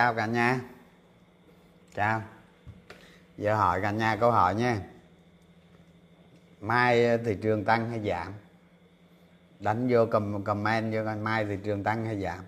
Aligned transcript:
chào 0.00 0.14
cả 0.14 0.26
nhà. 0.26 0.60
Chào. 1.94 2.22
Giờ 3.38 3.56
hỏi 3.56 3.80
cả 3.82 3.90
nhà 3.90 4.16
câu 4.16 4.30
hỏi 4.30 4.54
nha. 4.54 4.80
Mai 6.60 7.04
ờ, 7.04 7.16
thị 7.16 7.36
trường 7.42 7.64
tăng 7.64 7.90
hay 7.90 8.00
giảm? 8.08 8.32
Đánh 9.58 9.88
vô 9.90 10.06
cầm 10.10 10.44
comment 10.44 10.94
vô 10.94 11.04
coi 11.04 11.16
mai 11.16 11.44
thị 11.44 11.58
trường 11.64 11.84
tăng 11.84 12.06
hay 12.06 12.22
giảm? 12.22 12.44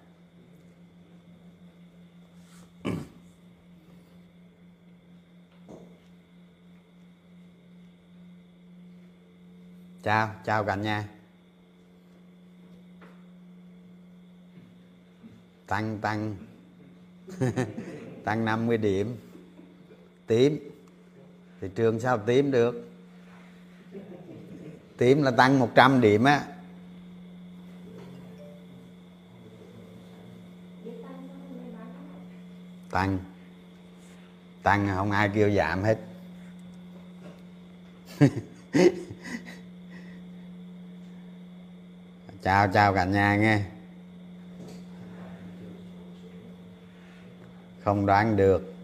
Chào 10.02 10.34
chào 10.44 10.64
cả 10.64 10.74
nhà. 10.74 11.08
Tăng 15.66 15.98
tăng. 15.98 16.51
tăng 18.24 18.44
50 18.44 18.76
điểm. 18.76 19.16
Tím. 20.26 20.58
Thị 21.60 21.68
trường 21.74 22.00
sao 22.00 22.18
tím 22.18 22.50
được? 22.50 22.88
Tím 24.96 25.22
là 25.22 25.30
tăng 25.30 25.58
100 25.58 26.00
điểm 26.00 26.24
á. 26.24 26.44
Tăng. 32.90 33.18
Tăng 34.62 34.88
không 34.96 35.10
ai 35.10 35.30
kêu 35.34 35.50
giảm 35.50 35.82
hết. 35.82 35.98
Chào 42.42 42.68
chào 42.68 42.94
cả 42.94 43.04
nhà 43.04 43.36
nghe. 43.36 43.71
Không 47.84 48.06
đoán 48.06 48.36
được. 48.36 48.74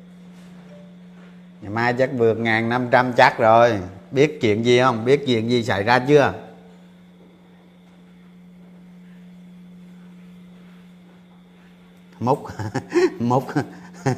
Ngày 1.61 1.71
mai 1.71 1.95
chắc 1.99 2.11
vượt 2.17 2.39
ngàn 2.39 2.69
năm 2.69 2.89
trăm 2.91 3.13
chắc 3.13 3.39
rồi. 3.39 3.81
Biết 4.11 4.39
chuyện 4.41 4.65
gì 4.65 4.81
không? 4.81 5.05
Biết 5.05 5.23
chuyện 5.27 5.51
gì 5.51 5.65
xảy 5.65 5.83
ra 5.83 5.99
chưa? 5.99 6.35
Múc 12.21 12.47
múc 13.19 13.45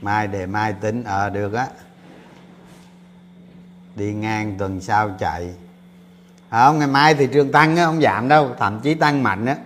mai 0.00 0.26
để 0.26 0.46
mai 0.46 0.72
tính 0.72 1.04
ờ 1.04 1.26
à, 1.26 1.28
được 1.28 1.52
á. 1.52 1.68
Đi 3.96 4.12
ngang 4.12 4.54
tuần 4.58 4.80
sau 4.80 5.16
chạy. 5.18 5.54
Không 6.50 6.78
ngày 6.78 6.88
mai 6.88 7.14
thị 7.14 7.28
trường 7.32 7.52
tăng 7.52 7.76
á 7.76 7.84
không 7.84 8.00
giảm 8.00 8.28
đâu. 8.28 8.54
Thậm 8.58 8.80
chí 8.80 8.94
tăng 8.94 9.22
mạnh 9.22 9.46
á 9.46 9.56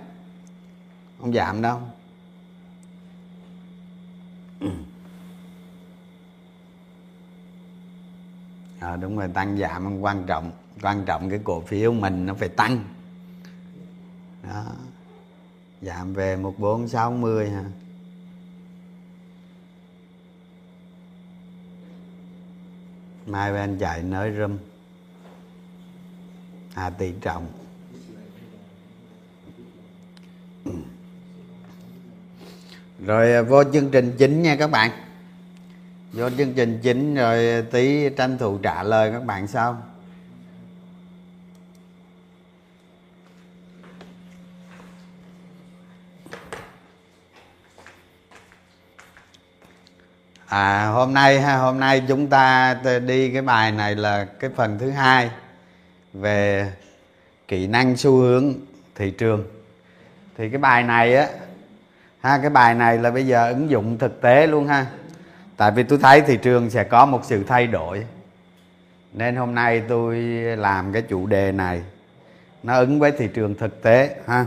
không 1.19 1.33
giảm 1.33 1.63
đâu. 1.63 1.81
À, 8.79 8.97
đúng 8.97 9.19
rồi 9.19 9.29
tăng 9.35 9.59
giảm 9.59 10.01
quan 10.01 10.25
trọng. 10.27 10.51
Quan 10.83 11.05
trọng 11.05 11.31
cái 11.31 11.41
cổ 11.45 11.61
phiếu 11.61 11.93
mình 11.93 12.27
nó 12.27 12.35
phải 12.35 12.49
tăng. 12.49 12.85
Đó. 14.43 14.65
Giảm 15.83 16.15
về 16.15 16.37
một 16.37 16.55
bốn 16.59 16.89
sáu 16.89 17.13
mươi 17.13 17.51
hả? 17.51 17.65
mai 23.27 23.53
bên 23.53 23.79
chạy 23.79 24.03
nới 24.03 24.33
râm. 24.39 24.59
À 26.75 26.91
tỷ 26.91 27.13
trọng. 27.21 27.47
Ừ 30.65 30.73
rồi 33.07 33.33
à, 33.33 33.43
vô 33.43 33.65
chương 33.73 33.91
trình 33.91 34.15
chính 34.19 34.43
nha 34.43 34.57
các 34.57 34.71
bạn. 34.71 34.91
Vô 36.13 36.31
chương 36.31 36.55
trình 36.55 36.79
chính 36.83 37.15
rồi 37.15 37.65
tí 37.71 38.11
tranh 38.11 38.39
thủ 38.39 38.59
trả 38.59 38.83
lời 38.83 39.13
các 39.13 39.25
bạn 39.25 39.47
sau. 39.47 39.83
À 50.47 50.87
hôm 50.87 51.15
nay 51.15 51.41
ha, 51.41 51.57
hôm 51.57 51.81
nay 51.81 52.03
chúng 52.09 52.27
ta 52.27 52.75
đi 53.07 53.33
cái 53.33 53.43
bài 53.43 53.73
này 53.73 53.95
là 53.95 54.25
cái 54.25 54.51
phần 54.57 54.79
thứ 54.79 54.91
hai 54.91 55.31
về 56.13 56.73
kỹ 57.49 57.67
năng 57.67 57.97
xu 57.97 58.17
hướng 58.17 58.55
thị 58.95 59.11
trường. 59.11 59.45
Thì 60.37 60.51
cái 60.51 60.59
bài 60.59 60.83
này 60.83 61.17
á 61.17 61.29
ha, 62.21 62.39
cái 62.39 62.51
bài 62.51 62.75
này 62.75 62.99
là 62.99 63.11
bây 63.11 63.27
giờ 63.27 63.49
ứng 63.49 63.71
dụng 63.71 63.99
thực 63.99 64.21
tế 64.21 64.47
luôn 64.47 64.67
ha. 64.67 64.87
Tại 65.57 65.71
vì 65.71 65.83
tôi 65.83 65.99
thấy 66.03 66.21
thị 66.21 66.39
trường 66.43 66.71
sẽ 66.71 66.85
có 66.85 67.07
một 67.07 67.21
sự 67.25 67.45
thay 67.45 67.67
đổi. 67.67 68.07
Nên 69.13 69.37
hôm 69.37 69.55
nay 69.55 69.83
tôi 69.89 70.17
làm 70.57 70.93
cái 70.93 71.03
chủ 71.03 71.27
đề 71.27 71.53
này. 71.53 71.83
Nó 72.63 72.79
ứng 72.79 72.99
với 72.99 73.13
thị 73.13 73.29
trường 73.35 73.55
thực 73.55 73.83
tế, 73.83 74.17
ha. 74.27 74.47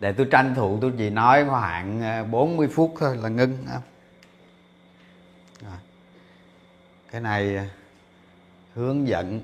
Để 0.00 0.12
tôi 0.12 0.26
tranh 0.30 0.54
thủ, 0.54 0.78
tôi 0.80 0.92
chỉ 0.98 1.10
nói 1.10 1.44
khoảng 1.48 2.02
ờ, 2.02 2.24
40 2.24 2.68
phút 2.68 2.94
thôi 2.98 3.16
là 3.16 3.28
ngưng 3.28 3.56
cái 7.10 7.20
này 7.20 7.56
ờ, 7.56 7.64
hướng 8.74 9.08
dẫn 9.08 9.40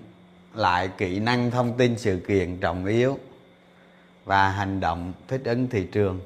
lại 0.54 0.90
kỹ 0.98 1.18
năng 1.18 1.50
thông 1.50 1.76
tin 1.78 1.98
sự 1.98 2.20
kiện 2.28 2.56
trọng 2.60 2.86
yếu 2.86 3.18
và 4.24 4.48
hành 4.48 4.80
động 4.80 5.12
thích 5.28 5.40
ứng 5.44 5.68
thị 5.68 5.86
trường 5.92 6.20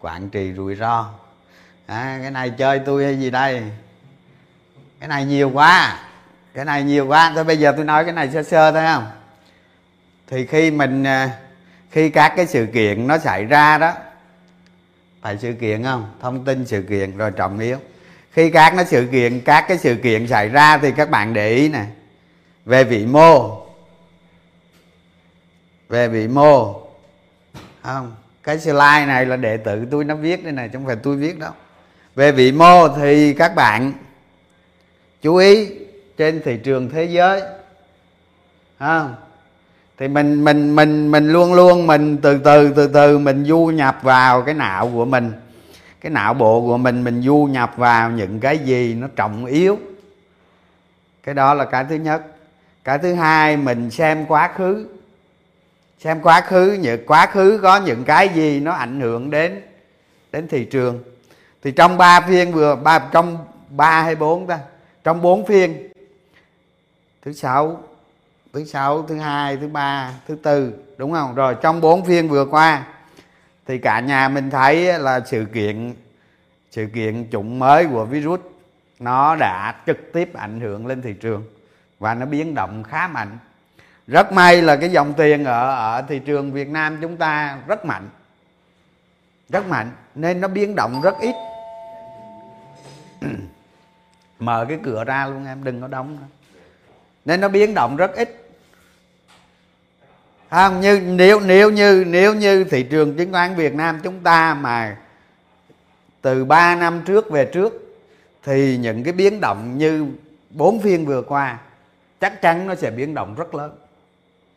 quản 0.00 0.30
trị 0.30 0.52
rủi 0.56 0.76
ro. 0.76 1.10
À, 1.86 2.18
cái 2.22 2.30
này 2.30 2.50
chơi 2.50 2.78
tôi 2.78 3.04
hay 3.04 3.18
gì 3.18 3.30
đây? 3.30 3.62
Cái 5.00 5.08
này 5.08 5.24
nhiều 5.24 5.50
quá. 5.50 5.98
Cái 6.54 6.64
này 6.64 6.82
nhiều 6.82 7.06
quá. 7.06 7.32
Thôi 7.34 7.44
bây 7.44 7.58
giờ 7.58 7.72
tôi 7.76 7.84
nói 7.84 8.04
cái 8.04 8.12
này 8.12 8.30
sơ 8.32 8.42
sơ 8.42 8.72
thôi 8.72 8.82
không? 8.86 9.06
Thì 10.26 10.46
khi 10.46 10.70
mình 10.70 11.04
à, 11.04 11.30
khi 11.90 12.10
các 12.10 12.32
cái 12.36 12.46
sự 12.46 12.66
kiện 12.74 13.06
nó 13.06 13.18
xảy 13.18 13.44
ra 13.44 13.78
đó 13.78 13.92
phải 15.22 15.38
sự 15.38 15.52
kiện 15.52 15.82
không? 15.82 16.10
Thông 16.20 16.44
tin 16.44 16.66
sự 16.66 16.82
kiện 16.82 17.16
rồi 17.16 17.30
trọng 17.30 17.58
yếu. 17.58 17.78
Khi 18.32 18.50
các 18.50 18.74
nó 18.74 18.84
sự 18.84 19.08
kiện 19.12 19.40
các 19.40 19.64
cái 19.68 19.78
sự 19.78 19.96
kiện 20.02 20.26
xảy 20.26 20.48
ra 20.48 20.78
thì 20.78 20.92
các 20.92 21.10
bạn 21.10 21.34
để 21.34 21.50
ý 21.50 21.68
này 21.68 21.86
về 22.64 22.84
vị 22.84 23.06
mô. 23.06 23.62
Về 25.88 26.08
vị 26.08 26.28
mô 26.28 26.83
không, 27.84 28.14
cái 28.42 28.58
slide 28.58 29.06
này 29.06 29.26
là 29.26 29.36
đệ 29.36 29.56
tử 29.56 29.86
tôi 29.90 30.04
nó 30.04 30.14
viết 30.14 30.44
đây 30.44 30.52
này 30.52 30.70
không 30.72 30.86
phải 30.86 30.96
tôi 30.96 31.16
viết 31.16 31.38
đâu. 31.38 31.52
Về 32.14 32.32
vị 32.32 32.52
mô 32.52 32.88
thì 32.88 33.34
các 33.34 33.54
bạn 33.54 33.92
chú 35.22 35.36
ý 35.36 35.68
trên 36.16 36.42
thị 36.44 36.56
trường 36.64 36.90
thế 36.90 37.04
giới 37.04 37.42
không 38.78 39.14
thì 39.98 40.08
mình 40.08 40.44
mình 40.44 40.76
mình 40.76 41.10
mình 41.10 41.32
luôn 41.32 41.54
luôn 41.54 41.86
mình 41.86 42.16
từ 42.16 42.38
từ 42.38 42.72
từ 42.76 42.86
từ 42.88 43.18
mình 43.18 43.44
du 43.44 43.66
nhập 43.66 43.98
vào 44.02 44.42
cái 44.42 44.54
não 44.54 44.90
của 44.94 45.04
mình. 45.04 45.32
Cái 46.00 46.10
não 46.10 46.34
bộ 46.34 46.60
của 46.60 46.78
mình 46.78 47.04
mình 47.04 47.22
du 47.22 47.48
nhập 47.50 47.72
vào 47.76 48.10
những 48.10 48.40
cái 48.40 48.58
gì 48.58 48.94
nó 48.94 49.08
trọng 49.16 49.44
yếu. 49.44 49.78
Cái 51.22 51.34
đó 51.34 51.54
là 51.54 51.64
cái 51.64 51.84
thứ 51.88 51.94
nhất. 51.94 52.22
Cái 52.84 52.98
thứ 52.98 53.14
hai, 53.14 53.56
mình 53.56 53.90
xem 53.90 54.26
quá 54.26 54.50
khứ 54.56 54.86
xem 55.98 56.20
quá 56.22 56.40
khứ 56.40 56.78
những 56.80 57.06
quá 57.06 57.26
khứ 57.26 57.60
có 57.62 57.76
những 57.76 58.04
cái 58.04 58.28
gì 58.28 58.60
nó 58.60 58.72
ảnh 58.72 59.00
hưởng 59.00 59.30
đến 59.30 59.62
đến 60.32 60.48
thị 60.48 60.64
trường. 60.64 61.02
Thì 61.62 61.72
trong 61.72 61.98
ba 61.98 62.20
phiên 62.20 62.52
vừa, 62.52 62.76
ba, 62.76 62.98
trong 62.98 63.38
ba 63.68 64.02
hay 64.02 64.14
bốn 64.14 64.46
ta, 64.46 64.58
trong 65.04 65.22
bốn 65.22 65.46
phiên, 65.46 65.88
thứ 67.22 67.32
sáu 67.32 67.82
thứ 68.54 68.64
sáu, 68.64 69.02
thứ 69.02 69.18
hai, 69.18 69.56
thứ 69.56 69.68
ba, 69.68 70.12
thứ 70.28 70.36
tư, 70.42 70.72
đúng 70.96 71.12
không? 71.12 71.34
Rồi 71.34 71.56
trong 71.62 71.80
bốn 71.80 72.04
phiên 72.04 72.28
vừa 72.28 72.44
qua, 72.44 72.86
thì 73.66 73.78
cả 73.78 74.00
nhà 74.00 74.28
mình 74.28 74.50
thấy 74.50 74.98
là 74.98 75.20
sự 75.26 75.46
kiện 75.54 75.94
sự 76.70 76.86
kiện 76.94 77.28
chủng 77.32 77.58
mới 77.58 77.86
của 77.86 78.04
virus, 78.04 78.40
nó 78.98 79.36
đã 79.36 79.74
trực 79.86 80.12
tiếp 80.12 80.34
ảnh 80.34 80.60
hưởng 80.60 80.86
lên 80.86 81.02
thị 81.02 81.12
trường 81.12 81.44
và 81.98 82.14
nó 82.14 82.26
biến 82.26 82.54
động 82.54 82.82
khá 82.82 83.08
mạnh 83.08 83.38
rất 84.06 84.32
may 84.32 84.62
là 84.62 84.76
cái 84.76 84.90
dòng 84.90 85.14
tiền 85.14 85.44
ở 85.44 85.74
ở 85.74 86.02
thị 86.08 86.18
trường 86.18 86.52
Việt 86.52 86.68
Nam 86.68 86.98
chúng 87.00 87.16
ta 87.16 87.58
rất 87.66 87.84
mạnh. 87.84 88.08
Rất 89.48 89.66
mạnh, 89.66 89.90
nên 90.14 90.40
nó 90.40 90.48
biến 90.48 90.74
động 90.74 91.00
rất 91.02 91.14
ít. 91.20 91.34
Mở 94.38 94.66
cái 94.68 94.78
cửa 94.82 95.04
ra 95.04 95.26
luôn 95.26 95.46
em, 95.46 95.64
đừng 95.64 95.80
có 95.80 95.88
đóng 95.88 96.16
nữa. 96.16 96.26
nên 97.24 97.40
nó 97.40 97.48
biến 97.48 97.74
động 97.74 97.96
rất 97.96 98.14
ít. 98.14 98.40
Không? 100.50 100.80
Như, 100.80 101.00
nếu 101.00 101.40
nếu 101.40 101.70
như 101.70 102.04
nếu 102.06 102.34
như 102.34 102.64
thị 102.64 102.82
trường 102.82 103.16
chứng 103.16 103.32
khoán 103.32 103.54
Việt 103.54 103.74
Nam 103.74 104.00
chúng 104.02 104.20
ta 104.20 104.54
mà 104.54 104.96
từ 106.22 106.44
3 106.44 106.76
năm 106.76 107.02
trước 107.06 107.30
về 107.30 107.44
trước, 107.44 107.96
thì 108.42 108.76
những 108.76 109.04
cái 109.04 109.12
biến 109.12 109.40
động 109.40 109.78
như 109.78 110.06
bốn 110.50 110.80
phiên 110.80 111.06
vừa 111.06 111.22
qua, 111.22 111.58
chắc 112.20 112.42
chắn 112.42 112.66
nó 112.66 112.74
sẽ 112.74 112.90
biến 112.90 113.14
động 113.14 113.34
rất 113.34 113.54
lớn 113.54 113.70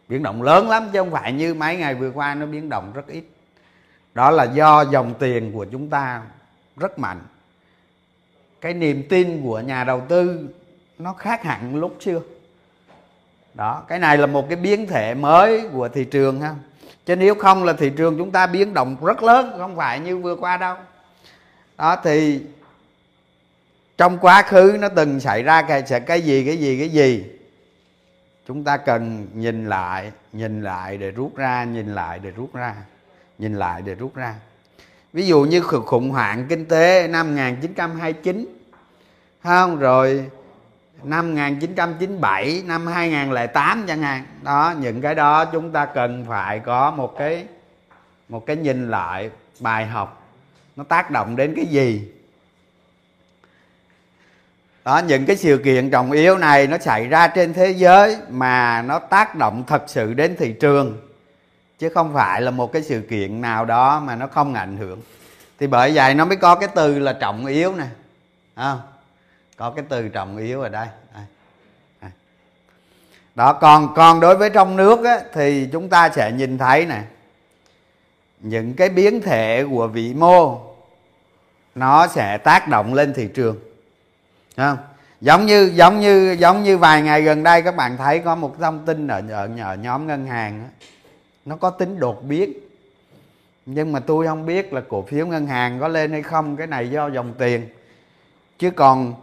biến 0.10 0.24
động 0.24 0.42
lớn 0.42 0.70
lắm 0.70 0.90
chứ 0.94 1.00
không 1.00 1.12
phải 1.12 1.34
như 1.34 1.54
mấy 1.54 1.78
ngày 1.78 1.96
vừa 1.96 2.12
qua 2.12 2.36
nó 2.36 2.46
biến 2.46 2.70
động 2.70 2.92
rất 2.94 3.08
ít. 3.08 3.24
Đó 4.14 4.32
là 4.32 4.44
do 4.44 4.82
dòng 4.82 5.14
tiền 5.20 5.52
của 5.54 5.66
chúng 5.72 5.90
ta 5.90 6.22
rất 6.78 7.00
mạnh. 7.00 7.20
Cái 8.62 8.74
niềm 8.74 9.04
tin 9.10 9.44
của 9.44 9.60
nhà 9.60 9.84
đầu 9.84 10.02
tư 10.08 10.50
nó 11.00 11.14
khác 11.14 11.44
hẳn 11.44 11.76
lúc 11.76 11.98
xưa. 12.00 12.22
Đó, 13.54 13.84
cái 13.88 14.00
này 14.00 14.18
là 14.18 14.26
một 14.26 14.50
cái 14.50 14.56
biến 14.56 14.88
thể 14.88 15.14
mới 15.14 15.68
của 15.74 15.90
thị 15.90 16.06
trường 16.06 16.42
ha. 16.42 16.56
Chứ 17.06 17.16
nếu 17.16 17.36
không 17.36 17.64
là 17.64 17.74
thị 17.74 17.92
trường 17.98 18.18
chúng 18.18 18.32
ta 18.32 18.48
biến 18.48 18.74
động 18.74 18.98
rất 19.06 19.24
lớn, 19.24 19.56
không 19.58 19.76
phải 19.76 20.00
như 20.00 20.18
vừa 20.18 20.36
qua 20.36 20.58
đâu. 20.58 20.76
Đó, 21.78 21.96
thì 22.04 22.42
trong 23.98 24.18
quá 24.18 24.42
khứ 24.42 24.78
nó 24.80 24.90
từng 24.90 25.20
xảy 25.20 25.44
ra 25.44 25.62
cái 25.62 25.84
cái 26.06 26.22
gì 26.22 26.46
cái 26.46 26.58
gì 26.58 26.80
cái 26.80 26.90
gì? 26.90 27.26
Chúng 28.48 28.64
ta 28.64 28.78
cần 28.78 29.28
nhìn 29.34 29.66
lại 29.66 30.12
nhìn 30.34 30.64
lại 30.64 30.98
để 30.98 31.12
rút 31.12 31.36
ra, 31.36 31.64
nhìn 31.64 31.96
lại 31.96 32.20
để 32.20 32.32
rút 32.32 32.54
ra, 32.54 32.76
nhìn 33.38 33.56
lại 33.56 33.82
để 33.82 33.96
rút 33.96 34.16
ra. 34.16 34.36
Ví 35.14 35.28
dụ 35.28 35.44
như 35.44 35.62
khủng 35.62 36.10
hoảng 36.10 36.46
kinh 36.50 36.66
tế 36.66 37.08
năm 37.08 37.28
1929 37.28 38.46
không? 39.44 39.80
Rồi 39.80 40.30
năm 41.04 41.28
1997 41.28 42.64
năm 42.66 42.88
2008 42.88 43.86
chẳng 43.88 44.02
hạn. 44.02 44.26
Đó, 44.44 44.74
những 44.80 45.02
cái 45.02 45.16
đó 45.16 45.46
chúng 45.46 45.72
ta 45.72 45.86
cần 45.86 46.26
phải 46.28 46.60
có 46.60 46.92
một 46.92 47.16
cái 47.18 47.46
một 48.30 48.46
cái 48.46 48.56
nhìn 48.56 48.90
lại, 48.90 49.30
bài 49.60 49.86
học. 49.86 50.24
Nó 50.76 50.84
tác 50.84 51.12
động 51.12 51.36
đến 51.36 51.54
cái 51.56 51.66
gì? 51.66 52.12
Đó 54.88 54.98
những 54.98 55.26
cái 55.26 55.36
sự 55.36 55.58
kiện 55.58 55.90
trọng 55.90 56.12
yếu 56.12 56.38
này 56.38 56.68
nó 56.68 56.78
xảy 56.78 57.08
ra 57.08 57.28
trên 57.28 57.54
thế 57.54 57.72
giới 57.72 58.18
mà 58.30 58.82
nó 58.82 59.00
tác 59.00 59.36
động 59.36 59.64
thật 59.68 59.84
sự 59.88 60.14
đến 60.14 60.36
thị 60.40 60.54
trường 60.60 60.98
chứ 61.80 61.90
không 61.90 62.14
phải 62.14 62.42
là 62.42 62.52
một 62.52 62.74
cái 62.74 62.82
sự 62.84 63.02
kiện 63.10 63.42
nào 63.42 63.66
đó 63.66 64.00
mà 64.00 64.16
nó 64.16 64.28
không 64.28 64.54
ảnh 64.54 64.78
hưởng. 64.78 65.02
Thì 65.60 65.68
bởi 65.68 65.92
vậy 65.96 66.14
nó 66.14 66.26
mới 66.26 66.38
có 66.38 66.56
cái 66.56 66.70
từ 66.76 67.00
là 67.00 67.14
trọng 67.14 67.46
yếu 67.46 67.76
nè. 67.76 67.86
À, 68.56 68.76
có 69.58 69.70
cái 69.70 69.86
từ 69.90 70.10
trọng 70.10 70.38
yếu 70.38 70.62
ở 70.62 70.70
đây. 70.70 70.88
Đó 73.36 73.54
còn 73.54 73.94
còn 73.96 74.20
đối 74.20 74.36
với 74.38 74.50
trong 74.50 74.76
nước 74.76 75.06
á, 75.06 75.20
thì 75.34 75.70
chúng 75.72 75.90
ta 75.90 76.10
sẽ 76.10 76.32
nhìn 76.32 76.58
thấy 76.58 76.86
nè. 76.86 77.02
Những 78.40 78.74
cái 78.74 78.90
biến 78.90 79.22
thể 79.22 79.66
của 79.70 79.88
vĩ 79.88 80.14
mô 80.14 80.62
nó 81.76 82.08
sẽ 82.08 82.38
tác 82.38 82.68
động 82.68 82.94
lên 82.94 83.14
thị 83.14 83.30
trường 83.34 83.67
không? 84.58 84.78
Giống 85.22 85.46
như 85.46 85.72
giống 85.76 86.00
như 86.00 86.36
giống 86.40 86.64
như 86.64 86.78
vài 86.78 87.02
ngày 87.02 87.22
gần 87.22 87.44
đây 87.44 87.62
các 87.62 87.76
bạn 87.76 87.98
thấy 87.98 88.20
có 88.20 88.36
một 88.36 88.56
thông 88.60 88.86
tin 88.86 89.08
ở 89.08 89.22
ở, 89.30 89.50
ở 89.62 89.76
nhóm 89.76 90.08
ngân 90.08 90.26
hàng 90.26 90.62
đó, 90.62 90.68
nó 91.46 91.56
có 91.56 91.70
tính 91.70 92.00
đột 92.00 92.24
biến. 92.24 92.54
Nhưng 93.66 93.92
mà 93.92 94.00
tôi 94.00 94.28
không 94.28 94.46
biết 94.46 94.74
là 94.74 94.82
cổ 94.90 95.02
phiếu 95.02 95.28
ngân 95.28 95.48
hàng 95.48 95.80
có 95.80 95.88
lên 95.88 96.12
hay 96.12 96.22
không 96.22 96.58
cái 96.58 96.68
này 96.68 96.90
do 96.90 97.08
dòng 97.08 97.34
tiền. 97.38 97.68
Chứ 98.60 98.72
còn 98.72 99.14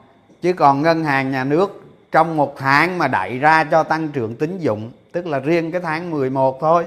chứ 0.43 0.53
còn 0.53 0.83
ngân 0.83 1.05
hàng 1.05 1.31
nhà 1.31 1.45
nước 1.45 1.83
trong 2.13 2.37
một 2.37 2.55
tháng 2.59 2.99
mà 2.99 3.09
đẩy 3.09 3.39
ra 3.39 3.65
cho 3.65 3.83
tăng 3.83 4.09
trưởng 4.09 4.37
tín 4.37 4.59
dụng 4.59 4.93
tức 5.13 5.27
là 5.27 5.39
riêng 5.39 5.73
cái 5.73 5.81
tháng 5.81 6.11
11 6.11 6.61
thôi 6.61 6.87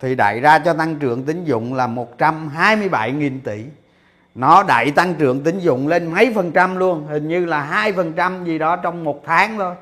thì 0.00 0.14
đẩy 0.14 0.40
ra 0.40 0.58
cho 0.58 0.72
tăng 0.72 0.96
trưởng 0.96 1.22
tín 1.22 1.44
dụng 1.44 1.74
là 1.74 1.86
127.000 2.18 3.38
tỷ 3.44 3.64
nó 4.34 4.62
đẩy 4.62 4.90
tăng 4.90 5.14
trưởng 5.14 5.42
tín 5.42 5.58
dụng 5.58 5.88
lên 5.88 6.06
mấy 6.12 6.32
phần 6.34 6.52
trăm 6.52 6.76
luôn, 6.76 7.06
hình 7.06 7.28
như 7.28 7.46
là 7.46 7.60
hai 7.60 7.92
phần 7.92 8.12
trăm 8.12 8.44
gì 8.44 8.58
đó 8.58 8.76
trong 8.76 9.04
một 9.04 9.22
tháng 9.26 9.58
thôi. 9.58 9.74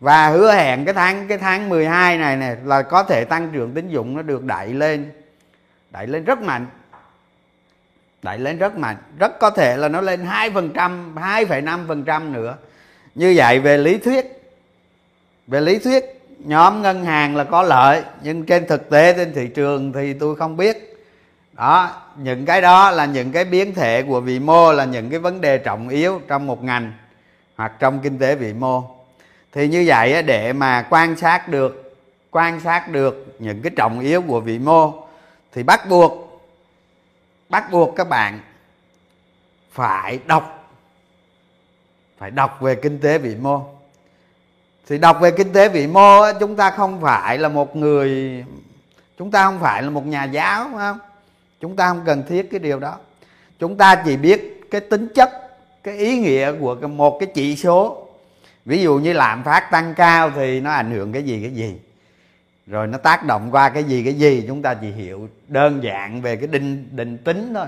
Và 0.00 0.28
hứa 0.28 0.52
hẹn 0.52 0.84
cái 0.84 0.94
tháng 0.94 1.28
cái 1.28 1.38
tháng 1.38 1.68
12 1.68 2.18
này 2.18 2.36
này 2.36 2.56
là 2.64 2.82
có 2.82 3.02
thể 3.02 3.24
tăng 3.24 3.50
trưởng 3.52 3.74
tín 3.74 3.88
dụng 3.88 4.16
nó 4.16 4.22
được 4.22 4.44
đẩy 4.44 4.72
lên. 4.72 5.12
Đẩy 5.90 6.06
lên 6.06 6.24
rất 6.24 6.42
mạnh. 6.42 6.66
Đẩy 8.22 8.38
lên 8.38 8.58
rất 8.58 8.78
mạnh. 8.78 8.96
Rất 9.18 9.38
có 9.38 9.50
thể 9.50 9.76
là 9.76 9.88
nó 9.88 10.00
lên 10.00 10.20
hai 10.20 10.50
phần 10.50 10.70
trăm, 10.74 11.16
hai 11.16 11.44
phẩy 11.44 11.62
năm 11.62 11.84
phần 11.88 12.04
trăm 12.04 12.32
nữa. 12.32 12.56
Như 13.14 13.34
vậy 13.36 13.60
về 13.60 13.78
lý 13.78 13.98
thuyết, 13.98 14.26
về 15.46 15.60
lý 15.60 15.78
thuyết, 15.78 16.04
nhóm 16.38 16.82
ngân 16.82 17.04
hàng 17.04 17.36
là 17.36 17.44
có 17.44 17.62
lợi, 17.62 18.02
nhưng 18.22 18.46
trên 18.46 18.66
thực 18.66 18.90
tế, 18.90 19.12
trên 19.12 19.34
thị 19.34 19.48
trường 19.54 19.92
thì 19.92 20.12
tôi 20.12 20.36
không 20.36 20.56
biết 20.56 20.89
đó, 21.60 21.90
những 22.16 22.46
cái 22.46 22.60
đó 22.60 22.90
là 22.90 23.04
những 23.04 23.32
cái 23.32 23.44
biến 23.44 23.74
thể 23.74 24.02
của 24.02 24.20
vĩ 24.20 24.38
mô, 24.38 24.72
là 24.72 24.84
những 24.84 25.10
cái 25.10 25.18
vấn 25.18 25.40
đề 25.40 25.58
trọng 25.58 25.88
yếu 25.88 26.20
trong 26.28 26.46
một 26.46 26.64
ngành 26.64 26.92
hoặc 27.56 27.72
trong 27.78 28.00
kinh 28.00 28.18
tế 28.18 28.34
vĩ 28.34 28.52
mô. 28.52 28.82
Thì 29.52 29.68
như 29.68 29.84
vậy 29.86 30.22
để 30.22 30.52
mà 30.52 30.86
quan 30.90 31.16
sát 31.16 31.48
được, 31.48 31.96
quan 32.30 32.60
sát 32.60 32.88
được 32.88 33.36
những 33.38 33.62
cái 33.62 33.72
trọng 33.76 34.00
yếu 34.00 34.22
của 34.22 34.40
vĩ 34.40 34.58
mô, 34.58 34.92
thì 35.52 35.62
bắt 35.62 35.88
buộc 35.88 36.42
bắt 37.48 37.70
buộc 37.70 37.96
các 37.96 38.08
bạn 38.08 38.40
phải 39.72 40.18
đọc 40.26 40.72
phải 42.18 42.30
đọc 42.30 42.60
về 42.60 42.74
kinh 42.74 43.00
tế 43.00 43.18
vĩ 43.18 43.34
mô. 43.34 43.64
Thì 44.88 44.98
đọc 44.98 45.18
về 45.20 45.30
kinh 45.30 45.52
tế 45.52 45.68
vĩ 45.68 45.86
mô 45.86 46.32
chúng 46.40 46.56
ta 46.56 46.70
không 46.70 47.00
phải 47.00 47.38
là 47.38 47.48
một 47.48 47.76
người, 47.76 48.44
chúng 49.18 49.30
ta 49.30 49.44
không 49.44 49.58
phải 49.60 49.82
là 49.82 49.90
một 49.90 50.06
nhà 50.06 50.24
giáo, 50.24 50.70
phải 50.72 50.78
không? 50.78 50.98
Chúng 51.60 51.76
ta 51.76 51.88
không 51.88 52.02
cần 52.06 52.22
thiết 52.28 52.50
cái 52.50 52.60
điều 52.60 52.78
đó. 52.78 52.96
Chúng 53.58 53.76
ta 53.76 54.02
chỉ 54.04 54.16
biết 54.16 54.60
cái 54.70 54.80
tính 54.80 55.08
chất 55.14 55.30
cái 55.82 55.96
ý 55.96 56.18
nghĩa 56.18 56.52
của 56.60 56.74
một 56.74 57.18
cái 57.20 57.26
chỉ 57.34 57.56
số. 57.56 58.06
Ví 58.64 58.82
dụ 58.82 58.98
như 58.98 59.12
lạm 59.12 59.42
phát 59.42 59.70
tăng 59.70 59.94
cao 59.94 60.30
thì 60.30 60.60
nó 60.60 60.70
ảnh 60.70 60.90
hưởng 60.90 61.12
cái 61.12 61.22
gì 61.22 61.42
cái 61.42 61.50
gì? 61.50 61.74
Rồi 62.66 62.86
nó 62.86 62.98
tác 62.98 63.24
động 63.24 63.48
qua 63.50 63.68
cái 63.68 63.84
gì 63.84 64.04
cái 64.04 64.14
gì? 64.14 64.44
Chúng 64.48 64.62
ta 64.62 64.74
chỉ 64.74 64.90
hiểu 64.90 65.28
đơn 65.48 65.82
giản 65.82 66.22
về 66.22 66.36
cái 66.36 66.46
định 66.46 66.88
định 66.90 67.18
tính 67.18 67.54
thôi. 67.54 67.66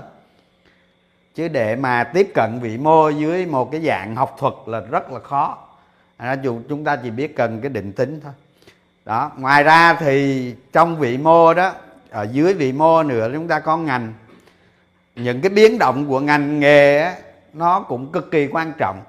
Chứ 1.35 1.47
để 1.47 1.75
mà 1.75 2.03
tiếp 2.03 2.31
cận 2.33 2.59
vị 2.61 2.77
mô 2.77 3.09
dưới 3.09 3.45
một 3.45 3.71
cái 3.71 3.81
dạng 3.81 4.15
học 4.15 4.35
thuật 4.39 4.53
là 4.65 4.79
rất 4.79 5.11
là 5.11 5.19
khó. 5.19 5.57
À, 6.17 6.33
dù 6.43 6.61
chúng 6.69 6.83
ta 6.83 6.95
chỉ 6.95 7.09
biết 7.09 7.35
cần 7.35 7.61
cái 7.61 7.69
định 7.69 7.93
tính 7.93 8.19
thôi. 8.23 8.33
Đó 9.05 9.31
ngoài 9.37 9.63
ra 9.63 9.93
thì 9.93 10.53
trong 10.73 10.99
vị 10.99 11.17
mô 11.17 11.53
đó 11.53 11.73
ở 12.13 12.27
dưới 12.31 12.53
vị 12.53 12.71
mô 12.71 13.03
nữa 13.03 13.29
chúng 13.33 13.47
ta 13.47 13.59
có 13.59 13.77
ngành. 13.77 14.13
Những 15.15 15.41
cái 15.41 15.49
biến 15.49 15.77
động 15.79 16.07
của 16.07 16.19
ngành 16.19 16.59
nghề 16.59 16.99
á, 16.99 17.15
nó 17.53 17.79
cũng 17.79 18.11
cực 18.11 18.31
kỳ 18.31 18.47
quan 18.47 18.73
trọng. 18.77 19.01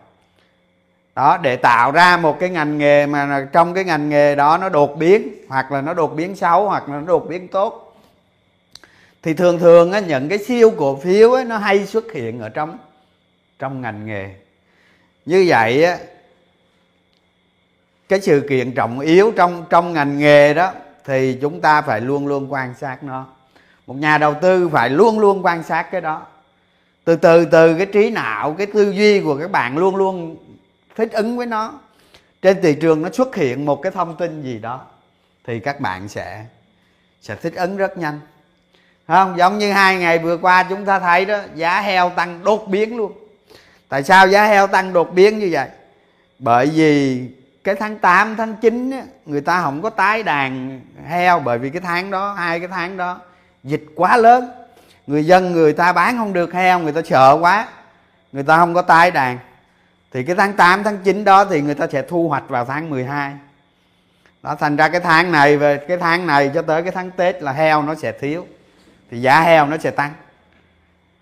Đó 1.15 1.39
để 1.43 1.57
tạo 1.57 1.93
ra 1.93 2.17
một 2.17 2.41
cái 2.41 2.51
ngành 2.51 2.79
nghề 2.79 3.07
mà 3.07 3.49
trong 3.53 3.75
cái 3.75 3.85
ngành 3.85 4.09
nghề 4.09 4.35
đó 4.35 4.59
nó 4.59 4.69
đột 4.69 4.97
biến 4.99 5.29
hoặc 5.49 5.73
là 5.73 5.81
nó 5.81 5.95
đột 5.95 6.15
biến 6.17 6.37
xấu 6.37 6.69
hoặc 6.69 6.89
là 6.89 6.97
nó 6.97 7.07
đột 7.07 7.29
biến 7.29 7.49
tốt 7.49 7.97
thì 9.23 9.35
thường 9.35 9.59
thường 9.59 9.93
á, 9.93 10.01
những 10.01 10.29
cái 10.29 10.39
siêu 10.39 10.71
cổ 10.77 10.97
phiếu 10.97 11.33
á, 11.33 11.45
nó 11.45 11.59
hay 11.59 11.87
xuất 11.87 12.13
hiện 12.13 12.41
ở 12.41 12.49
trong 12.49 12.79
trong 13.59 13.81
ngành 13.81 14.07
nghề. 14.07 14.31
Như 15.27 15.45
vậy 15.49 15.85
á, 15.85 15.99
cái 18.09 18.21
sự 18.21 18.47
kiện 18.49 18.73
trọng 18.73 19.01
yếu 19.01 19.33
trong 19.37 19.65
trong 19.71 19.93
ngành 19.93 20.19
nghề 20.19 20.55
đó 20.55 20.73
thì 21.05 21.39
chúng 21.41 21.61
ta 21.61 21.83
phải 21.83 22.01
luôn 22.01 22.27
luôn 22.27 22.53
quan 22.53 22.75
sát 22.75 23.03
nó. 23.03 23.27
Một 23.87 23.95
nhà 23.95 24.19
đầu 24.19 24.35
tư 24.35 24.69
phải 24.69 24.91
luôn 24.91 25.19
luôn 25.19 25.45
quan 25.45 25.63
sát 25.63 25.83
cái 25.91 26.01
đó. 26.01 26.27
Từ 27.05 27.17
từ 27.17 27.45
từ 27.45 27.75
cái 27.77 27.87
trí 27.87 28.11
não, 28.11 28.55
cái 28.59 28.67
tư 28.67 28.91
duy 28.91 29.21
của 29.21 29.37
các 29.37 29.51
bạn 29.51 29.79
luôn 29.79 29.97
luôn 29.97 30.37
thích 30.97 31.13
ứng 31.13 31.37
với 31.37 31.47
nó. 31.47 31.73
Trên 32.43 32.63
thị 32.63 32.75
trường 32.81 33.03
nó 33.03 33.09
xuất 33.13 33.37
hiện 33.37 33.65
một 33.65 33.83
cái 33.83 33.93
thông 33.93 34.17
tin 34.17 34.43
gì 34.43 34.59
đó, 34.59 34.81
thì 35.47 35.61
các 35.61 35.81
bạn 35.81 36.09
sẽ 36.09 36.45
sẽ 37.23 37.37
thích 37.37 37.55
ứng 37.57 37.77
rất 37.77 37.99
nhanh. 37.99 38.21
Không? 39.07 39.39
Giống 39.39 39.59
như 39.59 39.73
hai 39.73 39.97
ngày 39.97 40.19
vừa 40.19 40.37
qua 40.37 40.63
chúng 40.63 40.85
ta 40.85 41.01
thấy 41.01 41.25
đó, 41.25 41.39
giá 41.55 41.81
heo 41.81 42.11
tăng 42.11 42.45
đột 42.45 42.69
biến 42.69 42.97
luôn. 42.97 43.13
Tại 43.89 44.03
sao 44.03 44.29
giá 44.29 44.47
heo 44.47 44.67
tăng 44.67 44.93
đột 44.93 45.15
biến 45.15 45.39
như 45.39 45.49
vậy? 45.53 45.69
Bởi 46.39 46.67
vì 46.67 47.21
cái 47.65 47.75
tháng 47.75 47.99
8 47.99 48.37
tháng 48.37 48.57
9 48.61 48.91
á, 48.91 49.03
người 49.27 49.41
ta 49.41 49.63
không 49.63 49.83
có 49.83 49.91
tái 49.91 50.23
đàn 50.23 50.81
heo 51.07 51.41
bởi 51.41 51.59
vì 51.59 51.71
cái 51.71 51.81
tháng 51.81 52.11
đó 52.11 52.33
hai 52.33 52.61
cái 52.61 52.69
tháng 52.69 52.97
đó 52.97 53.21
dịch 53.63 53.85
quá 53.95 54.17
lớn. 54.17 54.51
Người 55.07 55.27
dân 55.27 55.53
người 55.53 55.73
ta 55.73 55.93
bán 55.93 56.17
không 56.17 56.33
được 56.33 56.53
heo 56.53 56.79
người 56.79 56.93
ta 56.93 57.01
sợ 57.05 57.39
quá 57.41 57.69
người 58.33 58.43
ta 58.43 58.59
không 58.59 58.75
có 58.75 58.83
tái 58.83 59.11
đàn. 59.11 59.39
Thì 60.13 60.23
cái 60.23 60.37
tháng 60.37 60.53
8 60.53 60.83
tháng 60.85 60.99
9 61.05 61.25
đó 61.25 61.45
thì 61.45 61.61
người 61.61 61.75
ta 61.75 61.87
sẽ 61.93 62.03
thu 62.03 62.29
hoạch 62.29 62.49
vào 62.49 62.65
tháng 62.65 62.91
12 62.91 63.33
đó 64.43 64.55
thành 64.55 64.77
ra 64.77 64.89
cái 64.89 65.01
tháng 65.01 65.33
này 65.33 65.57
về 65.57 65.77
cái 65.89 65.97
tháng 65.99 66.27
này 66.27 66.51
cho 66.55 66.63
tới 66.63 66.83
cái 66.83 66.93
tháng 66.93 67.11
Tết 67.11 67.43
là 67.43 67.53
heo 67.53 67.83
nó 67.83 67.95
sẽ 67.95 68.13
thiếu 68.13 68.47
thì 69.11 69.21
giá 69.21 69.41
heo 69.41 69.67
nó 69.67 69.77
sẽ 69.77 69.91
tăng. 69.91 70.13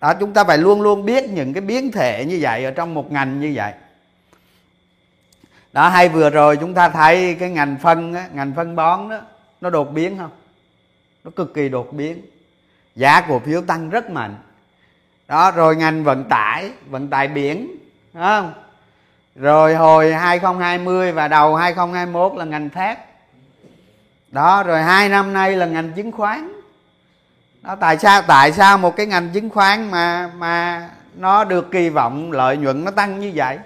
Đó 0.01 0.13
chúng 0.13 0.33
ta 0.33 0.43
phải 0.43 0.57
luôn 0.57 0.81
luôn 0.81 1.05
biết 1.05 1.29
những 1.29 1.53
cái 1.53 1.61
biến 1.61 1.91
thể 1.91 2.25
như 2.25 2.37
vậy 2.41 2.65
ở 2.65 2.71
trong 2.71 2.93
một 2.93 3.11
ngành 3.11 3.39
như 3.39 3.51
vậy 3.55 3.73
đó 5.73 5.89
hay 5.89 6.09
vừa 6.09 6.29
rồi 6.29 6.57
chúng 6.57 6.73
ta 6.73 6.89
thấy 6.89 7.37
cái 7.39 7.49
ngành 7.49 7.77
phân 7.81 8.13
á, 8.13 8.27
ngành 8.33 8.53
phân 8.55 8.75
bón 8.75 9.09
đó 9.09 9.17
nó 9.61 9.69
đột 9.69 9.93
biến 9.93 10.17
không? 10.17 10.31
Nó 11.23 11.31
cực 11.35 11.53
kỳ 11.53 11.69
đột 11.69 11.93
biến. 11.93 12.21
Giá 12.95 13.21
cổ 13.21 13.39
phiếu 13.39 13.61
tăng 13.61 13.89
rất 13.89 14.09
mạnh. 14.09 14.35
Đó 15.27 15.51
rồi 15.51 15.75
ngành 15.75 16.03
vận 16.03 16.23
tải 16.23 16.69
vận 16.89 17.07
tải 17.07 17.27
biển 17.27 17.67
không? 18.13 18.53
Rồi 19.35 19.75
hồi 19.75 20.13
2020 20.13 21.11
và 21.11 21.27
đầu 21.27 21.55
2021 21.55 22.33
là 22.35 22.45
ngành 22.45 22.69
thép. 22.69 22.99
Đó 24.31 24.63
rồi 24.63 24.81
hai 24.81 25.09
năm 25.09 25.33
nay 25.33 25.55
là 25.55 25.65
ngành 25.65 25.93
chứng 25.93 26.11
khoán. 26.11 26.53
Đó 27.61 27.75
tại 27.75 27.97
sao 27.97 28.21
tại 28.21 28.51
sao 28.51 28.77
một 28.77 28.95
cái 28.95 29.05
ngành 29.05 29.29
chứng 29.29 29.49
khoán 29.49 29.91
mà 29.91 30.31
mà 30.37 30.89
nó 31.15 31.43
được 31.43 31.71
kỳ 31.71 31.89
vọng 31.89 32.31
lợi 32.31 32.57
nhuận 32.57 32.85
nó 32.85 32.91
tăng 32.91 33.19
như 33.19 33.31
vậy? 33.35 33.59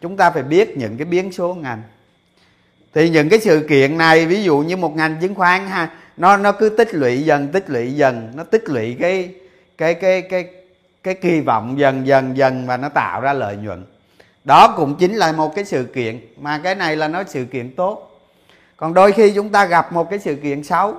Chúng 0.00 0.16
ta 0.16 0.30
phải 0.30 0.42
biết 0.42 0.76
những 0.76 0.96
cái 0.96 1.04
biến 1.04 1.32
số 1.32 1.54
ngành. 1.54 1.82
Thì 2.94 3.10
những 3.10 3.28
cái 3.28 3.40
sự 3.40 3.66
kiện 3.68 3.98
này, 3.98 4.26
ví 4.26 4.42
dụ 4.42 4.58
như 4.58 4.76
một 4.76 4.96
ngành 4.96 5.16
chứng 5.20 5.34
khoán 5.34 5.66
ha, 5.66 5.90
nó 6.16 6.36
nó 6.36 6.52
cứ 6.52 6.68
tích 6.68 6.94
lũy 6.94 7.22
dần, 7.22 7.48
tích 7.48 7.70
lũy 7.70 7.92
dần, 7.92 8.32
nó 8.34 8.44
tích 8.44 8.68
lũy 8.68 8.96
cái 9.00 9.34
cái 9.78 9.94
cái 9.94 10.22
cái 10.22 10.46
cái 11.02 11.14
kỳ 11.14 11.40
vọng 11.40 11.78
dần 11.78 12.06
dần 12.06 12.36
dần 12.36 12.66
và 12.66 12.76
nó 12.76 12.88
tạo 12.88 13.20
ra 13.20 13.32
lợi 13.32 13.56
nhuận. 13.56 13.84
Đó 14.44 14.74
cũng 14.76 14.94
chính 14.94 15.14
là 15.14 15.32
một 15.32 15.54
cái 15.54 15.64
sự 15.64 15.84
kiện, 15.84 16.20
mà 16.40 16.58
cái 16.58 16.74
này 16.74 16.96
là 16.96 17.08
nó 17.08 17.22
sự 17.26 17.44
kiện 17.44 17.74
tốt. 17.74 18.20
Còn 18.76 18.94
đôi 18.94 19.12
khi 19.12 19.30
chúng 19.30 19.48
ta 19.48 19.64
gặp 19.64 19.92
một 19.92 20.10
cái 20.10 20.18
sự 20.18 20.34
kiện 20.34 20.64
xấu, 20.64 20.94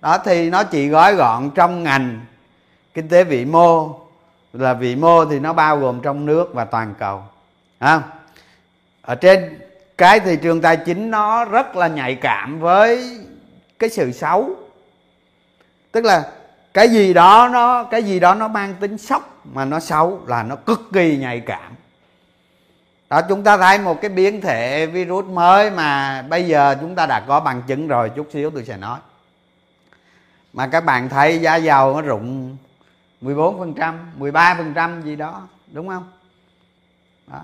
đó 0.00 0.18
thì 0.24 0.50
nó 0.50 0.64
chỉ 0.64 0.88
gói 0.88 1.14
gọn 1.14 1.50
trong 1.54 1.82
ngành 1.82 2.20
kinh 2.94 3.08
tế 3.08 3.24
vĩ 3.24 3.44
mô, 3.44 4.00
là 4.52 4.74
vĩ 4.74 4.96
mô 4.96 5.24
thì 5.24 5.38
nó 5.38 5.52
bao 5.52 5.78
gồm 5.78 6.00
trong 6.02 6.26
nước 6.26 6.54
và 6.54 6.64
toàn 6.64 6.94
cầu 6.98 7.22
à, 7.86 8.02
ở 9.02 9.14
trên 9.14 9.58
cái 9.98 10.20
thị 10.20 10.36
trường 10.42 10.60
tài 10.60 10.76
chính 10.76 11.10
nó 11.10 11.44
rất 11.44 11.76
là 11.76 11.88
nhạy 11.88 12.14
cảm 12.14 12.60
với 12.60 13.18
cái 13.78 13.90
sự 13.90 14.12
xấu 14.12 14.56
tức 15.92 16.04
là 16.04 16.32
cái 16.74 16.88
gì 16.88 17.14
đó 17.14 17.48
nó 17.52 17.84
cái 17.84 18.02
gì 18.02 18.20
đó 18.20 18.34
nó 18.34 18.48
mang 18.48 18.74
tính 18.80 18.98
sốc 18.98 19.46
mà 19.52 19.64
nó 19.64 19.80
xấu 19.80 20.20
là 20.26 20.42
nó 20.42 20.56
cực 20.56 20.80
kỳ 20.92 21.16
nhạy 21.16 21.40
cảm 21.40 21.72
đó 23.10 23.20
chúng 23.28 23.42
ta 23.42 23.56
thấy 23.56 23.78
một 23.78 24.00
cái 24.00 24.08
biến 24.08 24.40
thể 24.40 24.86
virus 24.86 25.26
mới 25.26 25.70
mà 25.70 26.22
bây 26.22 26.46
giờ 26.46 26.76
chúng 26.80 26.94
ta 26.94 27.06
đã 27.06 27.20
có 27.28 27.40
bằng 27.40 27.62
chứng 27.66 27.88
rồi 27.88 28.10
chút 28.16 28.28
xíu 28.32 28.50
tôi 28.50 28.64
sẽ 28.64 28.76
nói 28.76 28.98
mà 30.52 30.66
các 30.66 30.84
bạn 30.84 31.08
thấy 31.08 31.38
giá 31.38 31.56
dầu 31.56 31.94
nó 31.94 32.00
rụng 32.00 32.56
14%, 33.22 33.94
13% 34.18 35.02
gì 35.02 35.16
đó, 35.16 35.48
đúng 35.72 35.88
không? 35.88 36.10
Đó. 37.26 37.40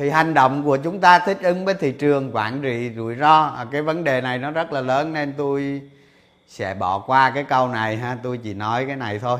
Thì 0.00 0.10
hành 0.10 0.34
động 0.34 0.64
của 0.64 0.76
chúng 0.76 1.00
ta 1.00 1.18
thích 1.18 1.38
ứng 1.42 1.64
với 1.64 1.74
thị 1.74 1.92
trường 1.92 2.30
quản 2.36 2.62
trị 2.62 2.90
rủi 2.96 3.16
ro. 3.16 3.42
À, 3.56 3.66
cái 3.72 3.82
vấn 3.82 4.04
đề 4.04 4.20
này 4.20 4.38
nó 4.38 4.50
rất 4.50 4.72
là 4.72 4.80
lớn 4.80 5.12
nên 5.12 5.34
tôi 5.36 5.82
sẽ 6.48 6.74
bỏ 6.74 6.98
qua 6.98 7.30
cái 7.30 7.44
câu 7.44 7.68
này 7.68 7.96
ha, 7.96 8.16
tôi 8.22 8.38
chỉ 8.38 8.54
nói 8.54 8.86
cái 8.86 8.96
này 8.96 9.18
thôi. 9.18 9.38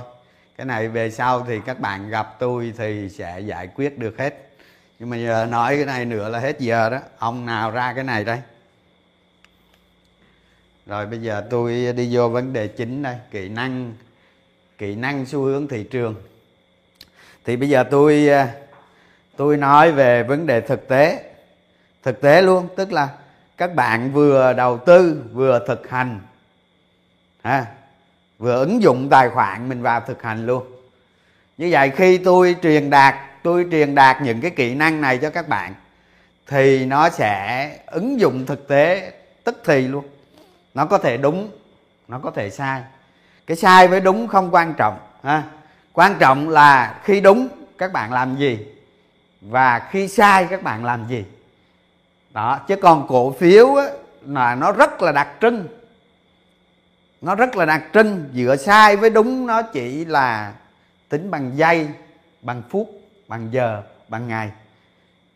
Cái 0.56 0.66
này 0.66 0.88
về 0.88 1.10
sau 1.10 1.44
thì 1.48 1.60
các 1.66 1.80
bạn 1.80 2.10
gặp 2.10 2.36
tôi 2.38 2.72
thì 2.78 3.08
sẽ 3.08 3.40
giải 3.40 3.66
quyết 3.66 3.98
được 3.98 4.18
hết. 4.18 4.50
Nhưng 4.98 5.10
mà 5.10 5.16
giờ 5.16 5.46
nói 5.50 5.76
cái 5.76 5.86
này 5.86 6.04
nữa 6.04 6.28
là 6.28 6.38
hết 6.38 6.60
giờ 6.60 6.90
đó. 6.90 6.98
Ông 7.18 7.46
nào 7.46 7.70
ra 7.70 7.92
cái 7.92 8.04
này 8.04 8.24
đây? 8.24 8.38
rồi 10.86 11.06
bây 11.06 11.18
giờ 11.18 11.46
tôi 11.50 11.92
đi 11.96 12.08
vô 12.16 12.28
vấn 12.28 12.52
đề 12.52 12.68
chính 12.68 13.02
đây 13.02 13.16
kỹ 13.30 13.48
năng 13.48 13.92
kỹ 14.78 14.94
năng 14.94 15.26
xu 15.26 15.42
hướng 15.42 15.68
thị 15.68 15.84
trường 15.84 16.14
thì 17.44 17.56
bây 17.56 17.68
giờ 17.68 17.84
tôi 17.90 18.28
à, 18.28 18.54
tôi 19.36 19.56
nói 19.56 19.92
về 19.92 20.22
vấn 20.22 20.46
đề 20.46 20.60
thực 20.60 20.88
tế. 20.88 21.22
Thực 22.02 22.20
tế 22.20 22.42
luôn, 22.42 22.68
tức 22.76 22.92
là 22.92 23.08
các 23.56 23.74
bạn 23.74 24.12
vừa 24.12 24.52
đầu 24.52 24.78
tư, 24.78 25.22
vừa 25.32 25.64
thực 25.66 25.90
hành. 25.90 26.20
Ha? 27.42 27.66
Vừa 28.38 28.54
ứng 28.54 28.82
dụng 28.82 29.08
tài 29.08 29.28
khoản 29.28 29.68
mình 29.68 29.82
vào 29.82 30.00
thực 30.00 30.22
hành 30.22 30.46
luôn. 30.46 30.64
Như 31.58 31.68
vậy 31.70 31.90
khi 31.96 32.18
tôi 32.18 32.56
truyền 32.62 32.90
đạt, 32.90 33.14
tôi 33.42 33.66
truyền 33.70 33.94
đạt 33.94 34.22
những 34.22 34.40
cái 34.40 34.50
kỹ 34.50 34.74
năng 34.74 35.00
này 35.00 35.18
cho 35.18 35.30
các 35.30 35.48
bạn, 35.48 35.74
thì 36.46 36.86
nó 36.86 37.10
sẽ 37.10 37.70
ứng 37.86 38.20
dụng 38.20 38.46
thực 38.46 38.68
tế 38.68 39.12
tức 39.44 39.62
thì 39.64 39.88
luôn. 39.88 40.04
Nó 40.74 40.86
có 40.86 40.98
thể 40.98 41.16
đúng, 41.16 41.50
nó 42.08 42.18
có 42.18 42.30
thể 42.30 42.50
sai. 42.50 42.82
Cái 43.46 43.56
sai 43.56 43.88
với 43.88 44.00
đúng 44.00 44.28
không 44.28 44.54
quan 44.54 44.74
trọng, 44.74 44.98
ha? 45.22 45.42
Quan 45.92 46.16
trọng 46.18 46.48
là 46.48 47.00
khi 47.04 47.20
đúng, 47.20 47.48
các 47.78 47.92
bạn 47.92 48.12
làm 48.12 48.36
gì? 48.36 48.66
Và 49.40 49.88
khi 49.90 50.08
sai 50.08 50.46
các 50.50 50.62
bạn 50.62 50.84
làm 50.84 51.08
gì? 51.08 51.24
Đó 52.30 52.60
chứ 52.68 52.76
còn 52.76 53.06
cổ 53.08 53.32
phiếu 53.32 53.74
á, 53.74 53.86
là 54.26 54.54
nó 54.54 54.72
rất 54.72 55.02
là 55.02 55.12
đặc 55.12 55.28
trưng. 55.40 55.68
Nó 57.20 57.34
rất 57.34 57.56
là 57.56 57.64
đặc 57.64 57.82
trưng. 57.94 58.28
Giữa 58.32 58.56
sai 58.56 58.96
với 58.96 59.10
đúng 59.10 59.46
nó 59.46 59.62
chỉ 59.62 60.04
là 60.04 60.52
tính 61.08 61.30
bằng 61.30 61.52
giây 61.54 61.88
bằng 62.42 62.62
phút 62.70 62.90
bằng 63.28 63.48
giờ 63.52 63.82
bằng 64.08 64.28
ngày. 64.28 64.50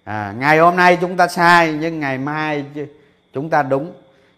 À, 0.04 0.34
ngày 0.38 0.58
hôm 0.58 0.76
nay 0.76 0.98
chúng 1.00 1.16
ta 1.16 1.28
sai 1.28 1.72
nhưng 1.72 2.00
ngày 2.00 2.18
mai 2.18 2.64
chúng 3.32 3.50
ta 3.50 3.62
đúng. 3.62 3.92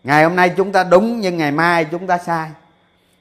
Ngày 0.05 0.25
hôm 0.25 0.37
nay 0.37 0.51
chúng 0.57 0.73
ta 0.73 0.85
đúng 0.85 1.21
nhưng 1.21 1.37
ngày 1.37 1.51
mai 1.51 1.85
chúng 1.85 2.07
ta 2.07 2.19
sai. 2.19 2.51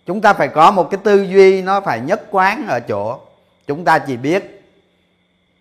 Chúng 0.06 0.22
ta 0.22 0.34
phải 0.34 0.48
có 0.48 0.72
một 0.72 0.88
cái 0.92 1.00
tư 1.04 1.22
duy 1.22 1.62
nó 1.62 1.82
phải 1.82 2.00
nhất 2.00 2.22
quán 2.32 2.68
ở 2.68 2.80
chỗ 2.80 3.20
chúng 3.68 3.86
ta 3.86 4.00
chỉ 4.00 4.18
biết 4.18 4.65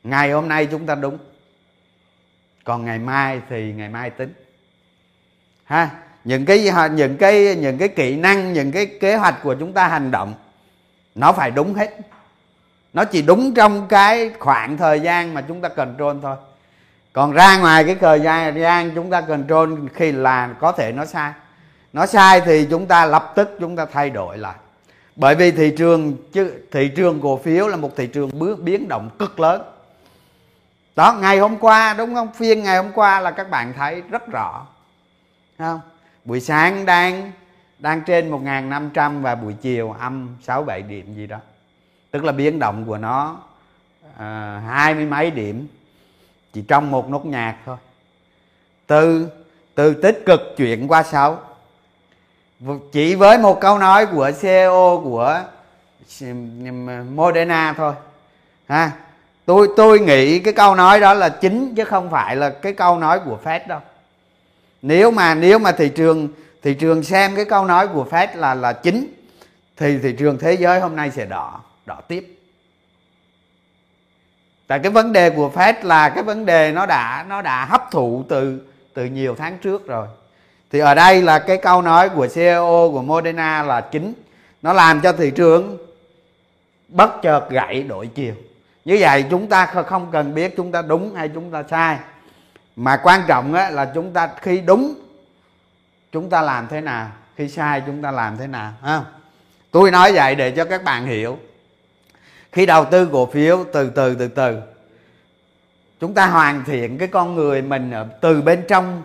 ngày 0.04 0.30
hôm 0.30 0.48
nay 0.48 0.66
chúng 0.66 0.86
ta 0.86 0.94
đúng. 0.94 1.18
Còn 2.64 2.84
ngày 2.84 2.98
mai 2.98 3.40
thì 3.48 3.72
ngày 3.72 3.88
mai 3.88 4.10
tính. 4.10 4.32
Ha, 5.64 5.90
những 6.24 6.44
cái 6.44 6.70
những 6.94 7.16
cái 7.16 7.56
những 7.56 7.78
cái 7.78 7.88
kỹ 7.88 8.16
năng, 8.16 8.52
những 8.52 8.72
cái 8.72 8.86
kế 8.86 9.16
hoạch 9.16 9.42
của 9.42 9.54
chúng 9.54 9.72
ta 9.72 9.88
hành 9.88 10.10
động, 10.10 10.34
nó 11.14 11.32
phải 11.32 11.50
đúng 11.50 11.74
hết. 11.74 11.90
Nó 12.92 13.04
chỉ 13.04 13.22
đúng 13.22 13.54
trong 13.54 13.86
cái 13.88 14.30
khoảng 14.38 14.76
thời 14.76 15.00
gian 15.00 15.34
mà 15.34 15.40
chúng 15.40 15.60
ta 15.60 15.68
control 15.68 16.16
thôi. 16.22 16.36
Còn 17.12 17.32
ra 17.32 17.58
ngoài 17.58 17.84
cái 17.84 17.94
thời 17.94 18.20
gian 18.54 18.90
chúng 18.94 19.10
ta 19.10 19.20
control 19.20 19.74
khi 19.94 20.12
là 20.12 20.54
có 20.60 20.72
thể 20.72 20.92
nó 20.92 21.04
sai. 21.04 21.32
Nó 21.92 22.06
sai 22.06 22.40
thì 22.40 22.66
chúng 22.70 22.86
ta 22.86 23.06
lập 23.06 23.32
tức 23.36 23.56
chúng 23.60 23.76
ta 23.76 23.86
thay 23.86 24.10
đổi 24.10 24.38
lại. 24.38 24.54
Bởi 25.16 25.34
vì 25.34 25.50
thị 25.50 25.74
trường 25.78 26.16
chứ, 26.32 26.52
thị 26.72 26.90
trường 26.96 27.20
cổ 27.20 27.36
phiếu 27.36 27.68
là 27.68 27.76
một 27.76 27.96
thị 27.96 28.06
trường 28.06 28.30
bước, 28.38 28.60
biến 28.62 28.88
động 28.88 29.10
cực 29.18 29.40
lớn 29.40 29.62
đó 30.96 31.12
ngày 31.20 31.38
hôm 31.38 31.58
qua 31.58 31.94
đúng 31.94 32.14
không? 32.14 32.32
Phiên 32.32 32.62
ngày 32.62 32.76
hôm 32.76 32.92
qua 32.92 33.20
là 33.20 33.30
các 33.30 33.50
bạn 33.50 33.72
thấy 33.76 34.02
rất 34.10 34.26
rõ. 34.26 34.66
Không? 35.58 35.80
Buổi 36.24 36.40
sáng 36.40 36.86
đang 36.86 37.32
đang 37.78 38.02
trên 38.02 38.30
1.500 38.30 39.22
và 39.22 39.34
buổi 39.34 39.52
chiều 39.52 39.92
âm 39.92 40.36
6 40.42 40.62
7 40.62 40.82
điểm 40.82 41.14
gì 41.14 41.26
đó. 41.26 41.38
Tức 42.10 42.24
là 42.24 42.32
biến 42.32 42.58
động 42.58 42.84
của 42.86 42.98
nó 42.98 43.36
à, 44.18 44.62
hai 44.68 44.94
mươi 44.94 45.06
mấy 45.06 45.30
điểm. 45.30 45.68
Chỉ 46.52 46.62
trong 46.62 46.90
một 46.90 47.10
nốt 47.10 47.26
nhạc 47.26 47.56
thôi. 47.66 47.76
Từ 48.86 49.28
từ 49.74 49.94
tích 49.94 50.22
cực 50.26 50.40
chuyển 50.56 50.88
qua 50.88 51.02
xấu. 51.02 51.38
Chỉ 52.92 53.14
với 53.14 53.38
một 53.38 53.60
câu 53.60 53.78
nói 53.78 54.06
của 54.06 54.30
CEO 54.40 55.00
của 55.04 55.42
Moderna 57.14 57.74
thôi. 57.76 57.94
Ha? 58.68 58.92
Tôi 59.46 59.68
tôi 59.76 60.00
nghĩ 60.00 60.38
cái 60.38 60.52
câu 60.52 60.74
nói 60.74 61.00
đó 61.00 61.14
là 61.14 61.28
chính 61.28 61.74
chứ 61.74 61.84
không 61.84 62.10
phải 62.10 62.36
là 62.36 62.50
cái 62.50 62.72
câu 62.72 62.98
nói 62.98 63.20
của 63.24 63.38
Fed 63.44 63.60
đâu. 63.66 63.80
Nếu 64.82 65.10
mà 65.10 65.34
nếu 65.34 65.58
mà 65.58 65.72
thị 65.72 65.88
trường 65.88 66.28
thị 66.62 66.74
trường 66.74 67.02
xem 67.02 67.36
cái 67.36 67.44
câu 67.44 67.64
nói 67.64 67.88
của 67.88 68.06
Fed 68.10 68.28
là 68.34 68.54
là 68.54 68.72
chính, 68.72 69.14
thì 69.76 69.98
thị 69.98 70.12
trường 70.18 70.38
thế 70.38 70.52
giới 70.52 70.80
hôm 70.80 70.96
nay 70.96 71.10
sẽ 71.10 71.26
đỏ 71.26 71.60
đỏ 71.86 72.00
tiếp. 72.08 72.38
Tại 74.66 74.78
cái 74.78 74.92
vấn 74.92 75.12
đề 75.12 75.30
của 75.30 75.50
Fed 75.54 75.74
là 75.82 76.08
cái 76.08 76.22
vấn 76.22 76.46
đề 76.46 76.72
nó 76.72 76.86
đã 76.86 77.24
nó 77.28 77.42
đã 77.42 77.64
hấp 77.64 77.90
thụ 77.90 78.24
từ 78.28 78.60
từ 78.94 79.04
nhiều 79.04 79.34
tháng 79.38 79.58
trước 79.58 79.86
rồi. 79.86 80.06
Thì 80.70 80.78
ở 80.78 80.94
đây 80.94 81.22
là 81.22 81.38
cái 81.38 81.56
câu 81.56 81.82
nói 81.82 82.08
của 82.08 82.26
CEO 82.34 82.90
của 82.92 83.02
Moderna 83.02 83.62
là 83.62 83.80
chính. 83.80 84.12
Nó 84.62 84.72
làm 84.72 85.00
cho 85.00 85.12
thị 85.12 85.30
trường 85.30 85.78
bất 86.88 87.22
chợt 87.22 87.50
gãy 87.50 87.82
đổi 87.82 88.06
chiều 88.06 88.34
như 88.84 88.96
vậy 89.00 89.24
chúng 89.30 89.48
ta 89.48 89.66
không 89.66 90.10
cần 90.12 90.34
biết 90.34 90.54
chúng 90.56 90.72
ta 90.72 90.82
đúng 90.82 91.14
hay 91.14 91.28
chúng 91.28 91.50
ta 91.50 91.62
sai. 91.70 91.98
Mà 92.76 92.96
quan 92.96 93.20
trọng 93.26 93.54
á, 93.54 93.70
là 93.70 93.92
chúng 93.94 94.12
ta 94.12 94.30
khi 94.40 94.60
đúng 94.60 94.94
chúng 96.12 96.30
ta 96.30 96.42
làm 96.42 96.68
thế 96.68 96.80
nào? 96.80 97.08
Khi 97.36 97.48
sai 97.48 97.82
chúng 97.86 98.02
ta 98.02 98.10
làm 98.10 98.36
thế 98.36 98.46
nào? 98.46 98.72
Ha 98.82 99.00
tôi 99.70 99.90
nói 99.90 100.12
vậy 100.12 100.34
để 100.34 100.50
cho 100.50 100.64
các 100.64 100.84
bạn 100.84 101.06
hiểu. 101.06 101.38
Khi 102.52 102.66
đầu 102.66 102.84
tư 102.84 103.08
cổ 103.12 103.26
phiếu 103.26 103.64
từ 103.72 103.90
từ 103.90 104.14
từ 104.14 104.28
từ 104.28 104.60
chúng 106.00 106.14
ta 106.14 106.26
hoàn 106.26 106.64
thiện 106.64 106.98
cái 106.98 107.08
con 107.08 107.34
người 107.34 107.62
mình 107.62 107.92
từ 108.20 108.42
bên 108.42 108.64
trong 108.68 109.02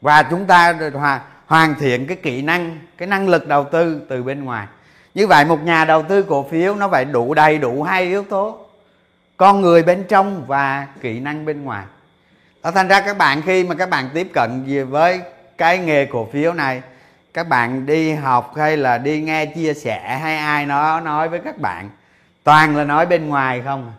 và 0.00 0.22
chúng 0.22 0.46
ta 0.46 0.78
hoàn 0.94 1.20
hoàn 1.46 1.74
thiện 1.74 2.06
cái 2.06 2.16
kỹ 2.16 2.42
năng 2.42 2.78
cái 2.98 3.08
năng 3.08 3.28
lực 3.28 3.46
đầu 3.46 3.64
tư 3.64 4.00
từ 4.08 4.22
bên 4.22 4.44
ngoài. 4.44 4.66
Như 5.14 5.26
vậy 5.26 5.44
một 5.44 5.62
nhà 5.62 5.84
đầu 5.84 6.02
tư 6.02 6.22
cổ 6.22 6.48
phiếu 6.50 6.74
nó 6.74 6.88
phải 6.88 7.04
đủ 7.04 7.34
đầy 7.34 7.58
đủ 7.58 7.82
hai 7.82 8.02
yếu 8.02 8.24
tố 8.24 8.61
con 9.36 9.60
người 9.60 9.82
bên 9.82 10.04
trong 10.08 10.44
và 10.46 10.86
kỹ 11.00 11.20
năng 11.20 11.44
bên 11.44 11.64
ngoài. 11.64 11.84
Đó 12.62 12.70
thành 12.70 12.88
ra 12.88 13.00
các 13.00 13.18
bạn 13.18 13.42
khi 13.42 13.64
mà 13.64 13.74
các 13.74 13.90
bạn 13.90 14.10
tiếp 14.14 14.30
cận 14.32 14.64
với 14.90 15.20
cái 15.58 15.78
nghề 15.78 16.06
cổ 16.06 16.28
phiếu 16.32 16.52
này, 16.52 16.82
các 17.34 17.48
bạn 17.48 17.86
đi 17.86 18.12
học 18.12 18.52
hay 18.56 18.76
là 18.76 18.98
đi 18.98 19.20
nghe 19.20 19.46
chia 19.46 19.74
sẻ 19.74 20.18
hay 20.22 20.36
ai 20.36 20.66
nó 20.66 21.00
nói 21.00 21.28
với 21.28 21.40
các 21.40 21.58
bạn, 21.58 21.90
toàn 22.44 22.76
là 22.76 22.84
nói 22.84 23.06
bên 23.06 23.28
ngoài 23.28 23.62
không 23.64 23.86
à. 23.86 23.94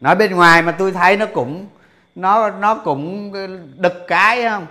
nói 0.00 0.16
bên 0.16 0.34
ngoài 0.34 0.62
mà 0.62 0.72
tôi 0.72 0.92
thấy 0.92 1.16
nó 1.16 1.26
cũng, 1.26 1.66
nó 2.14 2.50
nó 2.50 2.74
cũng 2.74 3.32
đực 3.76 4.04
cái 4.08 4.44
không? 4.48 4.66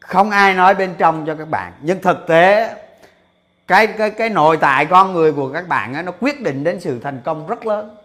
Không 0.00 0.30
ai 0.30 0.54
nói 0.54 0.74
bên 0.74 0.94
trong 0.98 1.26
cho 1.26 1.34
các 1.34 1.48
bạn. 1.50 1.72
Nhưng 1.80 2.02
thực 2.02 2.26
tế, 2.28 2.74
cái 3.66 3.86
cái 3.86 4.10
cái 4.10 4.28
nội 4.28 4.56
tại 4.56 4.86
con 4.86 5.12
người 5.12 5.32
của 5.32 5.52
các 5.52 5.68
bạn 5.68 5.94
ấy 5.94 6.02
nó 6.02 6.12
quyết 6.20 6.40
định 6.40 6.64
đến 6.64 6.80
sự 6.80 7.00
thành 7.00 7.20
công 7.24 7.46
rất 7.46 7.66
lớn 7.66 7.96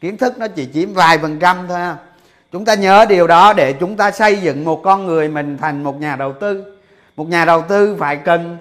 kiến 0.00 0.16
thức 0.16 0.38
nó 0.38 0.48
chỉ 0.48 0.68
chiếm 0.74 0.94
vài 0.94 1.18
phần 1.18 1.38
trăm 1.38 1.68
thôi 1.68 1.80
chúng 2.52 2.64
ta 2.64 2.74
nhớ 2.74 3.06
điều 3.08 3.26
đó 3.26 3.52
để 3.52 3.72
chúng 3.72 3.96
ta 3.96 4.10
xây 4.10 4.36
dựng 4.36 4.64
một 4.64 4.80
con 4.84 5.06
người 5.06 5.28
mình 5.28 5.58
thành 5.58 5.84
một 5.84 6.00
nhà 6.00 6.16
đầu 6.16 6.32
tư. 6.32 6.78
Một 7.16 7.28
nhà 7.28 7.44
đầu 7.44 7.62
tư 7.68 7.96
phải 7.98 8.16
cần 8.16 8.58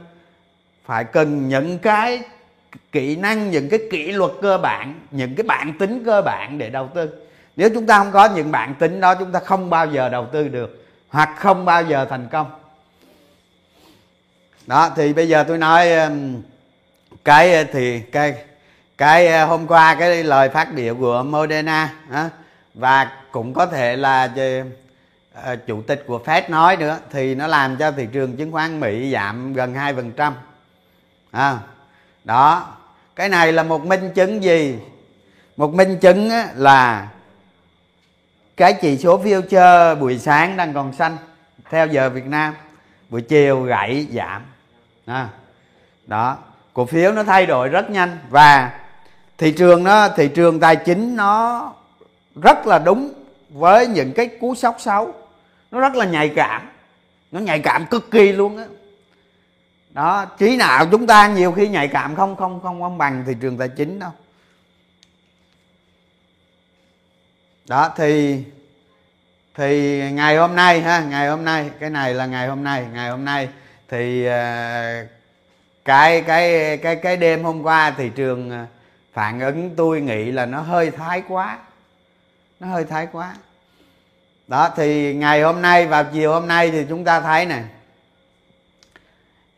phải 0.86 1.04
cần 1.04 1.48
những 1.48 1.80
cái 1.80 2.22
kỹ 2.92 3.16
năng, 3.16 3.52
những 3.52 3.70
cái 3.70 3.80
kỷ 3.92 4.12
luật 4.12 4.32
cơ 4.42 4.58
bản, 4.58 5.00
những 5.12 5.36
cái 5.36 5.44
bản 5.44 5.74
tính 5.80 6.04
cơ 6.06 6.22
bản 6.22 6.58
để 6.58 6.70
đầu 6.70 6.90
tư. 6.96 7.10
Nếu 7.56 7.70
chúng 7.74 7.86
ta 7.86 7.98
không 7.98 8.12
có 8.12 8.30
những 8.36 8.52
bản 8.52 8.76
tính 8.76 9.00
đó, 9.00 9.16
chúng 9.16 9.32
ta 9.32 9.40
không 9.40 9.70
bao 9.70 9.88
giờ 9.88 10.10
đầu 10.10 10.28
tư 10.32 10.48
được, 10.48 10.86
hoặc 11.10 11.30
không 11.38 11.66
bao 11.66 11.84
giờ 11.84 12.06
thành 12.10 12.28
công. 12.32 12.52
Đó, 14.68 14.92
thì 14.96 15.14
bây 15.14 15.28
giờ 15.28 15.44
tôi 15.48 15.58
nói 15.58 15.90
cái 17.26 17.54
ờ, 17.54 17.64
thì 17.72 18.00
cái 18.00 18.36
cái 19.00 19.28
ờ, 19.28 19.46
hôm 19.46 19.68
qua 19.68 19.96
cái 19.96 20.24
lời 20.24 20.50
phát 20.50 20.74
biểu 20.74 20.96
của 20.96 21.24
Moderna 21.24 21.94
và 22.74 23.12
cũng 23.32 23.54
có 23.54 23.66
thể 23.66 23.96
là 23.96 24.30
ờ, 25.34 25.56
chủ 25.56 25.82
tịch 25.82 26.04
của 26.08 26.22
Fed 26.26 26.42
nói 26.50 26.78
nữa 26.78 26.98
thì 27.12 27.36
nó 27.36 27.48
làm 27.48 27.78
cho 27.78 27.92
thị 27.92 28.08
trường 28.12 28.38
chứng 28.38 28.52
khoán 28.52 28.80
Mỹ 28.80 29.12
giảm 29.12 29.54
gần 29.54 29.74
2% 29.74 30.32
à, 31.32 31.58
đó. 32.24 32.76
Cái 33.16 33.30
này 33.30 33.52
là 33.52 33.64
một 33.64 33.86
minh 33.86 34.12
chứng 34.16 34.44
gì? 34.44 34.80
Một 35.58 35.74
minh 35.74 36.00
chứng 36.00 36.30
là 36.56 37.08
cái 38.58 38.74
chỉ 38.74 38.98
số 38.98 39.24
future 39.24 40.00
buổi 40.00 40.20
sáng 40.20 40.58
đang 40.58 40.74
còn 40.74 40.94
xanh 40.94 41.18
theo 41.70 41.88
giờ 41.88 42.10
Việt 42.10 42.26
Nam 42.26 42.54
buổi 43.10 43.22
chiều 43.22 43.62
gãy 43.62 44.08
giảm. 44.14 44.42
À, 45.06 45.30
đó. 46.08 46.38
Cổ 46.74 46.86
phiếu 46.86 47.12
nó 47.12 47.24
thay 47.24 47.46
đổi 47.46 47.70
rất 47.70 47.90
nhanh 47.90 48.18
và 48.30 48.79
thị 49.40 49.52
trường 49.52 49.84
nó 49.84 50.10
thị 50.10 50.28
trường 50.28 50.60
tài 50.60 50.76
chính 50.76 51.16
nó 51.16 51.74
rất 52.42 52.68
là 52.68 52.80
đúng 52.80 53.14
với 53.50 53.88
những 53.88 54.14
cái 54.14 54.28
cú 54.28 54.56
sốc 54.56 54.76
xấu. 54.80 55.14
Nó 55.72 55.80
rất 55.80 55.96
là 55.96 56.06
nhạy 56.06 56.30
cảm. 56.36 56.70
Nó 57.32 57.40
nhạy 57.40 57.60
cảm 57.60 57.86
cực 57.86 58.12
kỳ 58.12 58.32
luôn 58.32 58.58
á. 58.58 58.66
Đó, 59.90 60.26
trí 60.26 60.58
nào 60.58 60.86
chúng 60.92 61.08
ta 61.08 61.28
nhiều 61.28 61.52
khi 61.52 61.68
nhạy 61.68 61.88
cảm 61.88 62.16
không 62.16 62.36
không 62.36 62.60
không 62.62 62.82
không 62.82 62.98
bằng 62.98 63.24
thị 63.28 63.34
trường 63.42 63.58
tài 63.58 63.70
chính 63.70 64.00
đâu. 64.00 64.12
Đó, 67.68 67.94
thì 67.98 68.44
thì 69.56 70.02
ngày 70.12 70.38
hôm 70.38 70.56
nay 70.56 70.82
ha, 70.82 71.00
ngày 71.00 71.30
hôm 71.30 71.46
nay, 71.46 71.70
cái 71.80 71.90
này 71.90 72.14
là 72.14 72.26
ngày 72.26 72.48
hôm 72.48 72.64
nay, 72.64 72.86
ngày 72.94 73.10
hôm 73.10 73.26
nay 73.26 73.50
thì 73.90 74.26
ờ, 74.26 75.06
cái 75.86 76.22
cái 76.22 76.78
cái 76.78 76.96
cái 76.96 77.18
đêm 77.18 77.44
hôm 77.44 77.64
qua 77.64 77.92
thị 77.92 78.12
trường 78.16 78.50
ờ, 78.50 78.66
phản 79.14 79.40
ứng 79.40 79.76
tôi 79.76 80.02
nghĩ 80.02 80.32
là 80.32 80.46
nó 80.46 80.62
hơi 80.62 80.92
thái 80.92 81.24
quá. 81.28 81.58
Nó 82.60 82.68
hơi 82.68 82.84
thái 82.84 83.08
quá. 83.12 83.36
Đó, 84.48 84.70
thì 84.76 85.14
ngày 85.14 85.42
hôm 85.42 85.62
nay 85.62 85.88
vào 85.88 86.06
chiều 86.14 86.34
hôm 86.34 86.48
nay 86.48 86.72
thì 86.72 86.86
chúng 86.90 87.04
ta 87.04 87.22
thấy 87.22 87.46
này 87.46 87.64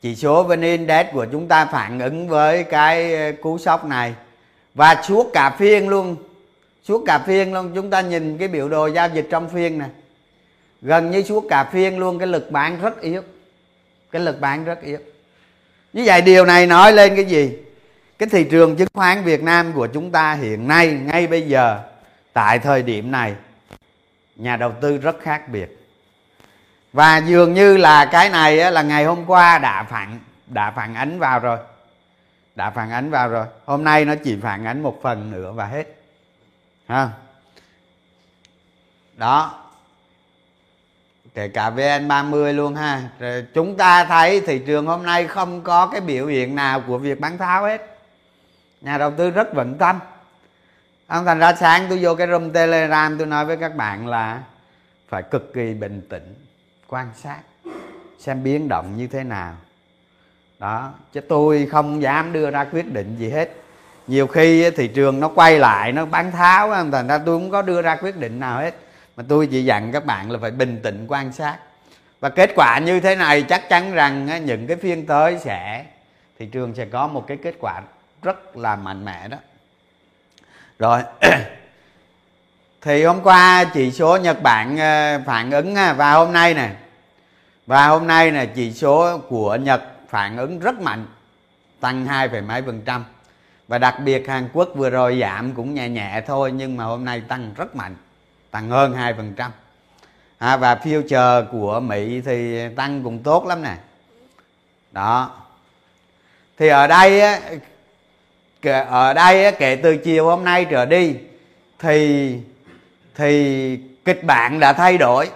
chỉ 0.01 0.15
số 0.15 0.43
VN 0.43 0.61
Index 0.61 1.07
của 1.13 1.25
chúng 1.31 1.47
ta 1.47 1.65
phản 1.65 1.99
ứng 1.99 2.27
với 2.27 2.63
cái 2.63 3.15
ờ, 3.15 3.31
cú 3.41 3.57
sốc 3.57 3.85
này. 3.85 4.13
Và 4.73 5.01
suốt 5.03 5.29
cả 5.33 5.55
phiên 5.59 5.89
luôn. 5.89 6.15
Suốt 6.83 7.03
cả 7.05 7.19
phiên 7.19 7.53
luôn. 7.53 7.71
Chúng 7.75 7.89
ta 7.89 8.01
nhìn 8.01 8.37
cái 8.37 8.47
biểu 8.47 8.69
đồ 8.69 8.87
giao 8.87 9.09
dịch 9.09 9.27
trong 9.29 9.49
phiên 9.49 9.77
này 9.77 9.89
gần 10.81 11.11
như 11.11 11.23
suốt 11.23 11.45
cả 11.49 11.63
phiên 11.63 11.99
luôn. 11.99 12.19
Cái 12.19 12.27
lực 12.27 12.51
bán 12.51 12.81
rất 12.81 13.01
yếu. 13.01 13.21
Cái 14.11 14.21
lực 14.21 14.41
bán 14.41 14.65
rất 14.65 14.81
yếu. 14.81 14.99
Như 15.93 16.03
vậy 16.05 16.21
điều 16.21 16.45
này 16.45 16.67
nói 16.67 16.93
lên 16.93 17.15
cái 17.15 17.25
gì? 17.25 17.57
Cái 18.21 18.29
thị 18.29 18.43
trường 18.43 18.75
chứng 18.75 18.87
khoán 18.93 19.23
Việt 19.23 19.43
Nam 19.43 19.73
của 19.73 19.87
chúng 19.87 20.11
ta 20.11 20.33
hiện 20.33 20.67
nay, 20.67 20.87
ngay 20.87 21.27
bây 21.27 21.41
giờ, 21.41 21.79
tại 22.33 22.59
thời 22.59 22.83
điểm 22.83 23.11
này, 23.11 23.35
nhà 24.35 24.57
đầu 24.57 24.71
tư 24.81 24.97
rất 24.97 25.15
khác 25.21 25.49
biệt. 25.49 25.87
Và 26.93 27.17
dường 27.17 27.53
như 27.53 27.77
là 27.77 28.05
cái 28.05 28.29
này 28.29 28.71
là 28.71 28.81
ngày 28.81 29.05
hôm 29.05 29.25
qua 29.25 29.59
đã 29.59 29.83
phản 29.83 30.19
đã 30.47 30.71
phản 30.71 30.95
ánh 30.95 31.19
vào 31.19 31.39
rồi. 31.39 31.57
Đã 32.55 32.69
phản 32.69 32.91
ánh 32.91 33.09
vào 33.09 33.29
rồi. 33.29 33.45
Hôm 33.65 33.83
nay 33.83 34.05
nó 34.05 34.13
chỉ 34.23 34.37
phản 34.41 34.65
ánh 34.65 34.83
một 34.83 34.99
phần 35.01 35.31
nữa 35.31 35.51
và 35.51 35.65
hết. 35.65 35.83
Ha. 36.87 37.09
Đó. 39.17 39.63
Kể 41.33 41.47
cả 41.47 41.69
VN30 41.69 42.53
luôn 42.53 42.75
ha. 42.75 43.01
Rồi 43.19 43.45
chúng 43.53 43.77
ta 43.77 44.05
thấy 44.05 44.41
thị 44.41 44.61
trường 44.65 44.85
hôm 44.85 45.03
nay 45.03 45.27
không 45.27 45.61
có 45.61 45.87
cái 45.87 46.01
biểu 46.01 46.27
hiện 46.27 46.55
nào 46.55 46.81
của 46.87 46.97
việc 46.97 47.19
bán 47.19 47.37
tháo 47.37 47.63
hết 47.63 47.90
nhà 48.81 48.97
đầu 48.97 49.11
tư 49.17 49.29
rất 49.29 49.53
vững 49.53 49.77
tâm. 49.77 49.99
Ông 51.07 51.25
thành 51.25 51.39
ra 51.39 51.53
sáng 51.53 51.85
tôi 51.89 51.99
vô 52.01 52.15
cái 52.15 52.27
room 52.27 52.51
telegram, 52.51 53.17
tôi 53.17 53.27
nói 53.27 53.45
với 53.45 53.57
các 53.57 53.75
bạn 53.75 54.07
là 54.07 54.39
phải 55.09 55.23
cực 55.23 55.53
kỳ 55.53 55.73
bình 55.73 56.01
tĩnh, 56.09 56.35
quan 56.87 57.07
sát, 57.15 57.39
xem 58.19 58.43
biến 58.43 58.67
động 58.67 58.97
như 58.97 59.07
thế 59.07 59.23
nào. 59.23 59.53
Đó, 60.59 60.93
chứ 61.13 61.21
tôi 61.21 61.67
không 61.71 62.01
dám 62.01 62.33
đưa 62.33 62.51
ra 62.51 62.63
quyết 62.63 62.93
định 62.93 63.15
gì 63.19 63.29
hết. 63.29 63.49
Nhiều 64.07 64.27
khi 64.27 64.71
thị 64.71 64.87
trường 64.87 65.19
nó 65.19 65.27
quay 65.27 65.59
lại, 65.59 65.91
nó 65.91 66.05
bán 66.05 66.31
tháo 66.31 66.73
thành 66.91 67.07
ra 67.07 67.17
tôi 67.17 67.39
không 67.39 67.51
có 67.51 67.61
đưa 67.61 67.81
ra 67.81 67.95
quyết 67.95 68.17
định 68.17 68.39
nào 68.39 68.59
hết. 68.59 68.75
Mà 69.15 69.23
tôi 69.27 69.47
chỉ 69.47 69.65
dặn 69.65 69.91
các 69.91 70.05
bạn 70.05 70.31
là 70.31 70.39
phải 70.41 70.51
bình 70.51 70.79
tĩnh, 70.83 71.05
quan 71.07 71.31
sát. 71.31 71.57
Và 72.19 72.29
kết 72.29 72.49
quả 72.55 72.79
như 72.79 72.99
thế 72.99 73.15
này, 73.15 73.43
chắc 73.43 73.69
chắn 73.69 73.91
rằng 73.91 74.45
những 74.45 74.67
cái 74.67 74.77
phiên 74.77 75.05
tới 75.05 75.39
sẽ, 75.39 75.85
thị 76.39 76.45
trường 76.45 76.75
sẽ 76.75 76.85
có 76.85 77.07
một 77.07 77.27
cái 77.27 77.37
kết 77.37 77.55
quả 77.59 77.81
rất 78.21 78.57
là 78.57 78.75
mạnh 78.75 79.05
mẽ 79.05 79.27
đó. 79.27 79.37
Rồi 80.79 81.01
thì 82.81 83.03
hôm 83.03 83.21
qua 83.23 83.63
chỉ 83.73 83.91
số 83.91 84.17
Nhật 84.17 84.41
Bản 84.43 84.77
ờ, 84.77 85.21
phản 85.25 85.51
ứng 85.51 85.75
à, 85.75 85.93
và 85.93 86.13
hôm 86.13 86.33
nay 86.33 86.53
này 86.53 86.75
và 87.67 87.87
hôm 87.87 88.07
nay 88.07 88.31
là 88.31 88.45
chỉ 88.45 88.73
số 88.73 89.17
của 89.17 89.55
Nhật 89.55 89.83
phản 90.09 90.37
ứng 90.37 90.59
rất 90.59 90.81
mạnh 90.81 91.05
tăng 91.79 92.05
hai 92.05 92.29
phẩy 92.29 92.41
mấy 92.41 92.61
phần 92.61 92.81
trăm. 92.85 93.05
Và 93.67 93.77
đặc 93.77 93.95
biệt 94.03 94.27
Hàn 94.27 94.49
Quốc 94.53 94.69
vừa 94.75 94.89
rồi 94.89 95.19
giảm 95.21 95.53
cũng 95.53 95.73
nhẹ 95.73 95.89
nhẹ 95.89 96.21
thôi 96.27 96.51
nhưng 96.51 96.77
mà 96.77 96.83
hôm 96.83 97.05
nay 97.05 97.21
tăng 97.27 97.53
rất 97.57 97.75
mạnh 97.75 97.95
tăng 98.51 98.69
hơn 98.69 98.93
hai 98.93 99.13
phần 99.13 99.33
trăm. 99.33 99.51
À, 100.37 100.57
và 100.57 100.75
future 100.75 101.45
của 101.51 101.79
Mỹ 101.79 102.21
thì 102.21 102.69
tăng 102.75 103.03
cũng 103.03 103.23
tốt 103.23 103.45
lắm 103.45 103.63
nè. 103.63 103.77
Đó. 104.91 105.31
Thì 106.57 106.67
ở 106.67 106.87
đây 106.87 107.39
ở 108.69 109.13
đây 109.13 109.51
kể 109.51 109.75
từ 109.75 109.97
chiều 109.97 110.25
hôm 110.25 110.43
nay 110.43 110.65
trở 110.65 110.85
đi 110.85 111.15
thì 111.79 112.35
thì 113.15 113.79
kịch 114.05 114.23
bản 114.23 114.59
đã 114.59 114.73
thay 114.73 114.97
đổi. 114.97 115.29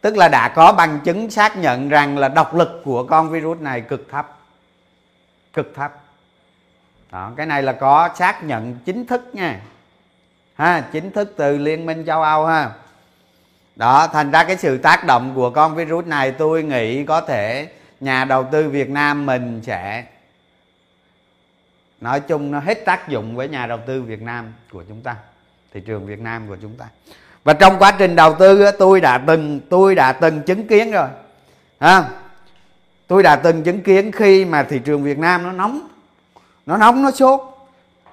Tức 0.00 0.16
là 0.16 0.28
đã 0.28 0.48
có 0.48 0.72
bằng 0.72 1.00
chứng 1.04 1.30
xác 1.30 1.56
nhận 1.56 1.88
rằng 1.88 2.18
là 2.18 2.28
độc 2.28 2.54
lực 2.54 2.82
của 2.84 3.04
con 3.04 3.30
virus 3.30 3.60
này 3.60 3.80
cực 3.80 4.10
thấp. 4.10 4.38
Cực 5.52 5.74
thấp. 5.74 5.92
Đó, 7.12 7.32
cái 7.36 7.46
này 7.46 7.62
là 7.62 7.72
có 7.72 8.08
xác 8.14 8.44
nhận 8.44 8.78
chính 8.84 9.06
thức 9.06 9.30
nha. 9.32 9.60
Ha 10.54 10.80
chính 10.92 11.10
thức 11.10 11.34
từ 11.36 11.58
liên 11.58 11.86
minh 11.86 12.04
châu 12.06 12.22
âu 12.22 12.46
ha. 12.46 12.70
Đó 13.76 14.08
thành 14.12 14.30
ra 14.30 14.44
cái 14.44 14.56
sự 14.56 14.78
tác 14.78 15.04
động 15.04 15.32
của 15.34 15.50
con 15.50 15.74
virus 15.74 16.06
này 16.06 16.30
tôi 16.30 16.62
nghĩ 16.62 17.04
có 17.04 17.20
thể 17.20 17.68
nhà 18.00 18.24
đầu 18.24 18.44
tư 18.52 18.68
việt 18.68 18.90
nam 18.90 19.26
mình 19.26 19.60
sẽ 19.64 20.04
nói 22.00 22.20
chung 22.20 22.50
nó 22.50 22.60
hết 22.60 22.84
tác 22.84 23.08
dụng 23.08 23.36
với 23.36 23.48
nhà 23.48 23.66
đầu 23.66 23.78
tư 23.86 24.02
việt 24.02 24.22
nam 24.22 24.52
của 24.72 24.84
chúng 24.88 25.00
ta, 25.00 25.16
thị 25.74 25.80
trường 25.80 26.06
việt 26.06 26.20
nam 26.20 26.48
của 26.48 26.56
chúng 26.62 26.76
ta. 26.76 26.86
Và 27.44 27.52
trong 27.52 27.78
quá 27.78 27.92
trình 27.98 28.16
đầu 28.16 28.36
tư 28.38 28.70
tôi 28.78 29.00
đã 29.00 29.18
từng, 29.26 29.60
tôi 29.70 29.94
đã 29.94 30.12
từng 30.12 30.42
chứng 30.42 30.66
kiến 30.66 30.90
rồi, 30.90 31.08
ha? 31.80 32.08
Tôi 33.06 33.22
đã 33.22 33.36
từng 33.36 33.62
chứng 33.62 33.82
kiến 33.82 34.12
khi 34.12 34.44
mà 34.44 34.62
thị 34.62 34.80
trường 34.84 35.02
Việt 35.02 35.18
Nam 35.18 35.42
nó 35.42 35.52
nóng 35.52 35.88
nó 36.68 36.76
nóng, 36.76 37.02
nó 37.02 37.10
sốt, 37.10 37.40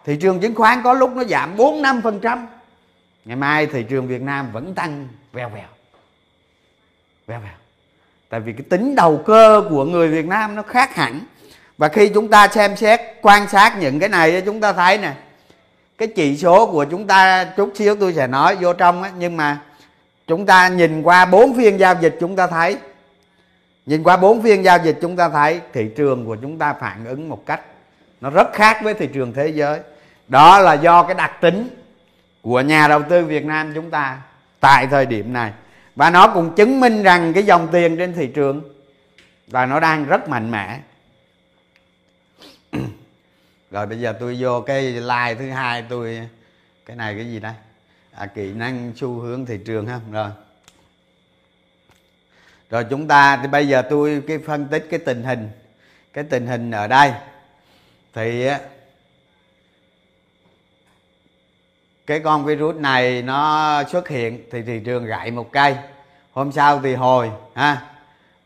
thị 0.06 0.17
trường 0.21 0.39
chứng 0.39 0.56
khoán 0.56 0.84
có 0.84 0.93
lúc 0.93 1.15
nó 1.15 1.24
giảm 1.24 1.58
4 1.58 1.82
năm 1.82 2.02
phần 2.02 2.19
trăm. 2.19 2.48
Ngày 3.26 3.36
mai 3.36 3.65
thị 3.65 3.86
trường 3.89 4.08
Việt 4.08 4.21
Nam 4.21 4.52
vẫn 4.52 4.76
tăng 4.76 5.08
vèo 5.34 5.50
vèo 5.50 5.67
vèo 7.28 7.39
vèo. 7.39 7.54
Tại 8.30 8.39
vì 8.39 8.54
cái 8.54 8.65
tính 8.69 8.95
đầu 8.95 9.24
cơ 9.26 9.63
của 9.69 9.86
người 9.86 10.08
Việt 10.08 10.26
Nam 10.26 10.56
nó 10.56 10.62
khác 10.62 10.95
hẳn 10.95 11.19
và 11.77 11.88
khi 11.88 12.09
chúng 12.09 12.27
ta 12.27 12.47
xem 12.47 12.75
xét, 12.75 13.01
quan 13.21 13.47
sát 13.47 13.77
những 13.79 13.99
cái 13.99 14.09
này 14.09 14.41
chúng 14.45 14.61
ta 14.61 14.73
thấy 14.73 14.97
nè, 14.97 15.13
cái 15.97 16.07
chỉ 16.07 16.38
số 16.38 16.71
của 16.71 16.85
chúng 16.85 17.07
ta, 17.07 17.45
chút 17.57 17.71
xíu 17.75 17.95
tôi 17.95 18.13
sẽ 18.13 18.27
nói 18.27 18.55
vô 18.55 18.73
trong 18.73 19.03
á, 19.03 19.11
nhưng 19.17 19.38
mà 19.38 19.59
chúng 20.27 20.45
ta 20.45 20.67
nhìn 20.67 21.01
qua 21.01 21.25
bốn 21.25 21.57
phiên 21.57 21.79
giao 21.79 21.95
dịch 22.01 22.17
chúng 22.19 22.35
ta 22.35 22.47
thấy. 22.47 22.77
Nhìn 23.85 24.03
qua 24.03 24.17
bốn 24.17 24.43
phiên 24.43 24.63
giao 24.63 24.77
dịch 24.83 24.97
chúng 25.01 25.15
ta 25.15 25.29
thấy, 25.29 25.61
thị 25.73 25.89
trường 25.97 26.25
của 26.25 26.35
chúng 26.35 26.57
ta 26.57 26.73
phản 26.73 27.05
ứng 27.05 27.29
một 27.29 27.43
cách 27.45 27.61
nó 28.21 28.29
rất 28.29 28.53
khác 28.53 28.79
với 28.83 28.93
thị 28.93 29.09
trường 29.13 29.33
thế 29.33 29.47
giới. 29.47 29.79
Đó 30.27 30.59
là 30.59 30.73
do 30.73 31.03
cái 31.03 31.15
đặc 31.15 31.31
tính 31.41 31.69
của 32.41 32.61
nhà 32.61 32.88
đầu 32.88 33.01
tư 33.09 33.25
Việt 33.25 33.45
Nam 33.45 33.71
chúng 33.75 33.89
ta 33.89 34.17
tại 34.59 34.88
thời 34.88 35.05
điểm 35.05 35.33
này. 35.33 35.51
Và 35.95 36.09
nó 36.09 36.27
cũng 36.27 36.55
chứng 36.55 36.79
minh 36.79 37.03
rằng 37.03 37.33
cái 37.33 37.43
dòng 37.43 37.67
tiền 37.71 37.97
trên 37.97 38.13
thị 38.13 38.27
trường, 38.27 38.61
và 39.47 39.65
nó 39.65 39.79
đang 39.79 40.05
rất 40.05 40.29
mạnh 40.29 40.51
mẽ 40.51 40.79
rồi 43.75 43.85
bây 43.85 43.99
giờ 43.99 44.13
tôi 44.19 44.38
vô 44.39 44.61
cái 44.61 44.81
like 44.83 45.35
thứ 45.39 45.49
hai 45.49 45.83
tôi 45.89 46.29
cái 46.85 46.97
này 46.97 47.15
cái 47.15 47.25
gì 47.25 47.39
đây? 47.39 47.53
À, 48.11 48.25
kỹ 48.25 48.53
năng 48.53 48.93
xu 48.95 49.19
hướng 49.19 49.45
thị 49.45 49.59
trường 49.65 49.88
ha. 49.88 49.99
Rồi. 50.11 50.29
Rồi 52.69 52.85
chúng 52.89 53.07
ta 53.07 53.38
thì 53.41 53.47
bây 53.47 53.67
giờ 53.67 53.81
tôi 53.89 54.23
cái 54.27 54.39
phân 54.47 54.67
tích 54.67 54.88
cái 54.89 54.99
tình 54.99 55.23
hình. 55.23 55.49
Cái 56.13 56.23
tình 56.23 56.47
hình 56.47 56.71
ở 56.71 56.88
đây. 56.88 57.13
Thì 58.13 58.49
cái 62.05 62.19
con 62.19 62.45
virus 62.45 62.75
này 62.75 63.21
nó 63.21 63.83
xuất 63.91 64.07
hiện 64.07 64.43
thì 64.51 64.61
thị 64.61 64.81
trường 64.85 65.05
gãy 65.05 65.31
một 65.31 65.51
cây. 65.51 65.75
Hôm 66.31 66.51
sau 66.51 66.79
thì 66.83 66.95
hồi 66.95 67.31
ha 67.55 67.81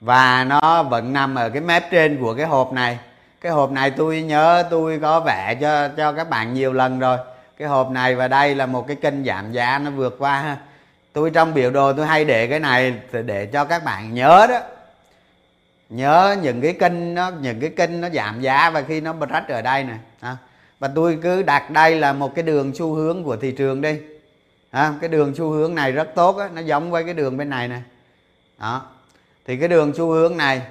và 0.01 0.43
nó 0.43 0.83
vẫn 0.83 1.13
nằm 1.13 1.35
ở 1.35 1.49
cái 1.49 1.61
mép 1.61 1.91
trên 1.91 2.17
của 2.21 2.35
cái 2.35 2.45
hộp 2.45 2.73
này 2.73 2.99
cái 3.41 3.51
hộp 3.51 3.71
này 3.71 3.91
tôi 3.91 4.21
nhớ 4.21 4.63
tôi 4.69 4.99
có 5.01 5.19
vẽ 5.19 5.55
cho 5.61 5.87
cho 5.97 6.11
các 6.11 6.29
bạn 6.29 6.53
nhiều 6.53 6.73
lần 6.73 6.99
rồi. 6.99 7.17
Cái 7.57 7.67
hộp 7.67 7.91
này 7.91 8.15
và 8.15 8.27
đây 8.27 8.55
là 8.55 8.65
một 8.65 8.87
cái 8.87 8.95
kênh 8.95 9.25
giảm 9.25 9.51
giá 9.51 9.79
nó 9.79 9.91
vượt 9.91 10.15
qua 10.19 10.41
ha. 10.41 10.57
Tôi 11.13 11.29
trong 11.29 11.53
biểu 11.53 11.71
đồ 11.71 11.93
tôi 11.93 12.05
hay 12.05 12.25
để 12.25 12.47
cái 12.47 12.59
này 12.59 12.93
để 13.25 13.45
cho 13.45 13.65
các 13.65 13.83
bạn 13.83 14.13
nhớ 14.13 14.47
đó. 14.49 14.59
Nhớ 15.89 16.35
những 16.41 16.61
cái 16.61 16.73
kênh 16.73 17.15
nó 17.15 17.31
những 17.41 17.59
cái 17.59 17.69
kênh 17.69 18.01
nó 18.01 18.09
giảm 18.09 18.41
giá 18.41 18.69
và 18.69 18.81
khi 18.81 19.01
nó 19.01 19.13
rách 19.29 19.47
ở 19.49 19.61
đây 19.61 19.83
nè 19.83 19.95
và 20.79 20.87
tôi 20.95 21.19
cứ 21.23 21.43
đặt 21.43 21.69
đây 21.71 21.95
là 21.95 22.13
một 22.13 22.35
cái 22.35 22.43
đường 22.43 22.75
xu 22.75 22.93
hướng 22.93 23.23
của 23.23 23.35
thị 23.35 23.51
trường 23.51 23.81
đi 23.81 23.99
à, 24.71 24.93
cái 25.01 25.09
đường 25.09 25.35
xu 25.35 25.49
hướng 25.49 25.75
này 25.75 25.91
rất 25.91 26.15
tốt 26.15 26.37
á, 26.37 26.49
nó 26.53 26.61
giống 26.61 26.91
với 26.91 27.03
cái 27.03 27.13
đường 27.13 27.37
bên 27.37 27.49
này 27.49 27.67
nè. 27.67 27.79
Đó. 28.59 28.81
Thì 29.45 29.57
cái 29.57 29.67
đường 29.67 29.93
xu 29.97 30.07
hướng 30.07 30.37
này 30.37 30.61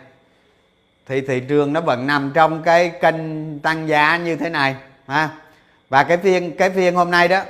thì 1.09 1.21
thị 1.21 1.41
trường 1.41 1.73
nó 1.73 1.81
vẫn 1.81 2.07
nằm 2.07 2.31
trong 2.35 2.63
cái 2.63 2.93
kênh 3.01 3.59
tăng 3.59 3.89
giá 3.89 4.17
như 4.17 4.37
thế 4.37 4.51
này 4.51 4.77
ha? 5.07 5.29
Và 5.89 6.05
cái 6.05 6.17
phiên 6.17 6.57
cái 6.57 6.71
phiên 6.71 6.95
hôm 6.95 7.11
nay 7.11 7.29
đó 7.29 7.41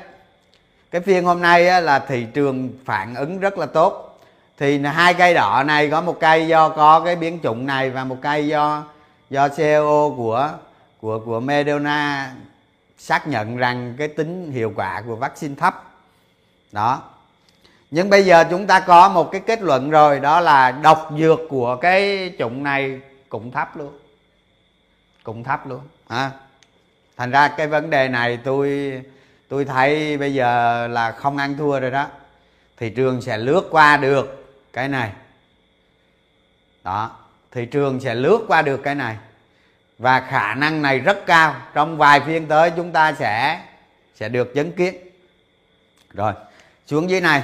cái 0.90 1.00
phiên 1.00 1.24
hôm 1.24 1.40
nay 1.40 1.68
á, 1.68 1.80
là 1.80 1.98
thị 1.98 2.26
trường 2.34 2.70
phản 2.84 3.14
ứng 3.14 3.40
rất 3.40 3.58
là 3.58 3.66
tốt. 3.66 4.20
Thì 4.58 4.78
hai 4.78 5.14
cây 5.14 5.34
đỏ 5.34 5.62
này 5.66 5.90
có 5.90 6.00
một 6.00 6.20
cây 6.20 6.48
do 6.48 6.68
có 6.68 7.00
cái 7.00 7.16
biến 7.16 7.38
chủng 7.42 7.66
này 7.66 7.90
và 7.90 8.04
một 8.04 8.16
cây 8.22 8.48
do 8.48 8.84
do 9.30 9.48
CEO 9.48 10.14
của 10.16 10.50
của 11.00 11.18
của 11.18 11.40
Moderna 11.40 12.32
xác 12.98 13.28
nhận 13.28 13.56
rằng 13.56 13.94
cái 13.98 14.08
tính 14.08 14.50
hiệu 14.52 14.72
quả 14.76 15.02
của 15.06 15.16
vaccine 15.16 15.54
thấp. 15.54 15.84
Đó. 16.72 17.02
Nhưng 17.90 18.10
bây 18.10 18.24
giờ 18.24 18.44
chúng 18.50 18.66
ta 18.66 18.80
có 18.80 19.08
một 19.08 19.32
cái 19.32 19.40
kết 19.40 19.62
luận 19.62 19.90
rồi 19.90 20.20
đó 20.20 20.40
là 20.40 20.70
độc 20.70 21.12
dược 21.18 21.40
của 21.48 21.76
cái 21.76 22.32
chủng 22.38 22.62
này 22.62 23.00
cũng 23.28 23.50
thấp 23.50 23.76
luôn. 23.76 23.98
Cũng 25.22 25.44
thấp 25.44 25.66
luôn. 25.66 25.80
À. 26.08 26.30
thành 27.16 27.30
ra 27.30 27.48
cái 27.48 27.66
vấn 27.66 27.90
đề 27.90 28.08
này 28.08 28.38
tôi 28.44 28.92
tôi 29.48 29.64
thấy 29.64 30.16
bây 30.16 30.34
giờ 30.34 30.86
là 30.88 31.12
không 31.12 31.36
ăn 31.36 31.56
thua 31.56 31.80
rồi 31.80 31.90
đó. 31.90 32.06
Thị 32.76 32.90
trường 32.90 33.22
sẽ 33.22 33.38
lướt 33.38 33.68
qua 33.70 33.96
được 33.96 34.54
cái 34.72 34.88
này. 34.88 35.12
Đó, 36.84 37.10
thị 37.52 37.66
trường 37.66 38.00
sẽ 38.00 38.14
lướt 38.14 38.44
qua 38.48 38.62
được 38.62 38.80
cái 38.84 38.94
này. 38.94 39.16
Và 39.98 40.20
khả 40.20 40.54
năng 40.54 40.82
này 40.82 40.98
rất 40.98 41.26
cao. 41.26 41.54
Trong 41.74 41.96
vài 41.96 42.20
phiên 42.20 42.46
tới 42.46 42.72
chúng 42.76 42.92
ta 42.92 43.12
sẽ 43.12 43.62
sẽ 44.14 44.28
được 44.28 44.54
chứng 44.54 44.72
kiến. 44.72 44.94
Rồi, 46.12 46.32
xuống 46.86 47.10
dưới 47.10 47.20
này. 47.20 47.42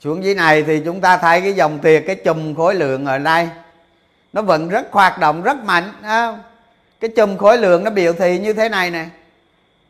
Xuống 0.00 0.24
dưới 0.24 0.34
này 0.34 0.62
thì 0.62 0.82
chúng 0.84 1.00
ta 1.00 1.16
thấy 1.16 1.40
cái 1.40 1.52
dòng 1.52 1.78
tiền, 1.78 2.04
cái 2.06 2.16
chùm 2.16 2.54
khối 2.54 2.74
lượng 2.74 3.06
ở 3.06 3.18
đây 3.18 3.48
nó 4.34 4.42
vẫn 4.42 4.68
rất 4.68 4.92
hoạt 4.92 5.18
động, 5.18 5.42
rất 5.42 5.56
mạnh 5.56 5.92
không? 6.02 6.42
cái 7.00 7.10
chùm 7.16 7.36
khối 7.36 7.58
lượng 7.58 7.84
nó 7.84 7.90
biểu 7.90 8.12
thị 8.12 8.38
như 8.38 8.52
thế 8.52 8.68
này 8.68 8.90
nè. 8.90 9.06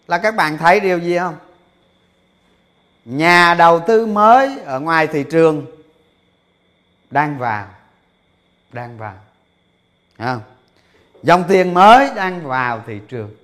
Là 0.09 0.18
các 0.18 0.35
bạn 0.35 0.59
thấy 0.59 0.80
điều 0.80 0.98
gì 0.98 1.18
không? 1.18 1.37
Nhà 3.04 3.54
đầu 3.54 3.80
tư 3.80 4.07
mới 4.07 4.59
ở 4.64 4.80
ngoài 4.80 5.07
thị 5.07 5.24
trường 5.30 5.66
đang 7.11 7.38
vào 7.38 7.66
đang 8.72 8.98
vào. 8.98 9.14
Không? 10.18 10.40
dòng 11.22 11.44
tiền 11.48 11.74
mới 11.74 12.11
đang 12.16 12.46
vào 12.46 12.83
thị 12.87 13.00
trường. 13.09 13.35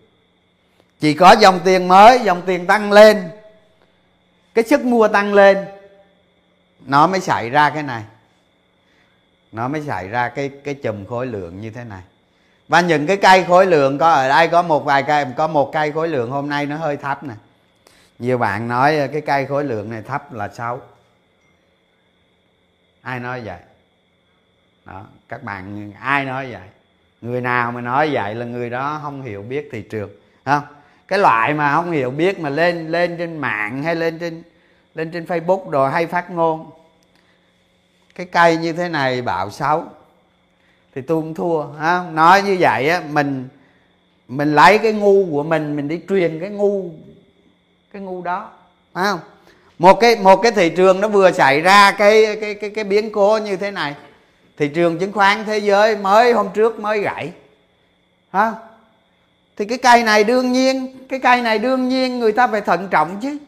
Chỉ 1.01 1.15
có 1.15 1.33
dòng 1.41 1.61
tiền 1.65 1.89
mới, 1.89 2.21
dòng 2.21 2.43
tiền 2.47 2.67
tăng 2.67 2.93
lên. 2.93 3.31
Cái 4.55 4.65
sức 4.65 4.85
mua 4.85 5.09
tăng 5.09 5.35
lên, 5.35 5.65
nó 6.81 7.07
mới 7.07 7.21
xảy 7.21 7.51
ra 7.51 7.71
cái 7.71 7.83
này 7.83 8.03
nó 9.53 9.69
mới 9.69 9.83
xảy 9.83 10.09
ra 10.09 10.29
cái 10.29 10.51
cái 10.65 10.75
chùm 10.75 11.07
khối 11.07 11.27
lượng 11.27 11.61
như 11.61 11.71
thế 11.71 11.85
này. 11.85 12.03
Và 12.69 12.81
những 12.81 13.07
cái 13.07 13.17
cây 13.17 13.45
khối 13.45 13.67
lượng, 13.67 13.99
có, 13.99 14.11
ở 14.11 14.29
đây 14.29 14.49
có 14.49 14.63
một 14.63 14.85
vài 14.85 15.03
cây, 15.03 15.25
có 15.37 15.47
một 15.47 15.73
cây 15.73 15.93
khối 15.93 16.09
lượng 16.09 16.31
hôm 16.31 16.49
nay 16.49 16.67
nó 16.67 16.77
hơi 16.77 16.97
thấp 16.97 17.23
nè. 17.23 17.35
Nhiều 18.19 18.39
bạn 18.39 18.69
nói 18.69 18.99
ờ, 18.99 19.07
cái 19.07 19.21
cây 19.21 19.47
khối 19.47 19.65
lượng 19.65 19.91
này 19.91 20.03
thấp 20.03 20.33
là 20.33 20.49
xấu. 20.49 20.81
Ai 23.03 23.21
nói 23.21 23.43
vậy? 23.45 23.59
Đó, 24.85 25.05
các 25.29 25.43
bạn, 25.43 25.93
ai 26.01 26.25
nói 26.25 26.53
vậy? 26.53 26.69
Người 27.21 27.41
nào 27.41 27.73
mà 27.73 27.81
nói 27.81 28.11
vậy 28.13 28.35
là 28.35 28.47
người 28.47 28.71
đó 28.71 29.01
không 29.03 29.23
hiểu 29.23 29.43
biết 29.43 29.69
thị 29.73 29.83
trường 29.83 30.11
không? 30.45 30.63
Cái 31.09 31.19
loại 31.19 31.55
mà 31.55 31.75
không 31.75 31.91
hiểu 31.91 32.11
biết 32.11 32.41
mà 32.41 32.49
lên 32.49 32.89
lên 32.89 33.17
trên 33.19 33.39
mạng 33.39 33.83
hay 33.83 33.95
lên 33.95 34.19
trên 34.19 34.43
lên 34.95 35.11
trên 35.11 35.25
facebook 35.25 35.71
rồi 35.71 35.91
hay 35.91 36.07
phát 36.07 36.31
ngôn 36.31 36.71
cái 38.21 38.27
cây 38.27 38.57
như 38.57 38.73
thế 38.73 38.89
này 38.89 39.23
bạo 39.23 39.51
xấu, 39.51 39.85
thì 40.95 41.03
tôi 41.03 41.21
cũng 41.21 41.35
thua, 41.35 41.63
ha? 41.63 42.05
nói 42.13 42.43
như 42.43 42.57
vậy 42.61 42.89
á, 42.89 43.03
mình 43.11 43.49
mình 44.29 44.55
lấy 44.55 44.79
cái 44.79 44.93
ngu 44.93 45.27
của 45.31 45.43
mình 45.43 45.77
mình 45.77 45.89
đi 45.89 46.01
truyền 46.09 46.41
cái 46.41 46.51
ngu 46.51 46.91
cái 47.93 48.03
ngu 48.03 48.23
đó, 48.23 48.51
phải 48.93 49.05
không? 49.05 49.21
Một 49.79 49.95
cái 49.95 50.17
một 50.17 50.37
cái 50.37 50.53
thị 50.53 50.71
trường 50.71 51.01
nó 51.01 51.09
vừa 51.09 51.33
xảy 51.33 51.61
ra 51.61 51.93
cái 51.93 52.37
cái 52.41 52.55
cái 52.55 52.71
cái 52.71 52.85
biến 52.85 53.13
cố 53.13 53.39
như 53.39 53.57
thế 53.57 53.71
này, 53.71 53.95
thị 54.57 54.69
trường 54.69 54.99
chứng 54.99 55.13
khoán 55.13 55.45
thế 55.45 55.59
giới 55.59 55.97
mới 55.97 56.33
hôm 56.33 56.49
trước 56.55 56.81
mới 56.81 57.01
gãy, 57.01 57.33
ha? 58.33 58.53
Thì 59.57 59.65
cái 59.65 59.79
cây 59.79 60.03
này 60.03 60.25
đương 60.25 60.53
nhiên, 60.53 61.07
cái 61.09 61.19
cây 61.19 61.43
này 61.43 61.59
đương 61.59 61.89
nhiên 61.89 62.19
người 62.19 62.33
ta 62.33 62.47
phải 62.47 62.61
thận 62.61 62.89
trọng 62.91 63.21
chứ. 63.23 63.39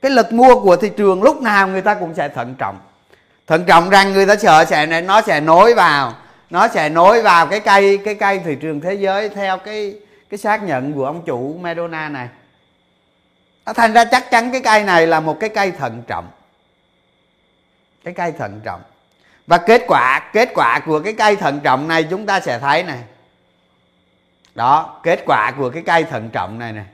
Cái 0.00 0.10
lực 0.10 0.32
mua 0.32 0.60
của 0.60 0.76
thị 0.76 0.90
trường 0.96 1.22
lúc 1.22 1.42
nào 1.42 1.68
người 1.68 1.82
ta 1.82 1.94
cũng 1.94 2.14
sẽ 2.14 2.28
thận 2.28 2.54
trọng 2.58 2.78
thận 3.50 3.64
trọng 3.64 3.90
rằng 3.90 4.12
người 4.12 4.26
ta 4.26 4.36
sợ 4.36 4.64
sẽ 4.64 5.02
nó 5.02 5.22
sẽ 5.22 5.40
nối 5.40 5.74
vào, 5.74 6.14
nó 6.50 6.68
sẽ 6.68 6.88
nối 6.88 7.22
vào 7.22 7.46
cái 7.46 7.60
cây 7.60 7.98
cái 8.04 8.14
cây 8.14 8.38
thị 8.38 8.56
trường 8.60 8.80
thế 8.80 8.94
giới 8.94 9.28
theo 9.28 9.58
cái 9.58 9.94
cái 10.30 10.38
xác 10.38 10.62
nhận 10.62 10.92
của 10.92 11.06
ông 11.06 11.22
chủ 11.26 11.58
madonna 11.60 12.08
này. 12.08 12.28
Nó 13.66 13.72
thành 13.72 13.92
ra 13.92 14.04
chắc 14.04 14.30
chắn 14.30 14.52
cái 14.52 14.60
cây 14.60 14.84
này 14.84 15.06
là 15.06 15.20
một 15.20 15.40
cái 15.40 15.50
cây 15.50 15.70
thận 15.70 16.02
trọng. 16.06 16.28
Cái 18.04 18.14
cây 18.14 18.32
thận 18.32 18.60
trọng. 18.64 18.80
Và 19.46 19.58
kết 19.58 19.82
quả 19.86 20.30
kết 20.32 20.48
quả 20.54 20.80
của 20.86 21.00
cái 21.00 21.12
cây 21.12 21.36
thận 21.36 21.60
trọng 21.60 21.88
này 21.88 22.02
chúng 22.02 22.26
ta 22.26 22.40
sẽ 22.40 22.58
thấy 22.58 22.82
này. 22.82 23.00
Đó, 24.54 25.00
kết 25.02 25.22
quả 25.26 25.52
của 25.58 25.70
cái 25.70 25.82
cây 25.86 26.04
thận 26.04 26.30
trọng 26.32 26.58
này 26.58 26.72
này 26.72 26.86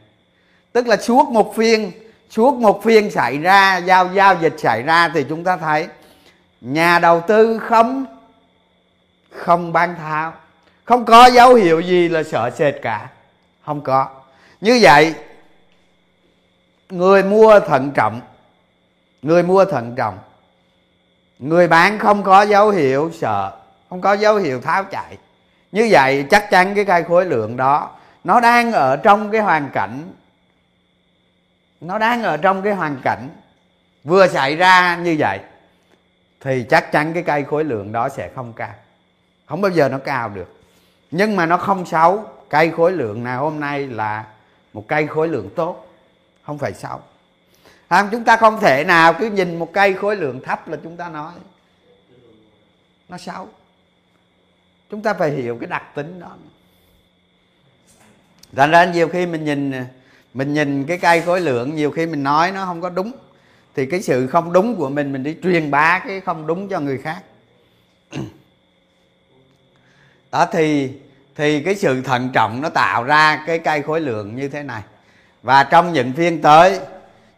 tức 0.72 0.86
là 0.86 0.96
suốt 0.96 1.28
một 1.28 1.54
phiên, 1.56 1.92
suốt 2.30 2.54
một 2.54 2.84
phiên 2.84 3.10
xảy 3.10 3.38
ra, 3.38 3.76
giao 3.76 4.08
giao 4.14 4.36
dịch 4.40 4.54
xảy 4.58 4.82
ra 4.82 5.08
thì 5.14 5.24
chúng 5.28 5.44
ta 5.44 5.56
thấy 5.56 5.86
nhà 6.60 6.98
đầu 6.98 7.20
tư 7.20 7.58
không 7.58 8.06
không 9.30 9.72
bán 9.72 9.94
tháo. 9.96 10.32
Không 10.84 11.04
có 11.04 11.26
dấu 11.26 11.54
hiệu 11.54 11.80
gì 11.80 12.08
là 12.08 12.22
sợ 12.22 12.50
sệt 12.50 12.74
cả. 12.82 13.08
Không 13.64 13.80
có. 13.80 14.08
Như 14.60 14.78
vậy, 14.82 15.14
người 16.90 17.22
mua 17.22 17.60
thận 17.60 17.90
trọng, 17.94 18.20
người 19.22 19.42
mua 19.42 19.64
thận 19.64 19.94
trọng. 19.96 20.18
Người 21.38 21.68
bán 21.68 21.98
không 21.98 22.22
có 22.22 22.42
dấu 22.42 22.70
hiệu 22.70 23.10
sợ, 23.20 23.52
không 23.90 24.00
có 24.00 24.12
dấu 24.12 24.36
hiệu 24.36 24.60
tháo 24.60 24.84
chạy. 24.84 25.18
Như 25.72 25.88
vậy, 25.90 26.26
chắc 26.30 26.50
chắn 26.50 26.74
cái 26.74 26.84
cây 26.84 27.02
khối 27.04 27.24
lượng 27.24 27.56
đó, 27.56 27.90
nó 28.24 28.40
đang 28.40 28.72
ở 28.72 28.96
trong 28.96 29.30
cái 29.30 29.40
hoàn 29.40 29.70
cảnh, 29.72 30.12
nó 31.80 31.98
đang 31.98 32.22
ở 32.22 32.36
trong 32.36 32.62
cái 32.62 32.72
hoàn 32.72 32.96
cảnh 33.02 33.28
vừa 34.04 34.28
xảy 34.28 34.56
ra 34.56 34.96
như 34.96 35.16
vậy 35.18 35.38
thì 36.46 36.64
chắc 36.70 36.92
chắn 36.92 37.14
cái 37.14 37.22
cây 37.22 37.44
khối 37.44 37.64
lượng 37.64 37.92
đó 37.92 38.08
sẽ 38.08 38.30
không 38.34 38.52
cao. 38.52 38.74
Không 39.46 39.60
bao 39.60 39.72
giờ 39.72 39.88
nó 39.88 39.98
cao 39.98 40.28
được. 40.28 40.60
Nhưng 41.10 41.36
mà 41.36 41.46
nó 41.46 41.56
không 41.56 41.86
xấu, 41.86 42.24
cây 42.48 42.70
khối 42.70 42.92
lượng 42.92 43.24
nào 43.24 43.42
hôm 43.42 43.60
nay 43.60 43.86
là 43.86 44.24
một 44.72 44.84
cây 44.88 45.06
khối 45.06 45.28
lượng 45.28 45.50
tốt, 45.56 45.88
không 46.42 46.58
phải 46.58 46.72
xấu. 46.72 47.00
Không, 47.90 48.08
chúng 48.12 48.24
ta 48.24 48.36
không 48.36 48.60
thể 48.60 48.84
nào 48.84 49.14
cứ 49.18 49.30
nhìn 49.30 49.58
một 49.58 49.72
cây 49.72 49.94
khối 49.94 50.16
lượng 50.16 50.40
thấp 50.44 50.68
là 50.68 50.76
chúng 50.82 50.96
ta 50.96 51.08
nói 51.08 51.32
nó 53.08 53.18
xấu. 53.18 53.48
Chúng 54.90 55.02
ta 55.02 55.14
phải 55.14 55.30
hiểu 55.30 55.58
cái 55.60 55.66
đặc 55.66 55.82
tính 55.94 56.20
đó. 56.20 56.36
Thành 58.56 58.70
ra 58.70 58.84
nhiều 58.84 59.08
khi 59.08 59.26
mình 59.26 59.44
nhìn 59.44 59.72
mình 60.34 60.54
nhìn 60.54 60.84
cái 60.86 60.98
cây 60.98 61.20
khối 61.20 61.40
lượng, 61.40 61.74
nhiều 61.74 61.90
khi 61.90 62.06
mình 62.06 62.22
nói 62.22 62.52
nó 62.52 62.64
không 62.64 62.80
có 62.80 62.90
đúng 62.90 63.12
thì 63.76 63.86
cái 63.86 64.02
sự 64.02 64.26
không 64.26 64.52
đúng 64.52 64.76
của 64.76 64.88
mình 64.88 65.12
mình 65.12 65.22
đi 65.22 65.36
truyền 65.42 65.70
bá 65.70 65.98
cái 65.98 66.20
không 66.20 66.46
đúng 66.46 66.68
cho 66.68 66.80
người 66.80 66.98
khác. 66.98 67.22
Đó, 70.32 70.46
thì 70.52 70.90
thì 71.34 71.60
cái 71.60 71.74
sự 71.74 72.02
thận 72.02 72.30
trọng 72.32 72.62
nó 72.62 72.68
tạo 72.68 73.04
ra 73.04 73.44
cái 73.46 73.58
cây 73.58 73.82
khối 73.82 74.00
lượng 74.00 74.36
như 74.36 74.48
thế 74.48 74.62
này. 74.62 74.82
Và 75.42 75.64
trong 75.64 75.92
những 75.92 76.12
phiên 76.12 76.42
tới, 76.42 76.80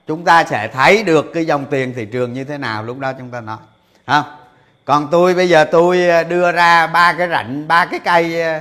chúng 0.06 0.24
ta 0.24 0.44
sẽ 0.44 0.68
thấy 0.68 1.02
được 1.02 1.30
cái 1.34 1.46
dòng 1.46 1.64
tiền 1.70 1.94
thị 1.96 2.06
trường 2.06 2.32
như 2.32 2.44
thế 2.44 2.58
nào, 2.58 2.82
lúc 2.82 2.98
đó 2.98 3.12
chúng 3.12 3.30
ta 3.30 3.40
nói. 3.40 3.58
Không 4.06 4.24
còn 4.84 5.08
tôi, 5.10 5.34
bây 5.34 5.48
giờ 5.48 5.64
tôi 5.64 6.08
ờ, 6.08 6.24
đưa 6.24 6.52
ra 6.52 6.86
ba 6.86 7.12
cái 7.18 7.28
rãnh, 7.28 7.68
ba 7.68 7.84
cái 7.84 8.00
cây 8.04 8.42
ờ, 8.42 8.60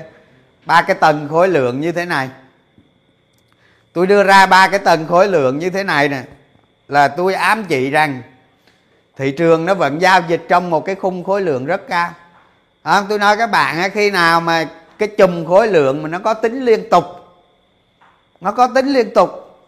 ba 0.66 0.82
cái 0.82 0.96
tầng 0.96 1.28
khối 1.30 1.48
lượng 1.48 1.82
như 1.82 1.92
thế 1.92 2.06
này. 2.06 2.30
Tôi 3.94 4.08
đưa 4.08 4.24
ra 4.24 4.46
ba 4.46 4.68
cái 4.68 4.80
tầng 4.80 5.08
khối 5.08 5.28
lượng 5.28 5.60
như 5.60 5.70
thế 5.70 5.84
này 5.84 6.10
nè 6.10 6.24
là 6.88 7.08
tôi 7.08 7.34
ám 7.34 7.66
chỉ 7.66 7.90
rằng 7.90 8.22
thị 9.16 9.32
trường 9.32 9.66
nó 9.66 9.74
vẫn 9.74 10.02
giao 10.02 10.22
dịch 10.28 10.46
trong 10.50 10.70
một 10.70 10.86
cái 10.86 10.96
khung 10.96 11.24
khối 11.24 11.42
lượng 11.42 11.66
rất 11.66 11.88
cao. 11.88 12.12
À, 12.84 13.04
tôi 13.10 13.20
nói 13.20 13.38
các 13.38 13.52
bạn 13.52 13.92
khi 13.94 14.12
nào 14.12 14.42
mà 14.42 14.68
cái 14.98 15.10
chùm 15.18 15.46
khối 15.46 15.68
lượng 15.68 16.04
mà 16.04 16.10
nó 16.10 16.20
có 16.20 16.34
tính 16.34 16.66
liên 16.66 16.90
tục 16.90 17.06
nó 18.42 18.52
có 18.52 18.68
tính 18.68 18.88
liên 18.88 19.14
tục 19.14 19.60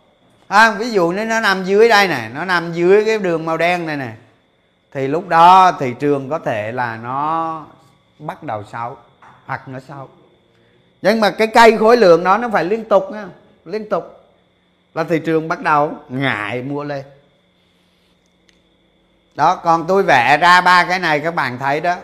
à, 0.48 0.72
ví 0.72 0.92
dụ 0.92 1.10
như 1.10 1.26
nó 1.26 1.40
nằm 1.40 1.66
dưới 1.66 1.90
đây 1.90 2.08
nè 2.08 2.30
nó 2.34 2.46
nằm 2.46 2.74
dưới 2.74 3.06
cái 3.06 3.20
đường 3.20 3.46
màu 3.46 3.58
đen 3.58 3.86
này 3.86 3.98
nè 3.98 4.12
thì 4.92 5.08
lúc 5.08 5.28
đó 5.28 5.72
thị 5.80 5.94
trường 6.00 6.30
có 6.30 6.40
thể 6.40 6.72
là 6.72 7.00
nó 7.04 7.66
bắt 8.20 8.44
đầu 8.44 8.64
xấu 8.72 8.98
hoặc 9.46 9.68
nó 9.68 9.80
xấu. 9.88 10.10
Nhưng 11.02 11.20
mà 11.20 11.32
cái 11.32 11.48
cây 11.48 11.78
khối 11.78 11.98
lượng 11.98 12.24
đó 12.24 12.38
nó 12.38 12.50
phải 12.50 12.66
liên 12.66 12.86
tục 12.86 13.04
nha 13.12 13.28
liên 13.66 13.90
tục 13.90 14.19
là 14.94 15.04
thị 15.04 15.20
trường 15.20 15.48
bắt 15.48 15.62
đầu 15.62 15.94
ngại 16.10 16.62
mua 16.62 16.84
lên. 16.84 17.04
Đó, 19.36 19.56
còn 19.56 19.88
tôi 19.88 20.04
vẽ 20.04 20.38
ra 20.42 20.62
ba 20.62 20.86
cái 20.86 21.00
này, 21.00 21.20
các 21.20 21.36
bạn 21.36 21.58
thấy 21.60 21.82
đó. 21.82 21.96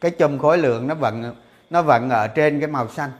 Cái 0.00 0.10
chùm 0.10 0.38
khối 0.38 0.58
lượng 0.58 0.86
nó 0.86 0.94
vẫn 0.94 1.34
nó 1.70 1.82
vẫn 1.82 2.10
ở 2.10 2.28
trên 2.28 2.60
cái 2.60 2.68
màu 2.68 2.88
xanh. 2.88 3.10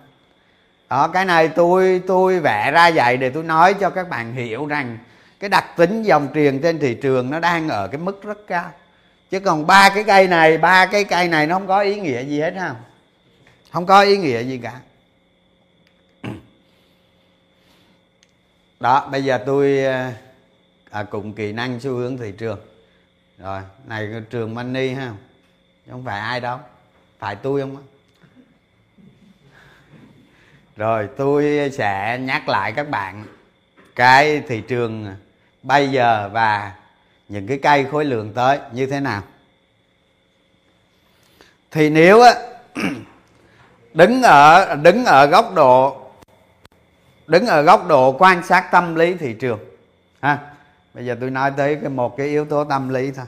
Đó, 0.90 1.08
cái 1.08 1.24
này 1.24 1.48
tôi 1.48 2.02
tôi 2.06 2.40
vẽ 2.40 2.70
ra 2.70 2.90
vậy 2.94 3.16
để 3.16 3.30
tôi 3.30 3.42
nói 3.42 3.74
cho 3.74 3.90
các 3.90 4.08
bạn 4.08 4.34
hiểu 4.34 4.66
rằng 4.66 4.98
cái 5.40 5.50
đặc 5.50 5.64
tính 5.76 6.02
dòng 6.02 6.28
tiền 6.34 6.60
trên 6.62 6.78
thị 6.78 6.94
trường 6.94 7.30
nó 7.30 7.40
đang 7.40 7.68
ở 7.68 7.88
cái 7.88 7.98
mức 7.98 8.22
rất 8.22 8.38
cao. 8.46 8.70
Chứ 9.30 9.40
còn 9.40 9.66
ba 9.66 9.88
cái 9.94 10.04
cây 10.04 10.28
này, 10.28 10.58
ba 10.58 10.86
cái 10.86 11.04
cây 11.04 11.28
này 11.28 11.46
nó 11.46 11.54
không 11.54 11.66
có 11.66 11.80
ý 11.80 12.00
nghĩa 12.00 12.22
gì 12.22 12.40
hết 12.40 12.54
không 12.58 12.76
không 13.72 13.86
có 13.86 14.00
ý 14.00 14.16
nghĩa 14.16 14.40
gì 14.40 14.58
cả. 14.58 14.72
Đó 18.82 19.08
bây 19.10 19.24
giờ 19.24 19.38
tôi 19.46 19.84
à, 19.84 20.14
à, 20.90 21.02
cùng 21.02 21.32
kỹ 21.32 21.52
năng 21.52 21.80
xu 21.80 21.90
hướng 21.90 22.18
thị 22.18 22.32
trường. 22.38 22.58
Rồi 23.38 23.60
này 23.86 24.08
trường 24.30 24.54
money 24.54 24.88
ha. 24.88 25.12
Không 25.90 26.04
phải 26.04 26.20
ai 26.20 26.40
đâu 26.40 26.58
phải 27.18 27.36
tôi 27.36 27.60
không 27.60 27.76
rồi 30.76 31.08
tôi 31.16 31.70
sẽ 31.72 32.18
nhắc 32.22 32.48
lại 32.48 32.72
các 32.72 32.88
bạn 32.88 33.24
cái 33.96 34.42
thị 34.48 34.60
trường 34.60 35.16
bây 35.62 35.90
giờ 35.90 36.30
và 36.32 36.72
những 37.28 37.46
cái 37.46 37.58
cây 37.62 37.84
khối 37.84 38.04
lượng 38.04 38.32
tới 38.32 38.58
như 38.72 38.86
thế 38.86 39.00
nào. 39.00 39.22
Thì 41.70 41.90
nếu 41.90 42.22
á 42.22 42.34
đứng 43.94 44.22
ở 44.22 44.74
đứng 44.74 45.04
ở 45.04 45.26
góc 45.26 45.54
độ 45.54 46.01
đứng 47.32 47.46
ở 47.46 47.62
góc 47.62 47.86
độ 47.88 48.16
quan 48.18 48.42
sát 48.42 48.68
tâm 48.70 48.94
lý 48.94 49.14
thị 49.14 49.32
trường. 49.32 49.58
Ha, 50.20 50.38
bây 50.94 51.06
giờ 51.06 51.16
tôi 51.20 51.30
nói 51.30 51.52
tới 51.56 51.78
cái 51.80 51.90
một 51.90 52.16
cái 52.16 52.26
yếu 52.26 52.44
tố 52.44 52.64
tâm 52.64 52.88
lý 52.88 53.10
thôi. 53.10 53.26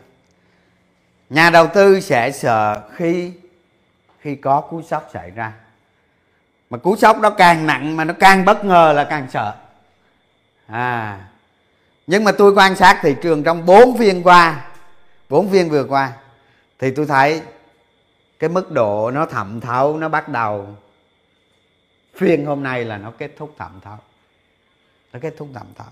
Nhà 1.31 1.51
đầu 1.51 1.67
tư 1.67 2.01
sẽ 2.01 2.31
sợ 2.31 2.81
khi 2.95 3.33
khi 4.21 4.35
có 4.37 4.61
cú 4.61 4.83
sốc 4.83 5.09
xảy 5.13 5.31
ra. 5.31 5.53
Mà 6.71 6.79
cú 6.79 6.97
sốc 6.97 7.21
đó 7.21 7.31
càng 7.31 7.67
nặng 7.67 7.97
mà 7.97 8.05
nó 8.05 8.15
càng 8.21 8.45
bất 8.45 8.65
ngờ 8.65 8.93
là 8.97 9.05
càng 9.05 9.27
sợ. 9.31 9.55
À 10.67 11.21
nhưng 12.07 12.25
mà 12.25 12.33
tôi 12.33 12.53
quan 12.55 12.77
sát 12.77 12.99
thị 13.03 13.17
trường 13.23 13.43
trong 13.45 13.67
bốn 13.67 13.99
phiên 13.99 14.23
qua, 14.23 14.65
bốn 15.29 15.51
phiên 15.51 15.71
vừa 15.71 15.85
qua, 15.85 16.13
thì 16.79 16.91
tôi 16.91 17.07
thấy 17.07 17.43
cái 18.39 18.51
mức 18.51 18.71
độ 18.71 19.11
nó 19.11 19.27
thẩm 19.27 19.61
thấu, 19.61 19.99
nó 19.99 20.09
bắt 20.09 20.29
đầu 20.29 20.67
phiên 22.17 22.47
hôm 22.47 22.63
nay 22.63 22.85
là 22.85 22.99
nó 22.99 23.13
kết 23.19 23.31
thúc 23.37 23.55
tạm 23.59 23.81
thấu 23.85 23.97
nó 25.13 25.19
kết 25.23 25.35
thúc 25.37 25.49
tạm 25.55 25.67
thấu 25.79 25.87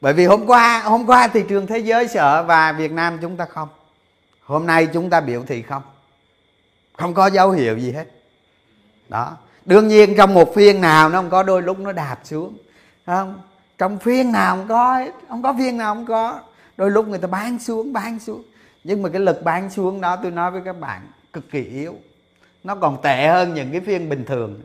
bởi 0.00 0.12
vì 0.12 0.26
hôm 0.26 0.46
qua 0.46 0.82
hôm 0.84 1.06
qua 1.06 1.28
thị 1.28 1.44
trường 1.48 1.66
thế 1.66 1.78
giới 1.78 2.08
sợ 2.08 2.42
và 2.42 2.72
việt 2.72 2.92
nam 2.92 3.18
chúng 3.22 3.36
ta 3.36 3.44
không. 3.44 3.68
Hôm 4.44 4.66
nay 4.66 4.86
chúng 4.86 5.10
ta 5.10 5.20
biểu 5.20 5.44
thị 5.46 5.62
không. 5.62 5.82
Không 6.92 7.14
có 7.14 7.26
dấu 7.26 7.50
hiệu 7.50 7.78
gì 7.78 7.92
hết. 7.92 8.04
Đó. 9.08 9.36
Đương 9.64 9.88
nhiên 9.88 10.14
trong 10.16 10.34
một 10.34 10.54
phiên 10.54 10.80
nào 10.80 11.08
nó 11.08 11.18
không 11.18 11.30
có, 11.30 11.42
đôi 11.42 11.62
lúc 11.62 11.78
nó 11.78 11.92
đạp 11.92 12.18
xuống. 12.24 12.56
Không? 13.06 13.40
Trong 13.78 13.98
phiên 13.98 14.32
nào 14.32 14.56
không 14.56 14.68
có 14.68 15.06
không 15.28 15.42
có 15.42 15.54
phiên 15.58 15.76
nào 15.76 15.94
không 15.94 16.06
có. 16.06 16.40
Đôi 16.76 16.90
lúc 16.90 17.08
người 17.08 17.18
ta 17.18 17.28
bán 17.28 17.58
xuống 17.58 17.92
bán 17.92 18.18
xuống. 18.18 18.42
Nhưng 18.84 19.02
mà 19.02 19.08
cái 19.08 19.20
lực 19.20 19.42
bán 19.44 19.70
xuống 19.70 20.00
đó 20.00 20.16
tôi 20.16 20.30
nói 20.30 20.50
với 20.50 20.62
các 20.64 20.80
bạn 20.80 21.00
cực 21.32 21.50
kỳ 21.50 21.62
yếu. 21.62 21.94
Nó 22.64 22.74
còn 22.74 23.02
tệ 23.02 23.26
hơn 23.28 23.54
những 23.54 23.72
cái 23.72 23.80
phiên 23.80 24.08
bình 24.08 24.24
thường 24.24 24.60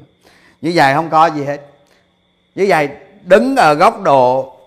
như 0.62 0.72
vậy 0.76 0.94
không 0.94 1.10
có 1.10 1.26
gì 1.26 1.44
hết. 1.44 1.62
Như 2.56 2.66
vậy 2.70 2.90
đứng 3.24 3.56
ở 3.56 3.74
góc 3.74 4.02
độ 4.02 4.58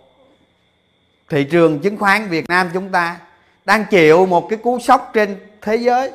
thị 1.29 1.45
trường 1.45 1.79
chứng 1.79 1.97
khoán 1.97 2.29
Việt 2.29 2.49
Nam 2.49 2.71
chúng 2.75 2.89
ta 2.89 3.17
đang 3.65 3.85
chịu 3.91 4.27
một 4.27 4.49
cái 4.51 4.59
cú 4.59 4.79
sốc 4.79 5.11
trên 5.15 5.37
thế 5.63 5.77
giới. 5.77 6.13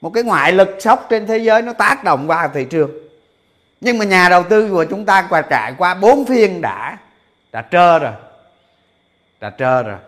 Một 0.00 0.10
cái 0.10 0.22
ngoại 0.22 0.52
lực 0.52 0.76
sốc 0.80 1.06
trên 1.10 1.26
thế 1.26 1.38
giới 1.38 1.62
nó 1.62 1.72
tác 1.72 2.04
động 2.04 2.26
vào 2.26 2.48
thị 2.48 2.66
trường. 2.70 2.90
Nhưng 3.80 3.98
mà 3.98 4.04
nhà 4.04 4.28
đầu 4.28 4.42
tư 4.42 4.70
của 4.70 4.84
chúng 4.84 5.06
ta 5.06 5.26
qua 5.30 5.42
trải 5.50 5.74
qua 5.78 5.94
bốn 5.94 6.24
phiên 6.24 6.60
đã 6.60 6.98
đã 7.52 7.64
trơ 7.70 7.98
rồi, 7.98 8.12
đã 9.40 9.50
trơ 9.50 9.82
rồi. 9.82 9.98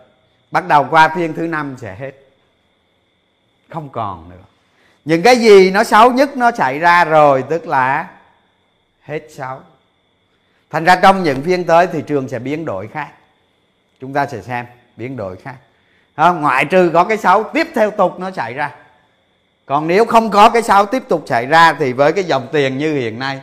Bắt 0.51 0.67
đầu 0.67 0.87
qua 0.89 1.13
phiên 1.15 1.33
thứ 1.33 1.47
năm 1.47 1.75
sẽ 1.81 1.95
hết. 1.99 2.11
Không 3.69 3.89
còn 3.89 4.29
nữa. 4.29 4.35
Những 5.05 5.21
cái 5.21 5.35
gì 5.35 5.71
nó 5.71 5.83
xấu 5.83 6.11
nhất 6.11 6.37
nó 6.37 6.51
xảy 6.51 6.79
ra 6.79 7.05
rồi, 7.05 7.43
tức 7.49 7.67
là 7.67 8.07
hết 9.07 9.27
6 9.29 9.61
thành 10.69 10.83
ra 10.83 10.95
trong 10.95 11.23
những 11.23 11.41
phiên 11.41 11.63
tới 11.63 11.87
thị 11.87 12.03
trường 12.07 12.29
sẽ 12.29 12.39
biến 12.39 12.65
đổi 12.65 12.87
khác. 12.87 13.07
Chúng 14.01 14.13
ta 14.13 14.25
sẽ 14.25 14.41
xem 14.41 14.65
biến 14.97 15.17
đổi 15.17 15.35
khác. 15.35 15.55
Ngoại 16.17 16.65
trừ 16.65 16.91
có 16.93 17.03
cái 17.03 17.17
xấu 17.17 17.43
tiếp 17.43 17.67
theo 17.75 17.91
tục 17.91 18.19
nó 18.19 18.31
xảy 18.31 18.53
ra. 18.53 18.71
Còn 19.65 19.87
nếu 19.87 20.05
không 20.05 20.29
có 20.29 20.49
cái 20.49 20.61
xấu 20.61 20.85
tiếp 20.85 21.03
tục 21.07 21.23
xảy 21.27 21.45
ra 21.45 21.73
thì 21.73 21.93
với 21.93 22.13
cái 22.13 22.23
dòng 22.23 22.47
tiền 22.51 22.77
như 22.77 22.93
hiện 22.93 23.19
nay 23.19 23.41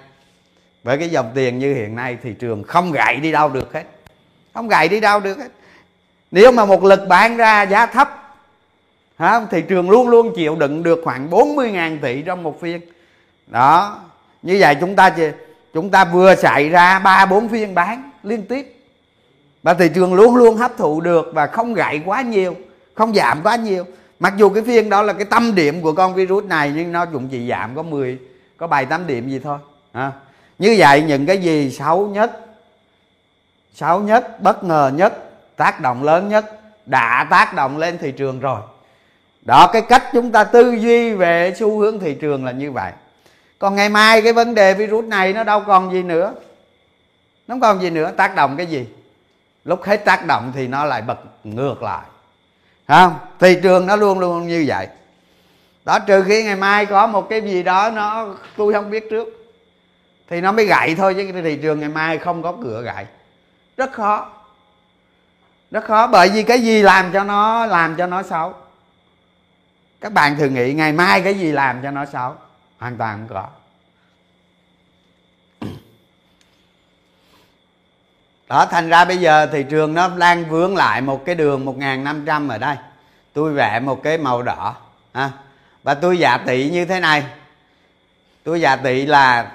với 0.82 0.98
cái 0.98 1.08
dòng 1.08 1.30
tiền 1.34 1.58
như 1.58 1.74
hiện 1.74 1.96
nay 1.96 2.18
thị 2.22 2.34
trường 2.38 2.62
không 2.62 2.92
gậy 2.92 3.16
đi 3.16 3.32
đâu 3.32 3.48
được 3.48 3.72
hết. 3.74 3.84
Không 4.54 4.68
gậy 4.68 4.88
đi 4.88 5.00
đâu 5.00 5.20
được 5.20 5.38
hết. 5.38 5.48
Nếu 6.30 6.52
mà 6.52 6.64
một 6.64 6.84
lực 6.84 7.00
bán 7.08 7.36
ra 7.36 7.62
giá 7.62 7.86
thấp 7.86 8.36
hả, 9.18 9.40
thị 9.50 9.62
trường 9.68 9.90
luôn 9.90 10.08
luôn 10.08 10.32
chịu 10.36 10.56
đựng 10.56 10.82
được 10.82 11.00
khoảng 11.04 11.30
40.000 11.30 11.98
tỷ 12.02 12.22
trong 12.22 12.42
một 12.42 12.60
phiên. 12.60 12.80
Đó 13.46 14.00
như 14.42 14.56
vậy 14.60 14.76
chúng 14.80 14.96
ta 14.96 15.14
chúng 15.74 15.90
ta 15.90 16.04
vừa 16.04 16.34
xảy 16.34 16.68
ra 16.68 16.98
ba, 16.98 17.26
bốn 17.26 17.48
phiên 17.48 17.74
bán 17.74 18.10
liên 18.22 18.46
tiếp. 18.46 18.80
Và 19.62 19.74
thị 19.74 19.90
trường 19.94 20.14
luôn 20.14 20.36
luôn 20.36 20.56
hấp 20.56 20.76
thụ 20.76 21.00
được 21.00 21.30
và 21.34 21.46
không 21.46 21.74
gãy 21.74 22.02
quá 22.04 22.22
nhiều, 22.22 22.56
không 22.94 23.14
giảm 23.14 23.42
quá 23.42 23.56
nhiều. 23.56 23.84
Mặc 24.18 24.34
dù 24.36 24.48
cái 24.48 24.62
phiên 24.62 24.88
đó 24.88 25.02
là 25.02 25.12
cái 25.12 25.24
tâm 25.24 25.54
điểm 25.54 25.82
của 25.82 25.92
con 25.92 26.14
virus 26.14 26.44
này, 26.44 26.72
nhưng 26.76 26.92
nó 26.92 27.06
cũng 27.06 27.28
chỉ 27.28 27.48
giảm 27.48 27.76
có 27.76 27.82
10 27.82 28.18
có 28.56 28.66
bài 28.66 28.86
tám 28.86 29.06
điểm 29.06 29.28
gì 29.28 29.38
thôi 29.38 29.58
à. 29.92 30.12
như 30.58 30.74
vậy 30.78 31.02
những 31.02 31.26
cái 31.26 31.38
gì 31.38 31.70
xấu 31.70 32.08
nhất 32.08 32.40
xấu 33.74 34.00
nhất, 34.00 34.42
bất 34.42 34.64
ngờ 34.64 34.90
nhất, 34.94 35.30
tác 35.56 35.80
động 35.80 36.04
lớn 36.04 36.28
nhất 36.28 36.60
đã 36.86 37.26
tác 37.30 37.54
động 37.54 37.78
lên 37.78 37.98
thị 37.98 38.12
trường 38.12 38.40
rồi. 38.40 38.60
Đó, 39.42 39.70
cái 39.72 39.82
cách 39.82 40.02
chúng 40.12 40.32
ta 40.32 40.44
tư 40.44 40.72
duy 40.72 41.12
về 41.12 41.54
xu 41.56 41.78
hướng 41.78 41.98
thị 41.98 42.14
trường 42.20 42.44
là 42.44 42.52
như 42.52 42.72
vậy 42.72 42.92
còn 43.58 43.76
ngày 43.76 43.88
mai 43.88 44.22
cái 44.22 44.32
vấn 44.32 44.54
đề 44.54 44.74
virus 44.74 45.04
này 45.04 45.32
nó 45.32 45.44
đâu 45.44 45.60
còn 45.66 45.92
gì 45.92 46.02
nữa. 46.02 46.34
Nó 47.48 47.52
không 47.52 47.60
còn 47.60 47.82
gì 47.82 47.90
nữa, 47.90 48.12
tác 48.16 48.34
động 48.34 48.56
cái 48.56 48.66
gì? 48.66 48.86
Lúc 49.64 49.82
hết 49.82 50.04
tác 50.04 50.26
động 50.26 50.52
thì 50.54 50.68
nó 50.68 50.84
lại 50.84 51.02
bật 51.02 51.18
ngược 51.44 51.82
lại. 51.82 52.02
Không? 52.88 53.18
Thị 53.38 53.58
trường 53.62 53.86
nó 53.86 53.96
luôn 53.96 54.18
luôn 54.18 54.48
như 54.48 54.64
vậy. 54.66 54.88
Đó, 55.84 55.98
trừ 55.98 56.22
khi 56.22 56.44
ngày 56.44 56.56
mai 56.56 56.86
có 56.86 57.06
một 57.06 57.28
cái 57.30 57.40
gì 57.40 57.62
đó 57.62 57.90
nó, 57.90 58.26
tôi 58.56 58.72
không 58.72 58.90
biết 58.90 59.10
trước. 59.10 59.28
Thì 60.28 60.40
nó 60.40 60.52
mới 60.52 60.66
gậy 60.66 60.94
thôi, 60.94 61.14
chứ 61.14 61.32
thị 61.42 61.58
trường 61.62 61.80
ngày 61.80 61.88
mai 61.88 62.18
không 62.18 62.42
có 62.42 62.54
cửa 62.62 62.82
gậy 62.82 63.06
rất 63.76 63.92
khó. 63.92 64.30
Rất 65.70 65.84
khó, 65.84 66.06
bởi 66.06 66.28
vì 66.28 66.42
cái 66.42 66.62
gì 66.62 66.82
làm 66.82 67.12
cho 67.12 67.24
nó, 67.24 67.66
làm 67.66 67.96
cho 67.96 68.06
nó 68.06 68.22
xấu? 68.22 68.54
Các 70.00 70.12
bạn 70.12 70.36
thử 70.36 70.48
nghĩ, 70.48 70.72
ngày 70.72 70.92
mai 70.92 71.22
cái 71.22 71.34
gì 71.34 71.52
làm 71.52 71.82
cho 71.82 71.90
nó 71.90 72.04
xấu? 72.04 72.34
Hoàn 72.84 72.96
toàn 72.96 73.28
không 73.28 73.36
có. 73.36 73.48
Đó, 78.48 78.66
thành 78.66 78.88
ra 78.88 79.04
bây 79.04 79.16
giờ 79.16 79.46
thị 79.46 79.64
trường 79.70 79.94
nó 79.94 80.08
đang 80.08 80.44
vướng 80.44 80.76
lại 80.76 81.00
một 81.00 81.24
cái 81.24 81.34
đường 81.34 81.64
1500 81.64 82.48
ở 82.48 82.58
đây. 82.58 82.76
Tôi 83.32 83.52
vẽ 83.52 83.80
một 83.80 84.02
cái 84.02 84.18
màu 84.18 84.42
đỏ, 84.42 84.76
ha. 85.14 85.30
Và 85.82 85.94
tôi 85.94 86.18
giả 86.18 86.38
tỷ 86.38 86.70
như 86.70 86.84
thế 86.84 87.00
này. 87.00 87.24
Tôi 88.42 88.60
giả 88.60 88.76
tỷ 88.76 89.06
là 89.06 89.52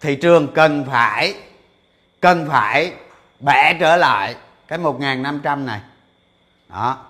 thị 0.00 0.16
trường 0.16 0.54
cần 0.54 0.84
phải 0.90 1.34
cần 2.20 2.48
phải 2.48 2.92
bẻ 3.40 3.76
trở 3.80 3.96
lại 3.96 4.36
cái 4.66 4.78
1.500 4.78 5.64
này. 5.64 5.80
Đó. 6.68 7.06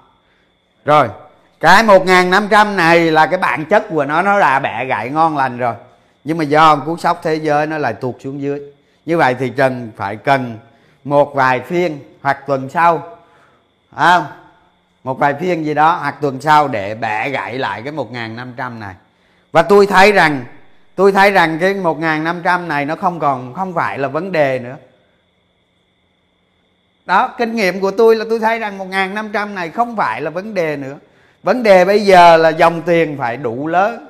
Rồi 0.85 1.09
cái 1.61 1.85
1.500 1.85 2.77
này 2.77 3.11
là 3.11 3.27
cái 3.27 3.38
bản 3.38 3.64
chất 3.64 3.88
của 3.88 4.05
nó 4.05 4.23
nó 4.23 4.38
là 4.38 4.59
bẻ 4.59 4.85
gãy 4.85 5.11
ngon 5.11 5.37
lành 5.37 5.59
rồi. 5.59 5.75
Nhưng 6.25 6.38
mà 6.38 6.44
do 6.44 6.77
cú 6.77 6.97
sốc 6.97 7.21
thế 7.23 7.35
giới 7.35 7.66
nó 7.66 7.79
lại 7.79 7.92
tuột 7.92 8.14
xuống 8.21 8.40
dưới. 8.40 8.61
Như 9.07 9.16
vậy 9.16 9.37
thì 9.38 9.51
trần 9.57 9.90
phải 9.97 10.16
cần 10.16 10.59
một 11.05 11.35
vài 11.35 11.61
phiên 11.61 11.99
hoặc 12.23 12.47
tuần 12.47 12.68
sau 12.71 13.16
à, 13.97 14.27
một 15.05 15.18
vài 15.18 15.35
phiên 15.35 15.64
gì 15.64 15.75
đó 15.75 15.97
hoặc 16.01 16.14
tuần 16.21 16.40
sau 16.40 16.68
để 16.68 16.94
bẻ 16.94 17.31
gãy 17.31 17.59
lại 17.59 17.83
cái 17.83 17.92
1.500 17.92 18.79
này. 18.79 18.94
Và 19.53 19.62
tôi 19.62 19.87
thấy 19.87 20.12
rằng 20.12 20.44
tôi 20.94 21.12
thấy 21.12 21.31
rằng 21.31 21.59
cái 21.59 21.75
1.500 21.75 22.66
này 22.66 22.85
nó 22.85 22.97
không 22.97 23.18
còn 23.18 23.55
không 23.55 23.75
phải 23.75 23.99
là 23.99 24.09
vấn 24.09 24.33
đề 24.33 24.59
nữa. 24.59 24.77
Đó 27.07 27.35
kinh 27.38 27.57
nghiệm 27.57 27.81
của 27.81 27.90
tôi 27.90 28.16
là 28.16 28.25
tôi 28.31 28.38
thấy 28.38 28.59
rằng 28.59 28.79
1.500 28.79 29.55
này 29.55 29.71
không 29.71 29.97
phải 29.97 30.21
là 30.21 30.31
vấn 30.31 30.55
đề 30.55 30.77
nữa 30.77 30.97
vấn 31.42 31.62
đề 31.62 31.85
bây 31.85 32.01
giờ 32.07 32.37
là 32.37 32.48
dòng 32.48 32.83
tiền 32.83 33.16
phải 33.18 33.37
đủ 33.37 33.66
lớn. 33.66 34.09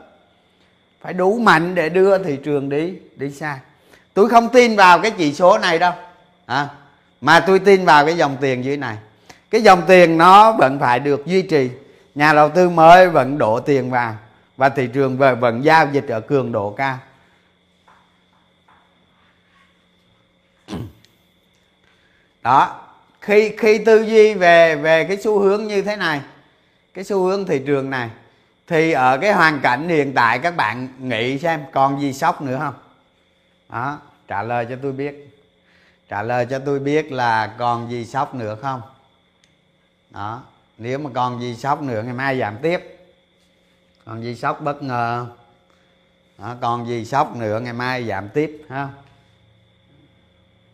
Phải 1.00 1.12
đủ 1.12 1.38
mạnh 1.38 1.74
để 1.74 1.88
đưa 1.88 2.18
thị 2.18 2.38
trường 2.44 2.68
đi 2.68 2.94
đi 3.16 3.30
xa. 3.30 3.58
Tôi 4.14 4.28
không 4.28 4.48
tin 4.48 4.76
vào 4.76 4.98
cái 4.98 5.10
chỉ 5.10 5.34
số 5.34 5.58
này 5.58 5.78
đâu. 5.78 5.92
À, 6.46 6.68
mà 7.20 7.40
tôi 7.40 7.58
tin 7.58 7.84
vào 7.84 8.06
cái 8.06 8.16
dòng 8.16 8.36
tiền 8.40 8.64
dưới 8.64 8.76
này. 8.76 8.96
Cái 9.50 9.62
dòng 9.62 9.82
tiền 9.86 10.18
nó 10.18 10.52
vẫn 10.52 10.78
phải 10.80 11.00
được 11.00 11.26
duy 11.26 11.42
trì. 11.42 11.70
Nhà 12.14 12.32
đầu 12.32 12.48
tư 12.48 12.70
mới 12.70 13.08
vẫn 13.08 13.38
đổ 13.38 13.60
tiền 13.60 13.90
vào 13.90 14.14
và 14.56 14.68
thị 14.68 14.88
trường 14.94 15.18
vẫn 15.18 15.64
giao 15.64 15.86
dịch 15.92 16.08
ở 16.08 16.20
cường 16.20 16.52
độ 16.52 16.70
cao. 16.70 16.98
Đó 22.42 22.80
khi 23.20 23.52
khi 23.58 23.78
tư 23.78 24.02
duy 24.02 24.34
về 24.34 24.76
về 24.76 25.04
cái 25.04 25.16
xu 25.16 25.38
hướng 25.38 25.66
như 25.66 25.82
thế 25.82 25.96
này 25.96 26.20
cái 26.98 27.04
xu 27.04 27.24
hướng 27.24 27.46
thị 27.46 27.62
trường 27.66 27.90
này 27.90 28.10
thì 28.66 28.92
ở 28.92 29.18
cái 29.18 29.32
hoàn 29.32 29.60
cảnh 29.60 29.88
hiện 29.88 30.14
tại 30.14 30.38
các 30.38 30.56
bạn 30.56 30.88
nghĩ 30.98 31.38
xem 31.38 31.64
còn 31.72 32.00
gì 32.00 32.12
sốc 32.12 32.42
nữa 32.42 32.58
không? 32.60 32.74
Đó 33.68 33.98
trả 34.28 34.42
lời 34.42 34.66
cho 34.70 34.76
tôi 34.82 34.92
biết. 34.92 35.40
Trả 36.08 36.22
lời 36.22 36.46
cho 36.50 36.58
tôi 36.58 36.78
biết 36.78 37.12
là 37.12 37.54
còn 37.58 37.90
gì 37.90 38.04
sốc 38.04 38.34
nữa 38.34 38.56
không? 38.62 38.82
Đó 40.10 40.42
nếu 40.78 40.98
mà 40.98 41.10
còn 41.14 41.40
gì 41.40 41.56
sốc 41.56 41.82
nữa 41.82 42.02
ngày 42.02 42.14
mai 42.14 42.38
giảm 42.38 42.56
tiếp. 42.62 43.08
Còn 44.04 44.22
gì 44.22 44.34
sốc 44.34 44.60
bất 44.60 44.82
ngờ 44.82 45.26
đó, 46.38 46.54
còn 46.60 46.88
gì 46.88 47.04
sốc 47.04 47.36
nữa 47.36 47.60
ngày 47.60 47.72
mai 47.72 48.04
giảm 48.04 48.28
tiếp 48.28 48.64
ha? 48.68 48.88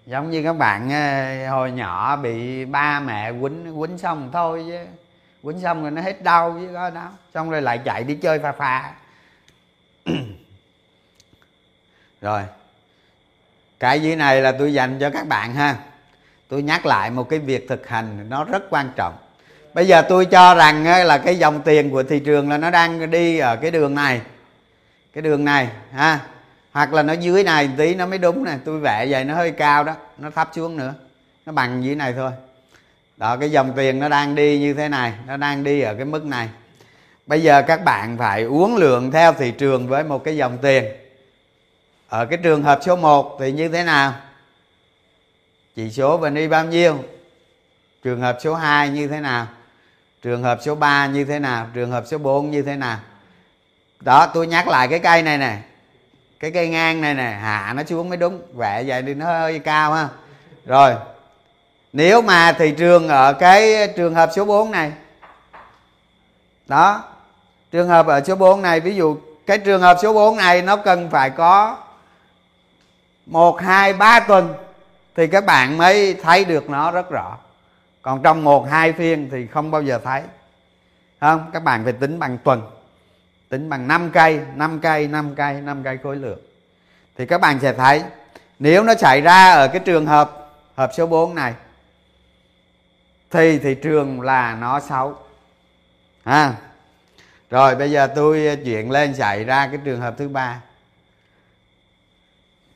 Giống 0.06 0.30
như 0.30 0.42
các 0.42 0.52
bạn 0.52 0.90
ờ, 0.90 1.50
hồi 1.50 1.70
nhỏ 1.70 2.16
bị 2.16 2.64
ba 2.64 3.00
mẹ 3.00 3.32
quýnh 3.40 3.80
quýnh 3.80 3.98
xong 3.98 4.30
thôi 4.32 4.64
chứ 4.68 5.03
quýnh 5.44 5.60
xong 5.60 5.82
rồi 5.82 5.90
nó 5.90 6.02
hết 6.02 6.22
đau 6.22 6.50
với 6.50 6.74
đó 6.74 6.90
đó, 6.90 7.10
xong 7.34 7.50
rồi 7.50 7.62
lại 7.62 7.78
chạy 7.84 8.04
đi 8.04 8.14
chơi 8.14 8.38
pha 8.38 8.52
pha 8.52 8.92
rồi. 12.20 12.42
Cái 13.80 14.02
dưới 14.02 14.16
này 14.16 14.42
là 14.42 14.52
tôi 14.52 14.72
dành 14.72 14.98
cho 15.00 15.10
các 15.10 15.26
bạn 15.26 15.54
ha. 15.54 15.76
Tôi 16.48 16.62
nhắc 16.62 16.86
lại 16.86 17.10
một 17.10 17.28
cái 17.28 17.38
việc 17.38 17.68
thực 17.68 17.88
hành 17.88 18.26
nó 18.28 18.44
rất 18.44 18.62
quan 18.70 18.90
trọng. 18.96 19.14
Bây 19.74 19.86
giờ 19.86 20.02
tôi 20.02 20.26
cho 20.26 20.54
rằng 20.54 20.84
là 21.06 21.18
cái 21.18 21.38
dòng 21.38 21.62
tiền 21.62 21.90
của 21.90 22.02
thị 22.02 22.20
trường 22.20 22.50
là 22.50 22.58
nó 22.58 22.70
đang 22.70 23.10
đi 23.10 23.38
ở 23.38 23.56
cái 23.56 23.70
đường 23.70 23.94
này. 23.94 24.20
Cái 25.12 25.22
đường 25.22 25.44
này 25.44 25.68
ha. 25.92 26.20
Hoặc 26.72 26.92
là 26.92 27.02
nó 27.02 27.12
dưới 27.12 27.44
này 27.44 27.70
tí 27.76 27.94
nó 27.94 28.06
mới 28.06 28.18
đúng 28.18 28.44
nè. 28.44 28.58
Tôi 28.64 28.80
vẽ 28.80 29.06
vậy 29.10 29.24
nó 29.24 29.34
hơi 29.34 29.50
cao 29.50 29.84
đó. 29.84 29.94
Nó 30.18 30.30
thấp 30.30 30.50
xuống 30.54 30.76
nữa. 30.76 30.94
Nó 31.46 31.52
bằng 31.52 31.84
dưới 31.84 31.94
này 31.94 32.12
thôi 32.12 32.30
đó, 33.16 33.36
cái 33.36 33.50
dòng 33.50 33.72
tiền 33.76 33.98
nó 33.98 34.08
đang 34.08 34.34
đi 34.34 34.58
như 34.58 34.74
thế 34.74 34.88
này, 34.88 35.12
nó 35.26 35.36
đang 35.36 35.64
đi 35.64 35.80
ở 35.80 35.94
cái 35.94 36.04
mức 36.04 36.24
này. 36.24 36.48
Bây 37.26 37.42
giờ 37.42 37.62
các 37.62 37.84
bạn 37.84 38.18
phải 38.18 38.42
uống 38.42 38.76
lượng 38.76 39.10
theo 39.10 39.32
thị 39.32 39.50
trường 39.50 39.88
với 39.88 40.04
một 40.04 40.24
cái 40.24 40.36
dòng 40.36 40.58
tiền. 40.58 40.84
Ở 42.08 42.26
cái 42.26 42.38
trường 42.42 42.62
hợp 42.62 42.80
số 42.82 42.96
1 42.96 43.36
thì 43.40 43.52
như 43.52 43.68
thế 43.68 43.84
nào? 43.84 44.14
Chỉ 45.76 45.90
số 45.90 46.16
và 46.16 46.30
đi 46.30 46.48
bao 46.48 46.64
nhiêu? 46.64 47.04
Trường 48.02 48.20
hợp 48.20 48.38
số 48.40 48.54
2 48.54 48.88
như 48.88 49.08
thế 49.08 49.20
nào? 49.20 49.46
Trường 50.22 50.42
hợp 50.42 50.58
số 50.62 50.74
3 50.74 51.06
như 51.06 51.24
thế 51.24 51.38
nào? 51.38 51.66
Trường 51.74 51.90
hợp 51.90 52.04
số 52.06 52.18
4 52.18 52.50
như 52.50 52.62
thế 52.62 52.76
nào? 52.76 52.98
Đó, 54.00 54.26
tôi 54.26 54.46
nhắc 54.46 54.68
lại 54.68 54.88
cái 54.88 54.98
cây 54.98 55.22
này 55.22 55.38
nè. 55.38 55.58
Cái 56.40 56.50
cây 56.50 56.68
ngang 56.68 57.00
này 57.00 57.14
nè. 57.14 57.38
Hạ 57.40 57.72
nó 57.76 57.84
xuống 57.84 58.08
mới 58.08 58.16
đúng. 58.16 58.42
Vẽ 58.54 58.84
vậy 58.86 59.02
đi 59.02 59.14
nó 59.14 59.26
hơi 59.26 59.58
cao 59.58 59.92
ha. 59.92 60.08
Rồi 60.66 60.94
nếu 61.94 62.22
mà 62.22 62.52
thị 62.52 62.74
trường 62.78 63.08
ở 63.08 63.32
cái 63.32 63.88
trường 63.96 64.14
hợp 64.14 64.30
số 64.36 64.44
4 64.44 64.70
này, 64.70 64.92
đó, 66.66 67.04
trường 67.70 67.88
hợp 67.88 68.06
ở 68.06 68.24
số 68.24 68.34
4 68.36 68.62
này, 68.62 68.80
ví 68.80 68.94
dụ 68.94 69.16
cái 69.46 69.58
trường 69.58 69.80
hợp 69.80 69.96
số 70.02 70.12
4 70.12 70.36
này 70.36 70.62
nó 70.62 70.76
cần 70.76 71.10
phải 71.10 71.30
có 71.30 71.76
một, 73.26 73.60
hai, 73.60 73.92
ba 73.92 74.20
tuần 74.20 74.54
thì 75.16 75.26
các 75.26 75.46
bạn 75.46 75.78
mới 75.78 76.14
thấy 76.14 76.44
được 76.44 76.70
nó 76.70 76.90
rất 76.90 77.10
rõ. 77.10 77.38
Còn 78.02 78.22
trong 78.22 78.44
một, 78.44 78.70
hai 78.70 78.92
phiên 78.92 79.28
thì 79.32 79.46
không 79.46 79.70
bao 79.70 79.82
giờ 79.82 80.00
thấy. 80.04 80.22
Không, 81.20 81.50
các 81.52 81.64
bạn 81.64 81.84
phải 81.84 81.92
tính 81.92 82.18
bằng 82.18 82.38
tuần, 82.38 82.62
tính 83.48 83.68
bằng 83.68 83.88
5 83.88 84.10
cây 84.12 84.40
5 84.54 84.80
cây 84.80 85.08
5 85.08 85.34
cây 85.36 85.60
5 85.60 85.82
cây 85.84 85.98
khối 86.02 86.16
lượng. 86.16 86.38
Thì 87.18 87.26
các 87.26 87.40
bạn 87.40 87.58
sẽ 87.62 87.72
thấy, 87.72 88.02
nếu 88.58 88.82
nó 88.82 88.94
xảy 88.94 89.20
ra 89.20 89.52
ở 89.52 89.68
cái 89.68 89.80
trường 89.84 90.06
hợp 90.06 90.50
hợp 90.76 90.90
số 90.94 91.06
4 91.06 91.34
này 91.34 91.54
thì 93.30 93.58
thị 93.58 93.74
trường 93.74 94.20
là 94.20 94.56
nó 94.60 94.80
xấu. 94.80 95.16
Ha? 96.24 96.54
Rồi, 97.50 97.74
bây 97.74 97.90
giờ 97.90 98.06
tôi 98.06 98.46
ờ, 98.46 98.56
chuyển 98.64 98.90
lên 98.90 99.14
xảy 99.14 99.44
ra 99.44 99.66
cái 99.66 99.78
trường 99.84 100.00
hợp 100.00 100.14
thứ 100.18 100.28
ba. 100.28 100.60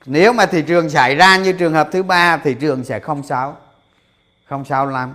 Nếu 0.07 0.33
mà 0.33 0.47
thị 0.47 0.63
trường 0.63 0.91
xảy 0.91 1.15
ra 1.15 1.37
như 1.37 1.53
trường 1.53 1.73
hợp 1.73 1.89
thứ 1.93 2.03
ba, 2.03 2.37
thị 2.37 2.55
trường 2.55 2.85
sẽ 2.85 3.01
không 3.01 3.23
xấu. 3.23 3.57
Không 4.49 4.65
sao 4.65 4.87
lắm. 4.87 5.15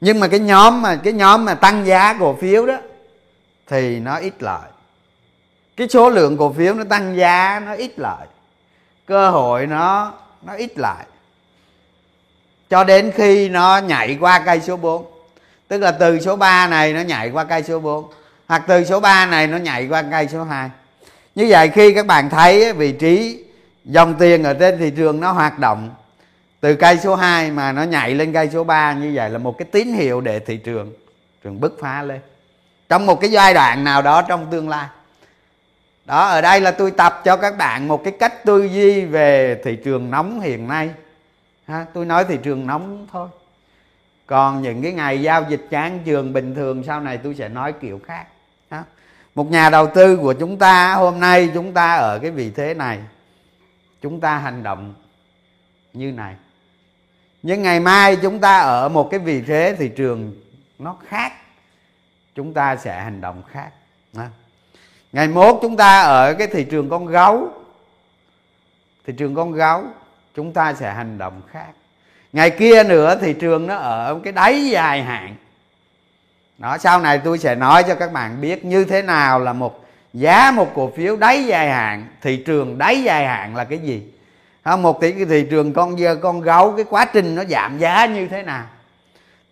Nhưng 0.00 0.20
mà 0.20 0.28
cái 0.28 0.40
nhóm 0.40 0.82
mà, 0.82 0.96
cái 0.96 1.12
nhóm 1.12 1.44
mà 1.44 1.54
tăng 1.54 1.86
giá 1.86 2.16
cổ 2.20 2.36
phiếu 2.40 2.66
đó, 2.66 2.78
thì 3.66 4.00
nó 4.00 4.16
ít 4.16 4.34
lợi. 4.38 4.70
Cái 5.76 5.88
số 5.88 6.10
lượng 6.10 6.36
cổ 6.38 6.52
phiếu 6.52 6.74
nó 6.74 6.84
tăng 6.84 7.16
giá 7.16 7.60
nó 7.66 7.72
ít 7.72 7.92
lợi. 7.96 8.26
Cơ 9.06 9.30
hội 9.30 9.66
nó 9.66 10.12
nó 10.42 10.52
ít 10.52 10.78
lại 10.78 11.06
cho 12.70 12.84
đến 12.84 13.12
khi 13.14 13.48
nó 13.48 13.78
nhảy 13.78 14.16
qua 14.20 14.42
cây 14.46 14.60
số 14.60 14.76
4 14.76 15.04
tức 15.68 15.78
là 15.78 15.90
từ 15.90 16.20
số 16.20 16.36
3 16.36 16.66
này 16.66 16.92
nó 16.92 17.00
nhảy 17.00 17.30
qua 17.30 17.44
cây 17.44 17.62
số 17.62 17.80
4 17.80 18.04
hoặc 18.46 18.62
từ 18.66 18.84
số 18.84 19.00
3 19.00 19.26
này 19.26 19.46
nó 19.46 19.56
nhảy 19.56 19.86
qua 19.86 20.02
cây 20.10 20.28
số 20.28 20.44
2 20.44 20.70
như 21.34 21.46
vậy 21.48 21.70
khi 21.74 21.94
các 21.94 22.06
bạn 22.06 22.30
thấy 22.30 22.72
vị 22.72 22.92
trí 22.92 23.44
dòng 23.84 24.14
tiền 24.18 24.42
ở 24.42 24.54
trên 24.54 24.78
thị 24.78 24.90
trường 24.90 25.20
nó 25.20 25.32
hoạt 25.32 25.58
động, 25.58 25.90
từ 26.60 26.74
cây 26.74 26.98
số 26.98 27.14
2 27.14 27.50
mà 27.50 27.72
nó 27.72 27.82
nhảy 27.82 28.14
lên 28.14 28.32
cây 28.32 28.50
số 28.52 28.64
3 28.64 28.92
như 28.92 29.12
vậy 29.14 29.30
là 29.30 29.38
một 29.38 29.58
cái 29.58 29.66
tín 29.72 29.92
hiệu 29.92 30.20
để 30.20 30.38
thị 30.38 30.56
trường 30.56 30.92
trường 31.44 31.60
bứt 31.60 31.76
phá 31.80 32.02
lên. 32.02 32.20
Trong 32.88 33.06
một 33.06 33.20
cái 33.20 33.30
giai 33.30 33.54
đoạn 33.54 33.84
nào 33.84 34.02
đó 34.02 34.22
trong 34.22 34.46
tương 34.50 34.68
lai. 34.68 34.86
Đó, 36.04 36.26
ở 36.28 36.40
đây 36.40 36.60
là 36.60 36.70
tôi 36.70 36.90
tập 36.90 37.20
cho 37.24 37.36
các 37.36 37.58
bạn 37.58 37.88
một 37.88 38.04
cái 38.04 38.12
cách 38.20 38.44
tư 38.44 38.64
duy 38.64 39.04
về 39.04 39.60
thị 39.64 39.76
trường 39.84 40.10
nóng 40.10 40.40
hiện 40.40 40.68
nay 40.68 40.90
ha, 41.70 41.86
tôi 41.94 42.06
nói 42.06 42.24
thị 42.24 42.38
trường 42.42 42.66
nóng 42.66 43.06
thôi. 43.12 43.28
Còn 44.26 44.62
những 44.62 44.82
cái 44.82 44.92
ngày 44.92 45.22
giao 45.22 45.44
dịch 45.48 45.66
chán 45.70 46.00
trường 46.04 46.32
bình 46.32 46.54
thường 46.54 46.82
sau 46.84 47.00
này 47.00 47.18
tôi 47.18 47.34
sẽ 47.34 47.48
nói 47.48 47.72
kiểu 47.72 48.00
khác. 48.06 48.26
Ha. 48.70 48.84
một 49.34 49.50
nhà 49.50 49.70
đầu 49.70 49.86
tư 49.94 50.16
của 50.16 50.32
chúng 50.32 50.58
ta 50.58 50.94
hôm 50.94 51.20
nay 51.20 51.50
chúng 51.54 51.72
ta 51.72 51.94
ở 51.94 52.18
cái 52.18 52.30
vị 52.30 52.50
thế 52.56 52.74
này 52.74 53.00
chúng 54.02 54.20
ta 54.20 54.38
hành 54.38 54.62
động 54.62 54.94
như 55.92 56.12
này. 56.12 56.34
Nhưng 57.42 57.62
ngày 57.62 57.80
mai 57.80 58.16
chúng 58.16 58.40
ta 58.40 58.58
ở 58.58 58.88
một 58.88 59.08
cái 59.10 59.20
vị 59.20 59.42
thế 59.46 59.76
thị 59.78 59.88
trường 59.88 60.32
nó 60.78 60.96
khác 61.08 61.32
chúng 62.34 62.54
ta 62.54 62.76
sẽ 62.76 63.00
hành 63.00 63.20
động 63.20 63.42
khác. 63.52 63.70
Ngày 65.12 65.28
mốt 65.28 65.58
chúng 65.62 65.76
ta 65.76 66.00
ở 66.00 66.34
cái 66.34 66.46
thị 66.46 66.64
trường 66.64 66.90
con 66.90 67.06
gấu 67.06 67.52
thị 69.06 69.14
trường 69.18 69.34
con 69.34 69.52
gấu 69.52 69.84
chúng 70.40 70.52
ta 70.52 70.74
sẽ 70.74 70.92
hành 70.92 71.18
động 71.18 71.42
khác. 71.52 71.68
Ngày 72.32 72.50
kia 72.50 72.82
nữa 72.84 73.18
thị 73.20 73.32
trường 73.32 73.66
nó 73.66 73.74
ở 73.74 74.20
cái 74.24 74.32
đáy 74.32 74.68
dài 74.68 75.02
hạn. 75.02 75.34
Đó, 76.58 76.78
sau 76.78 77.00
này 77.00 77.18
tôi 77.18 77.38
sẽ 77.38 77.54
nói 77.54 77.82
cho 77.88 77.94
các 77.94 78.12
bạn 78.12 78.40
biết 78.40 78.64
như 78.64 78.84
thế 78.84 79.02
nào 79.02 79.40
là 79.40 79.52
một 79.52 79.84
giá 80.12 80.50
một 80.50 80.72
cổ 80.74 80.92
phiếu 80.96 81.16
đáy 81.16 81.44
dài 81.44 81.70
hạn. 81.70 82.06
Thị 82.22 82.36
trường 82.36 82.78
đáy 82.78 83.02
dài 83.02 83.26
hạn 83.26 83.56
là 83.56 83.64
cái 83.64 83.78
gì? 83.78 84.02
Không, 84.64 84.82
một 84.82 85.00
tỷ 85.00 85.12
cái 85.12 85.24
thị 85.24 85.46
trường 85.50 85.72
con 85.72 85.98
dơ, 85.98 86.14
con 86.14 86.40
gấu, 86.40 86.72
cái 86.72 86.84
quá 86.90 87.04
trình 87.04 87.34
nó 87.34 87.44
giảm 87.44 87.78
giá 87.78 88.06
như 88.06 88.28
thế 88.28 88.42
nào? 88.42 88.64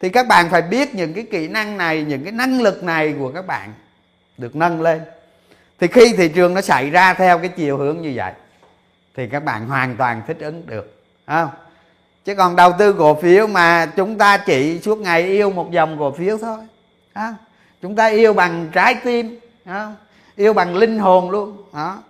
Thì 0.00 0.08
các 0.08 0.26
bạn 0.26 0.50
phải 0.50 0.62
biết 0.62 0.94
những 0.94 1.14
cái 1.14 1.26
kỹ 1.30 1.48
năng 1.48 1.78
này, 1.78 2.04
những 2.04 2.24
cái 2.24 2.32
năng 2.32 2.60
lực 2.60 2.84
này 2.84 3.14
của 3.18 3.30
các 3.32 3.46
bạn 3.46 3.72
được 4.38 4.56
nâng 4.56 4.82
lên. 4.82 5.00
Thì 5.80 5.86
khi 5.86 6.12
thị 6.16 6.28
trường 6.28 6.54
nó 6.54 6.60
xảy 6.60 6.90
ra 6.90 7.14
theo 7.14 7.38
cái 7.38 7.48
chiều 7.48 7.76
hướng 7.76 8.02
như 8.02 8.12
vậy 8.14 8.32
thì 9.18 9.26
các 9.26 9.44
bạn 9.44 9.66
hoàn 9.66 9.96
toàn 9.96 10.22
thích 10.26 10.36
ứng 10.40 10.66
được 10.66 11.02
không? 11.26 11.48
Chứ 12.24 12.34
còn 12.34 12.56
đầu 12.56 12.72
tư 12.78 12.92
cổ 12.92 13.14
phiếu 13.14 13.46
mà 13.46 13.86
chúng 13.96 14.18
ta 14.18 14.36
chỉ 14.36 14.80
suốt 14.80 14.98
ngày 14.98 15.22
yêu 15.22 15.50
một 15.50 15.70
dòng 15.70 15.98
cổ 15.98 16.12
phiếu 16.12 16.38
thôi 16.38 16.58
không? 17.14 17.36
chúng 17.82 17.96
ta 17.96 18.06
yêu 18.06 18.32
bằng 18.32 18.68
trái 18.72 18.94
tim 19.04 19.38
không? 19.66 19.96
yêu 20.36 20.52
bằng 20.52 20.76
linh 20.76 20.98
hồn 20.98 21.30
luôn 21.30 21.64
đó. 21.72 22.02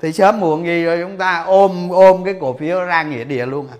Thì 0.00 0.12
sớm 0.12 0.40
muộn 0.40 0.66
gì 0.66 0.84
rồi 0.84 0.98
chúng 1.02 1.18
ta 1.18 1.42
ôm 1.46 1.88
ôm 1.90 2.24
cái 2.24 2.34
cổ 2.40 2.56
phiếu 2.56 2.84
ra 2.84 3.02
nghĩa 3.02 3.24
địa 3.24 3.46
luôn 3.46 3.68
à. 3.70 3.76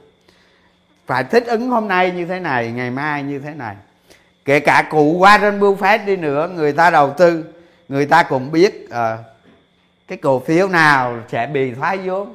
Phải 1.06 1.24
thích 1.24 1.46
ứng 1.46 1.68
hôm 1.68 1.88
nay 1.88 2.10
như 2.10 2.26
thế 2.26 2.40
này 2.40 2.70
ngày 2.70 2.90
mai 2.90 3.22
như 3.22 3.38
thế 3.38 3.54
này. 3.54 3.76
Kể 4.44 4.60
cả 4.60 4.88
cụ 4.90 5.20
Warren 5.20 5.58
Buffett 5.58 6.06
đi 6.06 6.16
nữa 6.16 6.50
người 6.54 6.72
ta 6.72 6.90
đầu 6.90 7.14
tư 7.18 7.44
người 7.88 8.06
ta 8.06 8.22
cũng 8.22 8.52
biết 8.52 8.88
uh, 8.88 9.20
cái 10.08 10.18
cổ 10.18 10.38
phiếu 10.38 10.68
nào 10.68 11.18
sẽ 11.28 11.46
bị 11.46 11.74
thoái 11.74 11.98
vốn 11.98 12.34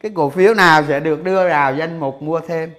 cái 0.00 0.12
cổ 0.14 0.30
phiếu 0.30 0.54
nào 0.54 0.84
sẽ 0.88 1.00
được 1.00 1.24
đưa 1.24 1.48
vào 1.48 1.74
danh 1.74 2.00
mục 2.00 2.22
mua 2.22 2.40
thêm? 2.40 2.74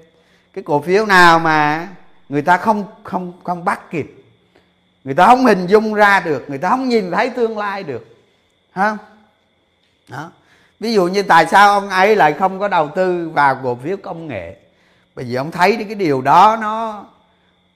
Cái 0.53 0.63
cổ 0.63 0.81
phiếu 0.81 1.05
nào 1.05 1.39
mà 1.39 1.87
người 2.29 2.41
ta 2.41 2.57
không 2.57 2.85
không 3.03 3.33
không 3.43 3.65
bắt 3.65 3.91
kịp? 3.91 4.23
Người 5.03 5.13
ta 5.13 5.25
không 5.25 5.45
hình 5.45 5.67
dung 5.67 5.93
ra 5.93 6.19
được 6.19 6.49
người 6.49 6.57
ta 6.57 6.69
không 6.69 6.89
nhìn 6.89 7.11
thấy 7.11 7.29
tương 7.29 7.57
lai 7.57 7.83
được. 7.83 8.17
Ha, 8.71 8.97
đó. 10.07 10.31
Ví 10.79 10.93
dụ 10.93 11.07
như 11.07 11.23
tại 11.23 11.45
sao 11.45 11.73
ông 11.73 11.89
ấy 11.89 12.15
lại 12.15 12.33
không 12.33 12.59
có 12.59 12.67
đầu 12.67 12.89
tư 12.95 13.29
vào 13.29 13.59
cổ 13.63 13.75
phiếu 13.83 13.97
công 13.97 14.27
nghệ? 14.27 14.55
Bởi 15.15 15.25
vì 15.25 15.35
ông 15.35 15.51
thấy 15.51 15.85
cái 15.85 15.95
điều 15.95 16.21
đó 16.21 16.57
nó 16.61 17.05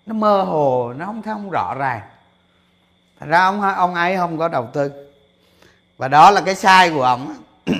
nó 0.05 0.13
mơ 0.13 0.43
hồ 0.43 0.93
nó 0.97 1.05
không 1.05 1.21
thấy 1.21 1.33
không 1.33 1.49
rõ 1.49 1.75
ràng. 1.77 2.01
Thành 3.19 3.29
ra 3.29 3.45
ông 3.45 3.61
ông 3.61 3.95
ấy 3.95 4.17
không 4.17 4.37
có 4.37 4.47
đầu 4.47 4.69
tư. 4.73 4.91
Và 5.97 6.07
đó 6.07 6.31
là 6.31 6.41
cái 6.41 6.55
sai 6.55 6.89
của 6.89 7.03
ông 7.03 7.35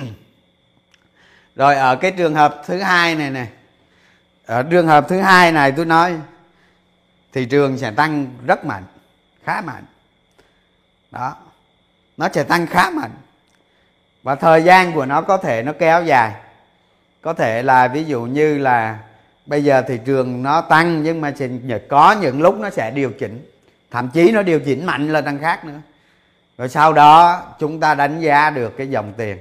rồi 1.56 1.74
ở 1.74 1.96
cái 1.96 2.10
trường 2.10 2.34
hợp 2.34 2.62
thứ 2.66 2.78
hai 2.78 3.14
này 3.14 3.30
này 3.30 3.48
ở 4.46 4.62
trường 4.62 4.86
hợp 4.86 5.08
thứ 5.08 5.20
hai 5.20 5.52
này 5.52 5.72
tôi 5.72 5.84
nói 5.84 6.14
thị 7.32 7.44
trường 7.44 7.78
sẽ 7.78 7.90
tăng 7.90 8.26
rất 8.46 8.64
mạnh, 8.64 8.84
khá 9.44 9.60
mạnh. 9.60 9.84
Đó, 11.10 11.36
nó 12.16 12.28
sẽ 12.32 12.42
tăng 12.42 12.66
khá 12.66 12.90
mạnh. 12.90 13.10
Và 14.22 14.34
thời 14.34 14.62
gian 14.62 14.92
của 14.92 15.06
nó 15.06 15.22
có 15.22 15.36
thể 15.36 15.62
nó 15.62 15.72
kéo 15.78 16.04
dài. 16.04 16.32
Có 17.22 17.32
thể 17.32 17.62
là 17.62 17.88
ví 17.88 18.04
dụ 18.04 18.22
như 18.22 18.58
là 18.58 18.98
bây 19.46 19.64
giờ 19.64 19.82
thị 19.82 20.00
trường 20.04 20.42
nó 20.42 20.60
tăng, 20.60 21.02
nhưng 21.02 21.20
mà 21.20 21.32
có 21.88 22.16
những 22.20 22.42
lúc 22.42 22.58
nó 22.58 22.70
sẽ 22.70 22.90
điều 22.90 23.10
chỉnh. 23.10 23.46
Thậm 23.90 24.08
chí 24.08 24.32
nó 24.32 24.42
điều 24.42 24.60
chỉnh 24.60 24.86
mạnh 24.86 25.12
lên 25.12 25.24
tăng 25.24 25.38
khác 25.38 25.64
nữa. 25.64 25.80
Rồi 26.58 26.68
sau 26.68 26.92
đó 26.92 27.42
chúng 27.58 27.80
ta 27.80 27.94
đánh 27.94 28.20
giá 28.20 28.50
được 28.50 28.76
cái 28.76 28.90
dòng 28.90 29.12
tiền 29.16 29.38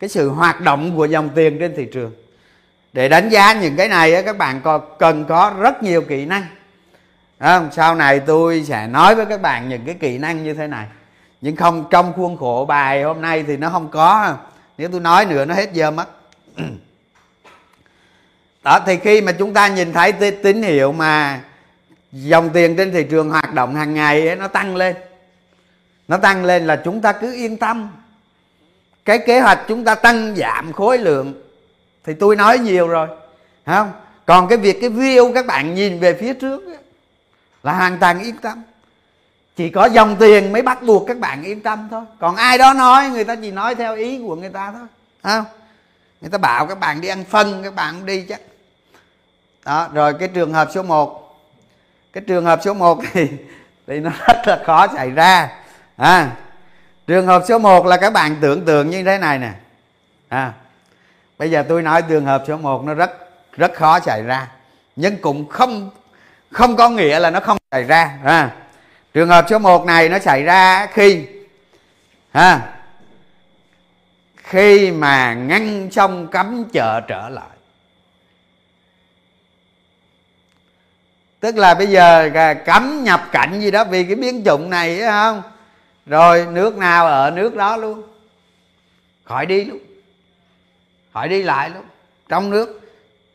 cái 0.00 0.08
sự 0.08 0.28
hoạt 0.28 0.60
động 0.60 0.96
của 0.96 1.04
dòng 1.04 1.30
tiền 1.34 1.58
trên 1.58 1.74
thị 1.76 1.86
trường. 1.92 2.12
Để 2.92 3.08
đánh 3.08 3.28
giá 3.28 3.52
những 3.52 3.76
cái 3.76 3.88
này 3.88 4.22
các 4.22 4.38
bạn 4.38 4.60
cần 4.98 5.24
có 5.24 5.54
rất 5.60 5.82
nhiều 5.82 6.02
kỹ 6.02 6.26
năng. 6.26 6.46
Không? 7.40 7.68
sau 7.72 7.94
này 7.94 8.20
tôi 8.20 8.64
sẽ 8.64 8.86
nói 8.86 9.14
với 9.14 9.26
các 9.26 9.42
bạn 9.42 9.68
những 9.68 9.82
cái 9.86 9.94
kỹ 9.94 10.18
năng 10.18 10.44
như 10.44 10.54
thế 10.54 10.66
này. 10.66 10.86
Nhưng 11.40 11.56
không 11.56 11.84
trong 11.90 12.12
khuôn 12.12 12.36
khổ 12.36 12.64
bài 12.68 13.02
hôm 13.02 13.20
nay 13.20 13.44
thì 13.46 13.56
nó 13.56 13.70
không 13.70 13.88
có. 13.88 14.36
Nếu 14.78 14.88
tôi 14.88 15.00
nói 15.00 15.26
nữa 15.26 15.44
nó 15.44 15.54
hết 15.54 15.72
giờ 15.72 15.90
mất. 15.90 16.08
Đó 18.62 18.80
thì 18.86 18.96
khi 18.96 19.20
mà 19.20 19.32
chúng 19.32 19.54
ta 19.54 19.68
nhìn 19.68 19.92
thấy 19.92 20.12
tín 20.42 20.62
hiệu 20.62 20.92
mà 20.92 21.40
dòng 22.12 22.50
tiền 22.50 22.76
trên 22.76 22.92
thị 22.92 23.04
trường 23.10 23.30
hoạt 23.30 23.54
động 23.54 23.74
hàng 23.74 23.94
ngày 23.94 24.28
ấy, 24.28 24.36
nó 24.36 24.48
tăng 24.48 24.76
lên. 24.76 24.96
Nó 26.08 26.16
tăng 26.16 26.44
lên 26.44 26.66
là 26.66 26.80
chúng 26.84 27.00
ta 27.00 27.12
cứ 27.12 27.34
yên 27.34 27.56
tâm 27.56 27.90
cái 29.04 29.18
kế 29.18 29.40
hoạch 29.40 29.60
chúng 29.68 29.84
ta 29.84 29.94
tăng 29.94 30.36
giảm 30.36 30.72
khối 30.72 30.98
lượng 30.98 31.42
thì 32.04 32.14
tôi 32.14 32.36
nói 32.36 32.58
nhiều 32.58 32.88
rồi 32.88 33.08
không? 33.66 33.92
Còn 34.26 34.48
cái 34.48 34.58
việc 34.58 34.80
cái 34.80 34.90
view 34.90 35.32
các 35.32 35.46
bạn 35.46 35.74
nhìn 35.74 36.00
về 36.00 36.14
phía 36.14 36.34
trước 36.34 36.66
ấy, 36.66 36.78
là 37.62 37.72
hoàn 37.72 37.98
toàn 37.98 38.20
yên 38.20 38.36
tâm. 38.36 38.62
Chỉ 39.56 39.70
có 39.70 39.86
dòng 39.86 40.16
tiền 40.20 40.52
mới 40.52 40.62
bắt 40.62 40.82
buộc 40.82 41.06
các 41.06 41.18
bạn 41.18 41.42
yên 41.42 41.60
tâm 41.60 41.88
thôi. 41.90 42.02
Còn 42.18 42.36
ai 42.36 42.58
đó 42.58 42.72
nói 42.72 43.08
người 43.08 43.24
ta 43.24 43.36
chỉ 43.42 43.50
nói 43.50 43.74
theo 43.74 43.96
ý 43.96 44.20
của 44.26 44.36
người 44.36 44.50
ta 44.50 44.72
thôi 44.72 44.86
không? 45.22 45.44
Người 46.20 46.30
ta 46.30 46.38
bảo 46.38 46.66
các 46.66 46.80
bạn 46.80 47.00
đi 47.00 47.08
ăn 47.08 47.24
phân 47.24 47.62
các 47.62 47.74
bạn 47.74 48.06
đi 48.06 48.24
chắc 48.28 48.40
đó 49.64 49.88
rồi 49.92 50.14
cái 50.14 50.28
trường 50.28 50.52
hợp 50.52 50.68
số 50.74 50.82
1 50.82 51.38
cái 52.12 52.24
trường 52.26 52.44
hợp 52.44 52.60
số 52.62 52.74
1 52.74 52.98
thì 53.12 53.28
thì 53.86 54.00
nó 54.00 54.10
rất 54.26 54.36
là 54.46 54.62
khó 54.66 54.86
xảy 54.94 55.10
ra 55.10 55.48
à, 55.96 56.30
trường 57.10 57.26
hợp 57.26 57.42
số 57.48 57.58
1 57.58 57.86
là 57.86 57.96
các 57.96 58.12
bạn 58.12 58.36
tưởng 58.40 58.64
tượng 58.64 58.90
như 58.90 59.04
thế 59.04 59.18
này 59.18 59.38
nè. 59.38 59.52
À, 60.28 60.52
bây 61.38 61.50
giờ 61.50 61.64
tôi 61.68 61.82
nói 61.82 62.02
trường 62.02 62.24
hợp 62.24 62.44
số 62.48 62.56
1 62.56 62.84
nó 62.84 62.94
rất 62.94 63.10
rất 63.56 63.74
khó 63.74 64.00
xảy 64.00 64.22
ra. 64.22 64.48
Nhưng 64.96 65.16
cũng 65.16 65.48
không 65.48 65.90
không 66.50 66.76
có 66.76 66.90
nghĩa 66.90 67.18
là 67.18 67.30
nó 67.30 67.40
không 67.40 67.58
xảy 67.70 67.84
ra. 67.84 68.18
À, 68.24 68.50
trường 69.14 69.28
hợp 69.28 69.46
số 69.50 69.58
1 69.58 69.86
này 69.86 70.08
nó 70.08 70.18
xảy 70.18 70.42
ra 70.42 70.86
khi 70.86 71.26
à 72.32 72.60
khi 74.36 74.90
mà 74.90 75.34
ngăn 75.34 75.90
sông 75.90 76.28
cấm 76.28 76.64
chợ 76.72 77.00
trở 77.00 77.28
lại. 77.28 77.56
Tức 81.40 81.56
là 81.56 81.74
bây 81.74 81.86
giờ 81.86 82.30
cấm 82.66 83.04
nhập 83.04 83.28
cảnh 83.32 83.60
gì 83.60 83.70
đó 83.70 83.84
vì 83.84 84.04
cái 84.04 84.14
biến 84.14 84.42
chủng 84.44 84.70
này 84.70 84.98
phải 85.00 85.08
không? 85.08 85.42
Rồi, 86.10 86.46
nước 86.50 86.76
nào 86.76 87.06
ở 87.06 87.30
nước 87.30 87.56
đó 87.56 87.76
luôn. 87.76 88.02
Khỏi 89.24 89.46
đi 89.46 89.64
luôn 89.64 89.78
khỏi 91.12 91.28
đi 91.28 91.42
lại 91.42 91.70
luôn 91.70 91.84
trong 92.28 92.50
nước. 92.50 92.80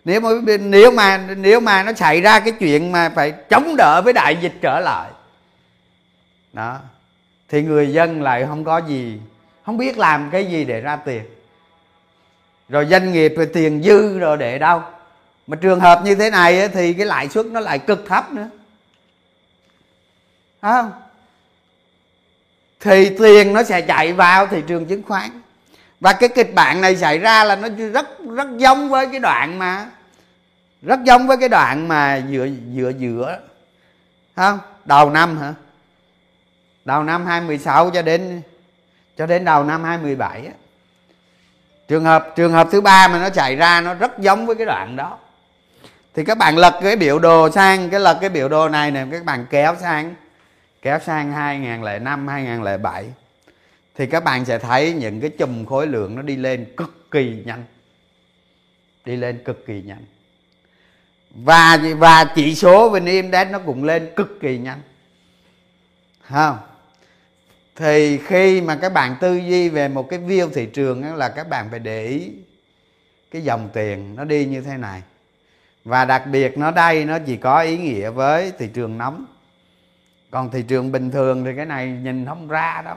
Nếu 0.06 0.22
mà 0.22 0.30
nếu 0.60 0.92
mà 0.92 1.18
nếu 1.38 1.60
mà 1.60 1.84
nó 1.84 1.94
xảy 1.94 2.22
ra 2.22 2.40
cái 2.40 2.52
chuyện 2.52 2.92
mà 2.92 3.10
phải 3.10 3.34
chống 3.50 3.76
đỡ 3.78 4.02
với 4.04 4.14
đại 4.14 4.38
dịch 4.42 4.54
trở 4.62 4.80
lại. 4.80 5.10
Đó. 6.54 6.80
Thì 7.50 7.64
người 7.64 7.94
dân 7.94 8.22
lại 8.22 8.46
không 8.46 8.64
có 8.64 8.78
gì, 8.78 9.20
không 9.66 9.78
biết 9.78 9.98
làm 9.98 10.30
cái 10.32 10.46
gì 10.46 10.66
để 10.66 10.82
ra 10.82 10.96
tiền. 10.96 11.24
Rồi 12.70 12.86
doanh 12.86 13.12
nghiệp 13.12 13.34
về 13.38 13.46
tiền 13.46 13.84
dư, 13.84 14.20
rồi 14.20 14.38
để 14.38 14.60
đâu. 14.60 14.82
Mà 15.48 15.58
trường 15.62 15.80
hợp 15.80 16.02
như 16.04 16.16
thế 16.16 16.30
này 16.30 16.68
thì 16.68 16.94
cái 16.94 17.06
lãi 17.06 17.30
suất 17.30 17.46
nó 17.46 17.60
lại 17.60 17.80
cực 17.80 18.06
thấp 18.08 18.34
nữa. 18.34 18.50
Không? 20.62 20.92
Thì 22.80 23.10
tiền 23.20 23.54
nó 23.54 23.64
sẽ 23.64 23.82
chạy 23.82 24.14
vào 24.14 24.48
thị 24.48 24.64
trường 24.68 24.86
chứng 24.86 25.04
khoán. 25.04 25.42
Và 26.00 26.14
cái 26.14 26.30
kịch 26.30 26.56
bản 26.56 26.82
này 26.82 26.96
xảy 26.96 27.20
ra 27.20 27.44
là 27.44 27.56
nó 27.56 27.68
rất 27.94 28.08
rất 28.36 28.48
giống 28.58 28.90
với 28.90 29.08
cái 29.08 29.20
đoạn 29.20 29.60
mà, 29.60 29.86
rất 30.82 31.04
giống 31.04 31.28
với 31.28 31.38
cái 31.38 31.50
đoạn 31.50 31.88
mà 31.88 32.16
giữa 32.16 32.48
giữa 32.74 32.90
giữa 32.90 33.40
không 34.36 34.60
đầu 34.86 35.10
năm 35.10 35.38
hả? 35.38 35.54
Đầu 36.86 37.04
năm 37.04 37.26
2016 37.26 37.90
cho 37.90 38.02
đến 38.02 38.42
cho 39.18 39.26
đến 39.26 39.46
đầu 39.46 39.64
năm 39.64 39.84
2017 39.84 40.46
á. 40.46 40.54
Trường 41.88 42.04
hợp 42.04 42.34
trường 42.36 42.52
hợp 42.52 42.68
thứ 42.72 42.82
ba 42.82 43.08
mà 43.08 43.20
nó 43.20 43.30
chạy 43.30 43.56
ra 43.56 43.82
nó 43.82 43.94
rất 43.94 44.20
giống 44.20 44.46
với 44.46 44.56
cái 44.56 44.66
đoạn 44.66 44.96
đó. 44.96 45.18
Thì 46.14 46.24
các 46.24 46.38
bạn 46.38 46.58
lật 46.58 46.80
cái 46.84 46.96
biểu 46.96 47.20
đồ 47.20 47.52
sang, 47.52 47.90
cái 47.90 48.00
lật 48.00 48.18
cái 48.22 48.30
biểu 48.30 48.50
đồ 48.50 48.70
này 48.70 48.92
nè, 48.92 49.06
các 49.12 49.26
bạn 49.26 49.46
kéo 49.50 49.76
sang 49.82 50.16
kéo 50.86 51.00
sang 51.00 51.32
2005 51.32 52.28
2007 52.28 53.06
thì 53.96 54.06
các 54.08 54.24
bạn 54.24 54.46
sẽ 54.46 54.60
thấy 54.60 54.94
những 54.94 55.22
cái 55.22 55.30
chùm 55.30 55.66
khối 55.66 55.88
lượng 55.88 56.16
nó 56.16 56.22
đi 56.22 56.36
lên 56.36 56.66
cực 56.78 57.12
kỳ 57.12 57.44
nhanh. 57.46 57.64
Đi 59.06 59.16
lên 59.16 59.44
cực 59.46 59.66
kỳ 59.66 59.82
nhanh. 59.82 60.06
Và 61.30 61.80
và 61.98 62.24
chỉ 62.36 62.56
số 62.56 62.90
VN 62.90 63.06
Index 63.06 63.48
nó 63.52 63.60
cũng 63.60 63.84
lên 63.84 64.10
cực 64.16 64.38
kỳ 64.42 64.58
nhanh. 64.58 64.82
Không 66.22 66.58
thì 67.76 68.18
khi 68.18 68.62
mà 68.62 68.76
các 68.76 68.94
bạn 68.94 69.16
tư 69.22 69.36
duy 69.36 69.70
về 69.70 69.88
một 69.88 70.10
cái 70.10 70.20
view 70.20 70.50
thị 70.50 70.66
trường 70.66 71.02
đó 71.02 71.16
là 71.16 71.30
các 71.30 71.50
bạn 71.50 71.68
phải 71.70 71.80
để 71.80 72.06
ý 72.06 72.32
cái 73.32 73.42
dòng 73.42 73.70
tiền 73.74 74.16
nó 74.16 74.24
đi 74.24 74.46
như 74.46 74.62
thế 74.62 74.78
này. 74.78 75.02
Và 75.84 76.06
đặc 76.06 76.24
biệt 76.32 76.58
nó 76.58 76.72
đây, 76.72 77.06
nó 77.06 77.20
chỉ 77.26 77.38
có 77.38 77.62
ý 77.62 77.78
nghĩa 77.78 78.10
với 78.10 78.52
thị 78.58 78.70
trường 78.74 78.98
nóng 78.98 79.26
còn 80.32 80.52
thị 80.52 80.64
trường 80.68 80.92
bình 80.92 81.12
thường 81.12 81.46
thì 81.46 81.52
cái 81.56 81.66
này 81.66 81.88
nhìn 81.88 82.26
không 82.26 82.48
ra 82.48 82.82
đâu 82.86 82.96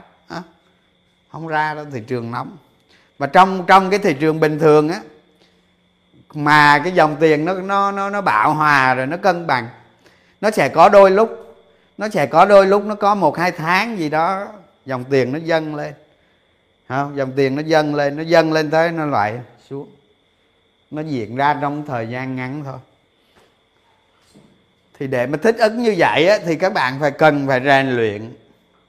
không 1.31 1.47
ra 1.47 1.73
đâu, 1.73 1.85
thị 1.93 2.01
trường 2.07 2.31
nóng. 2.31 2.57
Mà 3.19 3.27
trong 3.27 3.65
trong 3.67 3.89
cái 3.89 3.99
thị 3.99 4.15
trường 4.19 4.39
bình 4.39 4.59
thường 4.59 4.89
á, 4.89 5.01
mà 6.33 6.79
cái 6.83 6.91
dòng 6.91 7.15
tiền 7.19 7.45
nó 7.45 7.53
nó 7.53 7.91
nó 7.91 8.09
nó 8.09 8.21
bạo 8.21 8.53
hòa 8.53 8.93
rồi, 8.93 9.07
nó 9.07 9.17
cân 9.17 9.47
bằng, 9.47 9.67
nó 10.41 10.51
sẽ 10.51 10.69
có 10.69 10.89
đôi 10.89 11.11
lúc, 11.11 11.55
nó 11.97 12.09
sẽ 12.09 12.25
có 12.25 12.45
đôi 12.45 12.67
lúc 12.67 12.85
nó 12.85 12.95
có 12.95 13.15
một, 13.15 13.37
hai 13.37 13.51
tháng 13.51 13.99
gì 13.99 14.09
đó 14.09 14.47
dòng 14.85 15.03
tiền 15.03 15.31
nó 15.31 15.39
dâng 15.39 15.75
lên. 15.75 15.93
Không 16.87 17.17
dòng 17.17 17.31
tiền 17.35 17.55
nó 17.55 17.61
dâng 17.61 17.95
lên, 17.95 18.17
nó 18.17 18.23
dâng 18.23 18.53
lên 18.53 18.69
tới 18.69 18.91
nó 18.91 19.05
lại 19.05 19.39
xuống. 19.69 19.89
Nó 20.91 21.01
diễn 21.01 21.35
ra 21.35 21.57
trong 21.61 21.85
thời 21.85 22.07
gian 22.07 22.35
ngắn 22.35 22.63
thôi 22.63 22.77
thì 24.99 25.07
để 25.07 25.25
mà 25.25 25.37
thích 25.37 25.55
ứng 25.57 25.83
như 25.83 25.95
vậy 25.97 26.27
á, 26.27 26.37
thì 26.45 26.55
các 26.55 26.73
bạn 26.73 26.99
phải 26.99 27.11
cần 27.11 27.47
phải 27.47 27.61
rèn 27.65 27.89
luyện 27.89 28.33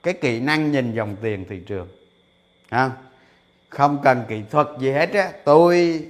cái 0.03 0.15
kỹ 0.15 0.41
năng 0.41 0.73
nhìn 0.73 0.95
dòng 0.95 1.17
tiền 1.23 1.45
thị 1.49 1.61
trường. 1.67 1.89
Không 2.71 2.91
không 3.69 3.99
cần 4.03 4.25
kỹ 4.29 4.43
thuật 4.51 4.67
gì 4.79 4.91
hết 4.91 5.13
á. 5.13 5.29
Tôi 5.45 6.05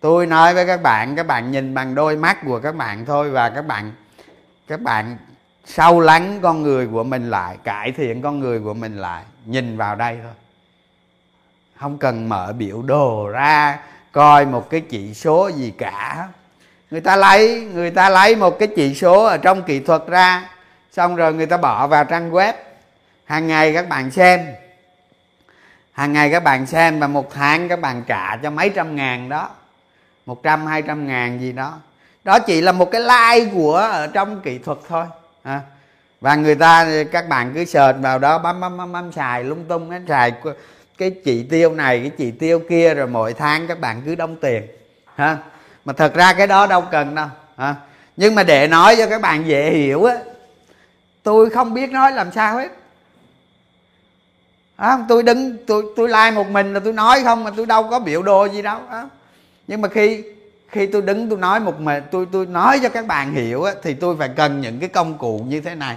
tôi 0.00 0.26
nói 0.26 0.54
với 0.54 0.66
các 0.66 0.82
bạn 0.82 1.16
các 1.16 1.26
bạn 1.26 1.50
nhìn 1.50 1.74
bằng 1.74 1.94
đôi 1.94 2.16
mắt 2.16 2.38
của 2.46 2.60
các 2.60 2.74
bạn 2.74 3.04
thôi 3.04 3.30
và 3.30 3.50
các 3.50 3.62
bạn 3.62 3.92
các 4.66 4.80
bạn 4.80 5.16
sâu 5.64 6.00
lắng 6.00 6.38
con 6.42 6.62
người 6.62 6.86
của 6.86 7.04
mình 7.04 7.30
lại 7.30 7.56
cải 7.64 7.92
thiện 7.92 8.22
con 8.22 8.40
người 8.40 8.60
của 8.60 8.74
mình 8.74 8.96
lại 8.96 9.24
nhìn 9.44 9.76
vào 9.76 9.96
đây 9.96 10.18
thôi. 10.22 10.32
Không 11.76 11.98
cần 11.98 12.28
mở 12.28 12.52
biểu 12.58 12.82
đồ 12.82 13.28
ra 13.28 13.78
coi 14.12 14.46
một 14.46 14.70
cái 14.70 14.80
chỉ 14.80 15.14
số 15.14 15.48
gì 15.48 15.72
cả 15.78 16.28
người 16.94 17.00
ta 17.00 17.16
lấy 17.16 17.68
người 17.74 17.90
ta 17.90 18.08
lấy 18.08 18.36
một 18.36 18.58
cái 18.58 18.68
chỉ 18.76 18.94
số 18.94 19.24
ở 19.24 19.36
trong 19.36 19.62
kỹ 19.62 19.80
thuật 19.80 20.06
ra 20.06 20.50
xong 20.92 21.16
rồi 21.16 21.34
người 21.34 21.46
ta 21.46 21.56
bỏ 21.56 21.86
vào 21.86 22.04
trang 22.04 22.30
web. 22.30 22.52
Hàng 23.24 23.46
ngày 23.46 23.74
các 23.74 23.88
bạn 23.88 24.10
xem. 24.10 24.46
Hàng 25.92 26.12
ngày 26.12 26.30
các 26.30 26.44
bạn 26.44 26.66
xem 26.66 27.00
và 27.00 27.06
một 27.06 27.32
tháng 27.34 27.68
các 27.68 27.80
bạn 27.80 28.02
trả 28.06 28.36
cho 28.36 28.50
mấy 28.50 28.70
trăm 28.70 28.96
ngàn 28.96 29.28
đó. 29.28 29.50
Một 30.26 30.42
trăm 30.42 30.66
hai 30.66 30.82
trăm 30.82 31.06
ngàn 31.06 31.40
gì 31.40 31.52
đó. 31.52 31.78
Đó 32.24 32.38
chỉ 32.38 32.60
là 32.60 32.72
một 32.72 32.90
cái 32.90 33.00
like 33.00 33.50
của 33.54 33.76
ở 33.76 34.06
trong 34.06 34.40
kỹ 34.40 34.58
thuật 34.58 34.78
thôi 34.88 35.04
à. 35.42 35.60
và 36.20 36.34
người 36.34 36.54
ta 36.54 36.86
các 37.12 37.28
bạn 37.28 37.52
cứ 37.54 37.64
sờn 37.64 38.02
vào 38.02 38.18
đó 38.18 38.38
bấm 38.38 38.60
bấm 38.60 38.76
bấm, 38.76 38.92
bấm 38.92 39.12
xài 39.12 39.44
lung 39.44 39.64
tung 39.68 39.90
cái 39.90 40.00
xài 40.08 40.32
cái 40.98 41.10
chỉ 41.24 41.42
tiêu 41.42 41.74
này 41.74 42.00
cái 42.00 42.10
chỉ 42.18 42.30
tiêu 42.30 42.60
kia 42.68 42.94
rồi 42.94 43.06
mỗi 43.06 43.34
tháng 43.34 43.66
các 43.66 43.80
bạn 43.80 44.02
cứ 44.04 44.14
đóng 44.14 44.36
tiền 44.40 44.62
ha 45.14 45.38
mà 45.84 45.92
thật 45.92 46.14
ra 46.14 46.32
cái 46.32 46.46
đó 46.46 46.66
đâu 46.66 46.84
cần 46.90 47.14
đâu 47.14 47.28
hả? 47.56 47.74
Nhưng 48.16 48.34
mà 48.34 48.42
để 48.42 48.68
nói 48.68 48.96
cho 48.96 49.06
các 49.06 49.20
bạn 49.20 49.46
dễ 49.46 49.70
hiểu 49.70 50.04
á 50.04 50.16
tôi 51.22 51.50
không 51.50 51.74
biết 51.74 51.90
nói 51.90 52.12
làm 52.12 52.32
sao 52.32 52.56
hết. 52.56 52.68
À, 54.76 54.98
tôi 55.08 55.22
đứng 55.22 55.56
tôi 55.66 55.84
tôi 55.96 56.08
like 56.08 56.30
một 56.30 56.48
mình 56.48 56.74
là 56.74 56.80
tôi 56.80 56.92
nói 56.92 57.22
không 57.24 57.44
mà 57.44 57.50
tôi 57.56 57.66
đâu 57.66 57.88
có 57.90 57.98
biểu 57.98 58.22
đồ 58.22 58.44
gì 58.44 58.62
đâu 58.62 58.80
à. 58.90 59.04
nhưng 59.66 59.80
mà 59.80 59.88
khi 59.88 60.24
khi 60.68 60.86
tôi 60.86 61.02
đứng 61.02 61.28
tôi 61.28 61.38
nói 61.38 61.60
một 61.60 61.80
mình 61.80 62.04
tôi 62.10 62.26
tôi 62.32 62.46
nói 62.46 62.80
cho 62.82 62.88
các 62.88 63.06
bạn 63.06 63.34
hiểu 63.34 63.62
á, 63.62 63.72
thì 63.82 63.94
tôi 63.94 64.16
phải 64.18 64.28
cần 64.28 64.60
những 64.60 64.80
cái 64.80 64.88
công 64.88 65.18
cụ 65.18 65.44
như 65.48 65.60
thế 65.60 65.74
này. 65.74 65.96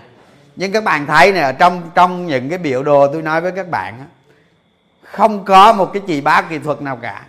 Nhưng 0.56 0.72
các 0.72 0.84
bạn 0.84 1.06
thấy 1.06 1.32
này 1.32 1.42
ở 1.42 1.52
trong 1.52 1.92
trong 1.96 2.28
những 2.28 2.50
cái 2.50 2.58
biểu 2.58 2.84
đồ 2.84 3.08
tôi 3.14 3.22
nói 3.22 3.42
với 3.42 3.52
các 3.52 3.70
bạn 3.70 4.00
á, 4.00 4.06
không 5.04 5.46
có 5.46 5.74
một 5.74 5.90
cái 5.94 6.02
chỉ 6.08 6.22
báo 6.22 6.44
kỹ 6.50 6.60
thuật 6.60 6.82
nào 6.82 6.96
cả. 7.02 7.26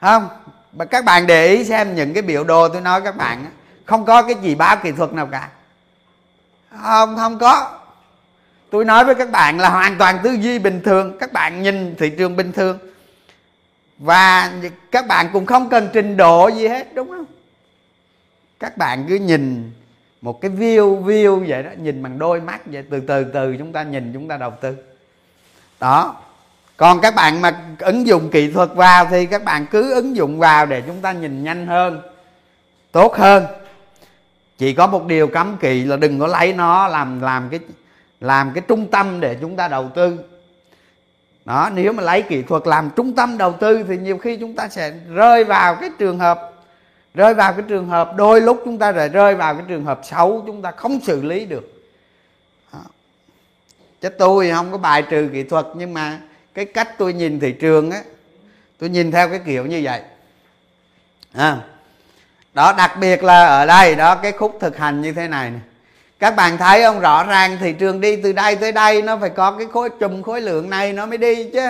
Không 0.00 0.28
mà 0.76 0.84
các 0.84 1.04
bạn 1.04 1.26
để 1.26 1.46
ý 1.46 1.64
xem 1.64 1.94
những 1.94 2.14
cái 2.14 2.22
biểu 2.22 2.44
đồ 2.44 2.68
tôi 2.68 2.80
nói 2.80 3.00
các 3.00 3.16
bạn 3.16 3.46
không 3.84 4.04
có 4.04 4.22
cái 4.22 4.34
gì 4.34 4.54
báo 4.54 4.76
kỹ 4.76 4.92
thuật 4.92 5.12
nào 5.12 5.26
cả. 5.26 5.48
Không 6.82 7.16
không 7.16 7.38
có. 7.38 7.78
Tôi 8.70 8.84
nói 8.84 9.04
với 9.04 9.14
các 9.14 9.30
bạn 9.30 9.58
là 9.58 9.68
hoàn 9.68 9.98
toàn 9.98 10.18
tư 10.22 10.32
duy 10.32 10.58
bình 10.58 10.80
thường, 10.84 11.16
các 11.20 11.32
bạn 11.32 11.62
nhìn 11.62 11.94
thị 11.98 12.10
trường 12.18 12.36
bình 12.36 12.52
thường. 12.52 12.78
Và 13.98 14.52
các 14.90 15.06
bạn 15.06 15.30
cũng 15.32 15.46
không 15.46 15.68
cần 15.68 15.88
trình 15.92 16.16
độ 16.16 16.48
gì 16.48 16.68
hết, 16.68 16.94
đúng 16.94 17.08
không? 17.08 17.24
Các 18.60 18.76
bạn 18.76 19.04
cứ 19.08 19.14
nhìn 19.14 19.72
một 20.20 20.40
cái 20.40 20.50
view 20.50 21.04
view 21.04 21.44
vậy 21.48 21.62
đó, 21.62 21.70
nhìn 21.76 22.02
bằng 22.02 22.18
đôi 22.18 22.40
mắt 22.40 22.60
vậy, 22.66 22.84
từ 22.90 23.00
từ 23.00 23.24
từ 23.24 23.56
chúng 23.58 23.72
ta 23.72 23.82
nhìn, 23.82 24.12
chúng 24.12 24.28
ta 24.28 24.36
đầu 24.36 24.52
tư. 24.60 24.76
Đó 25.80 26.16
còn 26.76 27.00
các 27.00 27.14
bạn 27.14 27.42
mà 27.42 27.60
ứng 27.78 28.06
dụng 28.06 28.30
kỹ 28.30 28.52
thuật 28.52 28.74
vào 28.74 29.06
thì 29.10 29.26
các 29.26 29.44
bạn 29.44 29.66
cứ 29.70 29.94
ứng 29.94 30.16
dụng 30.16 30.38
vào 30.38 30.66
để 30.66 30.82
chúng 30.86 31.00
ta 31.00 31.12
nhìn 31.12 31.44
nhanh 31.44 31.66
hơn, 31.66 32.02
tốt 32.92 33.16
hơn. 33.16 33.46
Chỉ 34.58 34.74
có 34.74 34.86
một 34.86 35.06
điều 35.06 35.26
cấm 35.26 35.56
kỵ 35.56 35.84
là 35.84 35.96
đừng 35.96 36.20
có 36.20 36.26
lấy 36.26 36.52
nó 36.52 36.88
làm 36.88 37.20
làm 37.20 37.48
cái 37.50 37.60
làm 38.20 38.52
cái 38.54 38.64
trung 38.68 38.90
tâm 38.90 39.20
để 39.20 39.36
chúng 39.40 39.56
ta 39.56 39.68
đầu 39.68 39.90
tư. 39.94 40.18
Đó, 41.44 41.70
nếu 41.74 41.92
mà 41.92 42.02
lấy 42.02 42.22
kỹ 42.22 42.42
thuật 42.42 42.66
làm 42.66 42.90
trung 42.96 43.14
tâm 43.14 43.38
đầu 43.38 43.52
tư 43.52 43.84
thì 43.88 43.96
nhiều 43.98 44.18
khi 44.18 44.36
chúng 44.36 44.56
ta 44.56 44.68
sẽ 44.68 44.92
rơi 45.14 45.44
vào 45.44 45.74
cái 45.74 45.90
trường 45.98 46.18
hợp, 46.18 46.52
rơi 47.14 47.34
vào 47.34 47.52
cái 47.52 47.62
trường 47.68 47.88
hợp, 47.88 48.12
đôi 48.16 48.40
lúc 48.40 48.62
chúng 48.64 48.78
ta 48.78 48.92
lại 48.92 49.08
rơi 49.08 49.34
vào 49.34 49.54
cái 49.54 49.64
trường 49.68 49.84
hợp 49.84 50.00
xấu, 50.02 50.42
chúng 50.46 50.62
ta 50.62 50.70
không 50.70 51.00
xử 51.00 51.22
lý 51.22 51.46
được. 51.46 51.72
Đó. 52.72 52.80
chứ 54.00 54.08
tôi 54.08 54.50
không 54.50 54.72
có 54.72 54.78
bài 54.78 55.02
trừ 55.02 55.28
kỹ 55.32 55.42
thuật 55.42 55.66
nhưng 55.74 55.94
mà 55.94 56.18
cái 56.56 56.64
cách 56.64 56.98
tôi 56.98 57.12
nhìn 57.12 57.40
thị 57.40 57.52
trường 57.52 57.90
á 57.90 58.02
tôi 58.78 58.90
nhìn 58.90 59.10
theo 59.10 59.28
cái 59.28 59.40
kiểu 59.46 59.66
như 59.66 59.80
vậy. 59.84 60.00
À. 61.32 61.56
đó 62.54 62.74
đặc 62.78 62.96
biệt 63.00 63.24
là 63.24 63.46
ở 63.46 63.66
đây 63.66 63.94
đó 63.94 64.14
cái 64.14 64.32
khúc 64.32 64.58
thực 64.60 64.76
hành 64.76 65.02
như 65.02 65.12
thế 65.12 65.28
này, 65.28 65.50
này 65.50 65.60
các 66.18 66.36
bạn 66.36 66.58
thấy 66.58 66.82
không? 66.82 67.00
Rõ 67.00 67.24
ràng 67.24 67.56
thị 67.60 67.72
trường 67.72 68.00
đi 68.00 68.22
từ 68.22 68.32
đây 68.32 68.56
tới 68.56 68.72
đây 68.72 69.02
nó 69.02 69.16
phải 69.16 69.30
có 69.30 69.50
cái 69.58 69.66
khối 69.72 69.90
chùm 70.00 70.22
khối 70.22 70.40
lượng 70.40 70.70
này 70.70 70.92
nó 70.92 71.06
mới 71.06 71.18
đi 71.18 71.50
chứ. 71.52 71.66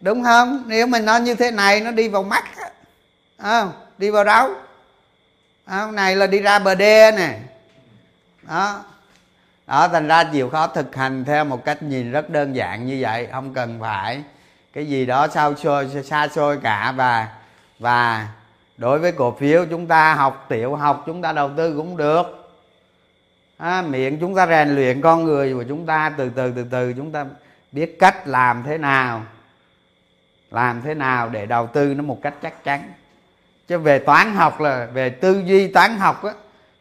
Đúng 0.00 0.24
không? 0.24 0.64
Nếu 0.66 0.86
mà 0.86 0.98
nó 0.98 1.16
như 1.16 1.34
thế 1.34 1.50
này 1.50 1.80
nó 1.80 1.90
đi 1.90 2.08
vào 2.08 2.22
mắt 2.22 2.44
à, 3.36 3.66
đi 3.98 4.10
vào 4.10 4.24
đâu 4.24 4.50
à, 5.64 5.90
này 5.92 6.16
là 6.16 6.26
đi 6.26 6.38
ra 6.38 6.58
bờ 6.58 6.74
đê 6.74 7.12
nè. 7.12 7.38
Đó 8.42 8.84
đó 9.66 9.88
thành 9.88 10.08
ra 10.08 10.24
chịu 10.24 10.50
khó 10.50 10.66
thực 10.66 10.96
hành 10.96 11.24
theo 11.24 11.44
một 11.44 11.64
cách 11.64 11.82
nhìn 11.82 12.12
rất 12.12 12.30
đơn 12.30 12.56
giản 12.56 12.86
như 12.86 12.98
vậy 13.00 13.28
không 13.32 13.54
cần 13.54 13.80
phải 13.80 14.22
cái 14.72 14.86
gì 14.86 15.06
đó 15.06 15.28
sao 15.28 15.54
xôi 15.54 15.88
xa 16.04 16.28
xôi 16.28 16.58
cả. 16.62 16.92
Và 16.96 17.28
và 17.78 18.28
đối 18.76 18.98
với 18.98 19.12
cổ 19.12 19.36
phiếu 19.38 19.66
chúng 19.70 19.86
ta 19.86 20.14
học 20.14 20.46
tiểu 20.48 20.76
học 20.76 21.02
chúng 21.06 21.22
ta 21.22 21.32
đầu 21.32 21.50
tư 21.56 21.76
cũng 21.76 21.96
được. 21.96 22.52
À, 23.58 23.82
miệng 23.82 24.20
chúng 24.20 24.34
ta 24.34 24.46
rèn 24.46 24.68
luyện 24.68 25.00
con 25.00 25.24
người 25.24 25.54
của 25.54 25.64
chúng 25.68 25.86
ta 25.86 26.12
từ 26.16 26.28
từ 26.28 26.52
từ 26.56 26.64
từ 26.70 26.92
chúng 26.92 27.12
ta 27.12 27.26
biết 27.72 27.96
cách 27.98 28.28
làm 28.28 28.62
thế 28.62 28.78
nào 28.78 29.22
làm 30.50 30.82
thế 30.82 30.94
nào 30.94 31.28
để 31.28 31.46
đầu 31.46 31.66
tư 31.66 31.94
nó 31.94 32.02
một 32.02 32.18
cách 32.22 32.34
chắc 32.42 32.64
chắn. 32.64 32.92
Chứ 33.68 33.78
về 33.78 33.98
toán 33.98 34.34
học 34.34 34.60
là 34.60 34.86
về 34.92 35.10
tư 35.10 35.42
duy 35.46 35.68
toán 35.68 35.96
học 35.96 36.24
á 36.24 36.32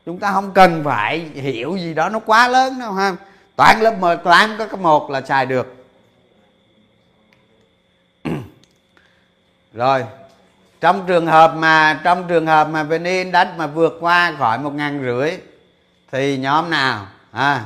chúng 0.05 0.19
ta 0.19 0.31
không 0.31 0.51
cần 0.51 0.83
phải 0.83 1.19
hiểu 1.19 1.77
gì 1.77 1.93
đó 1.93 2.09
nó 2.09 2.19
quá 2.19 2.47
lớn 2.47 2.79
đâu 2.79 2.93
ha. 2.93 3.15
Toán 3.55 3.79
lớp 3.79 3.99
10 3.99 4.17
toán 4.17 4.57
có 4.57 4.67
cái 4.67 4.81
một 4.81 5.09
là 5.09 5.21
xài 5.21 5.45
được. 5.45 5.85
Rồi 9.73 10.03
trong 10.81 11.05
trường 11.07 11.27
hợp 11.27 11.53
mà 11.55 12.01
trong 12.03 12.27
trường 12.27 12.47
hợp 12.47 12.67
mà 12.69 12.83
vn 12.83 13.03
index 13.03 13.47
mà 13.57 13.67
vượt 13.67 13.97
qua 13.99 14.33
khỏi 14.39 14.59
một 14.59 14.73
ngàn 14.73 15.01
rưỡi 15.03 15.31
thì 16.11 16.37
nhóm 16.37 16.69
nào? 16.69 17.07
À, 17.31 17.65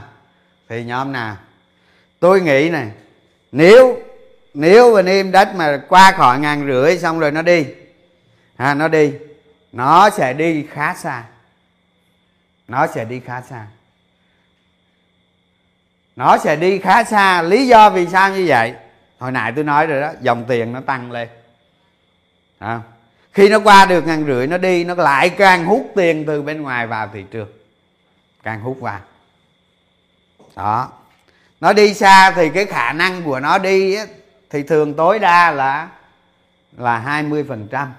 thì 0.70 0.84
nhóm 0.84 1.12
nào? 1.12 1.36
Tôi 2.20 2.42
nghĩ 2.42 2.70
này 2.70 2.92
nếu 3.52 4.00
nếu 4.54 4.96
vn 4.96 5.06
index 5.06 5.48
mà 5.56 5.82
qua 5.90 6.12
khỏi 6.12 6.40
ngàn 6.40 6.68
rưỡi 6.68 6.98
xong 6.98 7.20
rồi 7.20 7.32
nó 7.32 7.42
đi 7.42 7.66
à, 8.56 8.74
nó 8.74 8.88
đi 8.88 9.14
nó 9.72 10.10
sẽ 10.10 10.34
đi 10.34 10.66
khá 10.72 10.94
xa 10.94 11.24
nó 12.70 12.88
sẽ 12.88 13.06
đi 13.06 13.20
khá 13.20 13.42
xa. 13.42 13.68
Nó 16.16 16.38
sẽ 16.38 16.56
đi 16.56 16.80
khá 16.80 17.04
xa. 17.04 17.42
Lý 17.42 17.68
do 17.68 17.90
vì 17.90 18.08
sao 18.08 18.32
như 18.32 18.46
vậy? 18.48 18.74
Hồi 19.20 19.32
nãy 19.32 19.52
tôi 19.56 19.64
nói 19.64 19.88
rồi 19.88 20.02
đó 20.02 20.12
dòng 20.22 20.46
tiền 20.48 20.74
nó 20.74 20.82
tăng 20.82 21.12
lên. 21.12 21.30
À, 22.60 22.82
khi 23.34 23.50
nó 23.50 23.60
qua 23.60 23.86
được 23.86 24.08
ngàn 24.08 24.26
rưỡi 24.26 24.48
nó 24.48 24.58
đi 24.58 24.84
nó 24.84 24.96
lại 24.96 25.30
càng 25.30 25.66
hút 25.66 25.92
tiền 25.96 26.26
từ 26.28 26.42
bên 26.42 26.62
ngoài 26.62 26.88
vào 26.88 27.10
thị 27.14 27.26
trường. 27.32 27.50
Càng 28.44 28.62
hút 28.62 28.78
vào. 28.82 29.00
Đó. 30.56 30.92
Nó 31.60 31.74
đi 31.74 31.94
xa 31.94 32.32
thì 32.32 32.50
cái 32.50 32.66
khả 32.66 32.94
năng 32.94 33.24
của 33.24 33.40
nó 33.40 33.58
đi 33.58 33.96
ấy, 33.96 34.08
thì 34.50 34.64
thường 34.64 34.94
tối 34.94 35.20
đa 35.20 35.52
là 35.52 35.90
là 36.78 36.98
20 36.98 37.46
phần 37.48 37.68
trăm. 37.72 37.94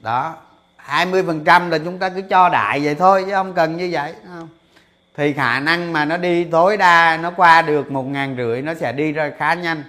Đó. 0.00 0.36
20 0.86 1.22
phần 1.22 1.44
trăm 1.44 1.70
là 1.70 1.78
chúng 1.78 1.98
ta 1.98 2.08
cứ 2.08 2.22
cho 2.30 2.48
đại 2.48 2.80
vậy 2.84 2.94
thôi 2.94 3.24
chứ 3.26 3.32
không 3.32 3.52
cần 3.52 3.76
như 3.76 3.88
vậy. 3.92 4.14
Không? 4.28 4.48
thì 5.16 5.32
khả 5.32 5.60
năng 5.60 5.92
mà 5.92 6.04
nó 6.04 6.16
đi 6.16 6.44
tối 6.44 6.76
đa 6.76 7.16
nó 7.22 7.30
qua 7.30 7.62
được 7.62 7.90
một 7.90 8.02
ngàn 8.02 8.36
rưỡi 8.36 8.62
nó 8.62 8.74
sẽ 8.74 8.92
đi 8.92 9.12
ra 9.12 9.30
khá 9.38 9.54
nhanh. 9.54 9.82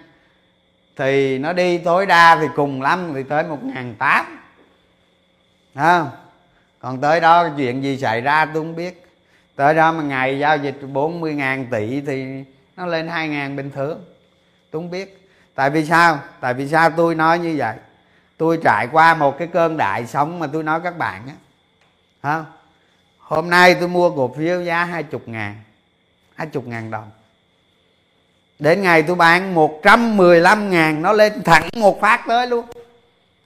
Thì 0.95 1.37
nó 1.37 1.53
đi 1.53 1.77
tối 1.77 2.05
đa 2.05 2.37
thì 2.41 2.47
cùng 2.55 2.81
lắm 2.81 3.11
thì 3.15 3.23
tới 3.23 3.43
một 3.43 3.63
ngàn 3.63 3.95
tám. 3.95 4.39
Không? 5.75 6.09
Còn 6.79 7.01
tới 7.01 7.19
đó 7.19 7.49
chuyện 7.57 7.83
gì 7.83 7.97
xảy 7.97 8.21
ra 8.21 8.45
tôi 8.45 8.53
không 8.53 8.75
biết. 8.75 9.05
Tới 9.55 9.73
đó 9.73 9.91
mà 9.91 10.03
ngày 10.03 10.39
giao 10.39 10.57
dịch 10.57 10.77
40 10.93 11.35
ngàn 11.35 11.65
tỷ 11.71 12.01
thì 12.01 12.43
nó 12.77 12.85
lên 12.85 13.07
2 13.07 13.29
ngàn 13.29 13.55
bình 13.55 13.71
thường. 13.71 14.05
Tôi 14.71 14.81
không 14.81 14.91
biết. 14.91 15.29
Tại 15.55 15.69
vì 15.69 15.85
sao? 15.85 16.19
Tại 16.39 16.53
vì 16.53 16.67
sao 16.67 16.89
tôi 16.89 17.15
nói 17.15 17.39
như 17.39 17.55
vậy 17.57 17.75
tôi 18.37 18.59
trải 18.63 18.87
qua 18.91 19.13
một 19.13 19.37
cái 19.37 19.47
cơn 19.47 19.77
đại 19.77 20.07
sống 20.07 20.39
mà 20.39 20.47
tôi 20.53 20.63
nói 20.63 20.79
các 20.83 20.97
bạn 20.97 21.27
á. 21.27 21.33
Không 22.21 22.45
hôm 23.19 23.49
nay 23.49 23.75
tôi 23.79 23.87
mua 23.87 24.09
cổ 24.09 24.33
phiếu 24.37 24.63
giá 24.63 24.83
hai 24.83 25.03
chục 25.03 25.27
ngàn 25.27 25.55
hai 26.35 26.47
chục 26.47 26.67
ngàn 26.67 26.91
đồng. 26.91 27.11
Đến 28.59 28.81
ngày 28.81 29.03
tôi 29.03 29.15
bán 29.15 29.53
115 29.53 30.69
ngàn 30.69 31.01
nó 31.01 31.13
lên 31.13 31.43
thẳng 31.43 31.69
một 31.75 32.01
phát 32.01 32.23
tới 32.27 32.47
luôn. 32.47 32.65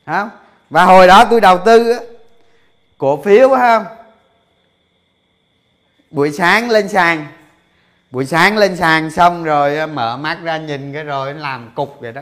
Không 0.05 0.29
và 0.69 0.85
hồi 0.85 1.07
đó 1.07 1.25
tôi 1.29 1.41
đầu 1.41 1.59
tư 1.65 1.91
á, 1.91 1.99
cổ 2.97 3.21
phiếu 3.21 3.49
không 3.49 3.85
buổi 6.11 6.31
sáng 6.31 6.69
lên 6.69 6.89
sàn 6.89 7.27
buổi 8.11 8.25
sáng 8.25 8.57
lên 8.57 8.77
sàn 8.77 9.11
xong 9.11 9.43
rồi 9.43 9.87
mở 9.87 10.17
mắt 10.17 10.37
ra 10.43 10.57
nhìn 10.57 10.93
cái 10.93 11.03
rồi 11.03 11.33
làm 11.33 11.71
cục 11.75 11.97
vậy 11.99 12.11
đó. 12.11 12.21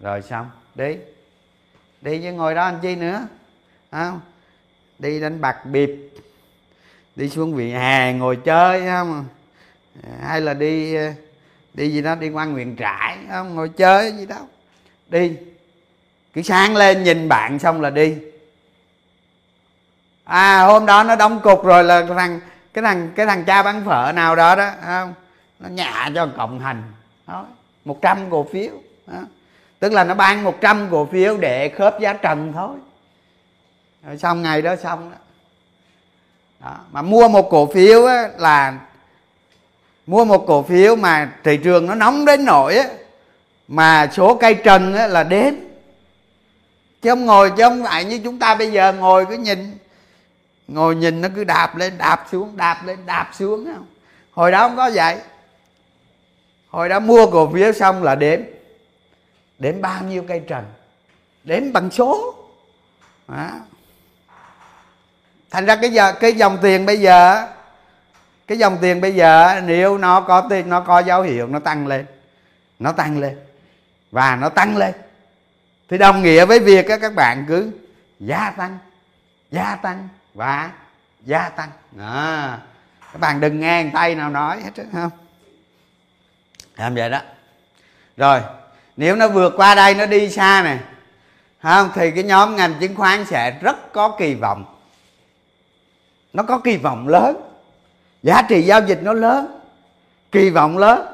Rồi 0.00 0.22
xong 0.22 0.50
đi. 0.78 0.96
Đi 2.00 2.20
chứ 2.22 2.32
ngồi 2.32 2.54
đó 2.54 2.64
anh 2.64 2.78
chi 2.82 2.96
nữa? 2.96 3.26
Không? 3.92 4.20
Đi 4.98 5.20
đánh 5.20 5.40
bạc 5.40 5.64
biệp 5.64 5.90
đi 7.16 7.28
xuống 7.28 7.54
vị 7.54 7.70
hè 7.70 8.12
ngồi 8.12 8.36
chơi 8.36 8.86
không? 8.86 9.26
Hay 10.22 10.40
là 10.40 10.54
đi 10.54 10.96
đi 11.74 11.90
gì 11.90 12.02
đó 12.02 12.14
đi 12.14 12.28
qua 12.28 12.44
nguyện 12.44 12.76
trại 12.78 13.18
không? 13.30 13.54
Ngồi 13.54 13.68
chơi 13.68 14.12
gì 14.12 14.26
đó, 14.26 14.36
đi. 15.08 15.36
Cứ 16.32 16.42
sáng 16.42 16.76
lên 16.76 17.04
nhìn 17.04 17.28
bạn 17.28 17.58
xong 17.58 17.80
là 17.80 17.90
đi. 17.90 18.16
À 20.24 20.62
hôm 20.62 20.86
đó 20.86 21.04
nó 21.04 21.16
đóng 21.16 21.40
cục 21.40 21.64
rồi 21.64 21.84
là 21.84 22.06
thằng 22.08 22.40
cái 22.74 22.84
thằng 22.84 23.10
cái 23.16 23.26
thằng 23.26 23.44
cha 23.44 23.62
bán 23.62 23.84
phở 23.84 24.12
nào 24.14 24.36
đó 24.36 24.56
đó 24.56 24.70
không? 24.84 25.14
Nó 25.58 25.68
nhả 25.68 26.10
cho 26.14 26.28
cộng 26.36 26.60
hành. 26.60 26.82
Đó 27.26 27.46
một 27.84 27.98
trăm 28.02 28.30
cổ 28.30 28.48
phiếu 28.52 28.72
đó 29.06 29.18
tức 29.78 29.92
là 29.92 30.04
nó 30.04 30.14
ban 30.14 30.44
100 30.44 30.88
cổ 30.90 31.08
phiếu 31.12 31.36
để 31.36 31.68
khớp 31.68 32.00
giá 32.00 32.12
trần 32.12 32.52
thôi. 32.54 32.76
Rồi 34.06 34.18
xong 34.18 34.42
ngày 34.42 34.62
đó 34.62 34.76
xong 34.76 35.10
đó, 35.10 35.16
đó. 36.60 36.76
mà 36.92 37.02
mua 37.02 37.28
một 37.28 37.50
cổ 37.50 37.66
phiếu 37.66 38.06
á, 38.06 38.28
là 38.38 38.78
mua 40.06 40.24
một 40.24 40.44
cổ 40.46 40.62
phiếu 40.62 40.96
mà 40.96 41.32
thị 41.44 41.56
trường 41.56 41.86
nó 41.86 41.94
nóng 41.94 42.24
đến 42.24 42.44
nỗi 42.44 42.76
á, 42.76 42.88
mà 43.68 44.08
số 44.12 44.34
cây 44.34 44.54
trần 44.54 44.94
á, 44.94 45.06
là 45.06 45.22
đến 45.22 45.68
chứ 47.02 47.10
không 47.10 47.26
ngồi 47.26 47.50
chứ 47.50 47.62
không 47.62 47.84
phải 47.84 48.04
như 48.04 48.20
chúng 48.24 48.38
ta 48.38 48.54
bây 48.54 48.72
giờ 48.72 48.92
ngồi 48.92 49.26
cứ 49.26 49.36
nhìn. 49.36 49.78
Ngồi 50.68 50.96
nhìn 50.96 51.20
nó 51.20 51.28
cứ 51.36 51.44
đạp 51.44 51.76
lên 51.76 51.98
đạp 51.98 52.26
xuống 52.32 52.56
đạp 52.56 52.82
lên 52.84 52.98
đạp 53.06 53.30
xuống 53.32 53.64
không? 53.74 53.86
Hồi 54.32 54.50
đó 54.50 54.68
không 54.68 54.76
có 54.76 54.90
vậy. 54.94 55.16
Hồi 56.68 56.88
đó 56.88 57.00
mua 57.00 57.26
cổ 57.26 57.50
phiếu 57.52 57.72
xong 57.72 58.02
là 58.02 58.14
đếm 58.14 58.40
đếm 59.58 59.80
bao 59.80 60.02
nhiêu 60.02 60.24
cây 60.28 60.42
trần? 60.48 60.64
Đếm 61.44 61.72
bằng 61.72 61.90
số. 61.90 62.34
Đó. 63.28 63.50
thành 65.50 65.66
ra 65.66 65.76
cái 65.76 65.90
giờ 65.90 66.12
cái 66.12 66.32
dòng 66.32 66.58
tiền 66.62 66.86
bây 66.86 67.00
giờ 67.00 67.46
cái 68.46 68.58
dòng 68.58 68.78
tiền 68.80 69.00
bây 69.00 69.14
giờ 69.14 69.60
nếu 69.64 69.98
nó 69.98 70.20
có 70.20 70.46
tiền 70.50 70.68
nó 70.68 70.80
có 70.80 70.98
dấu 70.98 71.22
hiệu 71.22 71.46
nó 71.46 71.58
tăng 71.58 71.86
lên. 71.86 72.06
Nó 72.78 72.92
tăng 72.92 73.20
lên. 73.20 73.38
Và 74.10 74.36
nó 74.36 74.48
tăng 74.48 74.76
lên. 74.76 74.94
Thì 75.88 75.98
đồng 75.98 76.22
nghĩa 76.22 76.44
với 76.44 76.58
việc 76.58 76.86
các 77.00 77.14
bạn 77.14 77.44
cứ 77.48 77.70
gia 78.20 78.50
tăng 78.50 78.78
gia 79.50 79.76
tăng 79.76 80.08
và 80.34 80.70
gia 81.24 81.48
tăng. 81.48 81.70
À, 81.98 82.58
các 83.12 83.18
bạn 83.20 83.40
đừng 83.40 83.60
nghe 83.60 83.90
tay 83.92 84.14
nào 84.14 84.30
nói 84.30 84.60
hết 84.62 84.84
không? 84.92 85.10
Làm 86.76 86.94
vậy 86.94 87.10
đó? 87.10 87.20
Rồi 88.16 88.40
nếu 88.98 89.16
nó 89.16 89.28
vượt 89.28 89.52
qua 89.56 89.74
đây 89.74 89.94
nó 89.94 90.06
đi 90.06 90.30
xa 90.30 90.62
này 90.62 90.78
không 91.62 91.90
thì 91.94 92.10
cái 92.10 92.24
nhóm 92.24 92.56
ngành 92.56 92.74
chứng 92.80 92.94
khoán 92.94 93.24
sẽ 93.24 93.58
rất 93.60 93.92
có 93.92 94.08
kỳ 94.18 94.34
vọng. 94.34 94.64
Nó 96.32 96.42
có 96.42 96.58
kỳ 96.58 96.76
vọng 96.76 97.08
lớn. 97.08 97.36
Giá 98.22 98.42
trị 98.42 98.62
giao 98.62 98.80
dịch 98.86 99.02
nó 99.02 99.12
lớn. 99.12 99.58
Kỳ 100.32 100.50
vọng 100.50 100.78
lớn. 100.78 101.06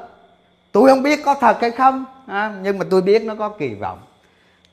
Tôi 0.72 0.88
không 0.88 1.02
biết 1.02 1.20
có 1.24 1.34
thật 1.34 1.58
hay 1.60 1.70
không 1.70 2.04
à, 2.26 2.54
nhưng 2.62 2.78
mà 2.78 2.84
tôi 2.90 3.02
biết 3.02 3.22
nó 3.22 3.34
có 3.34 3.48
kỳ 3.48 3.74
vọng. 3.74 3.98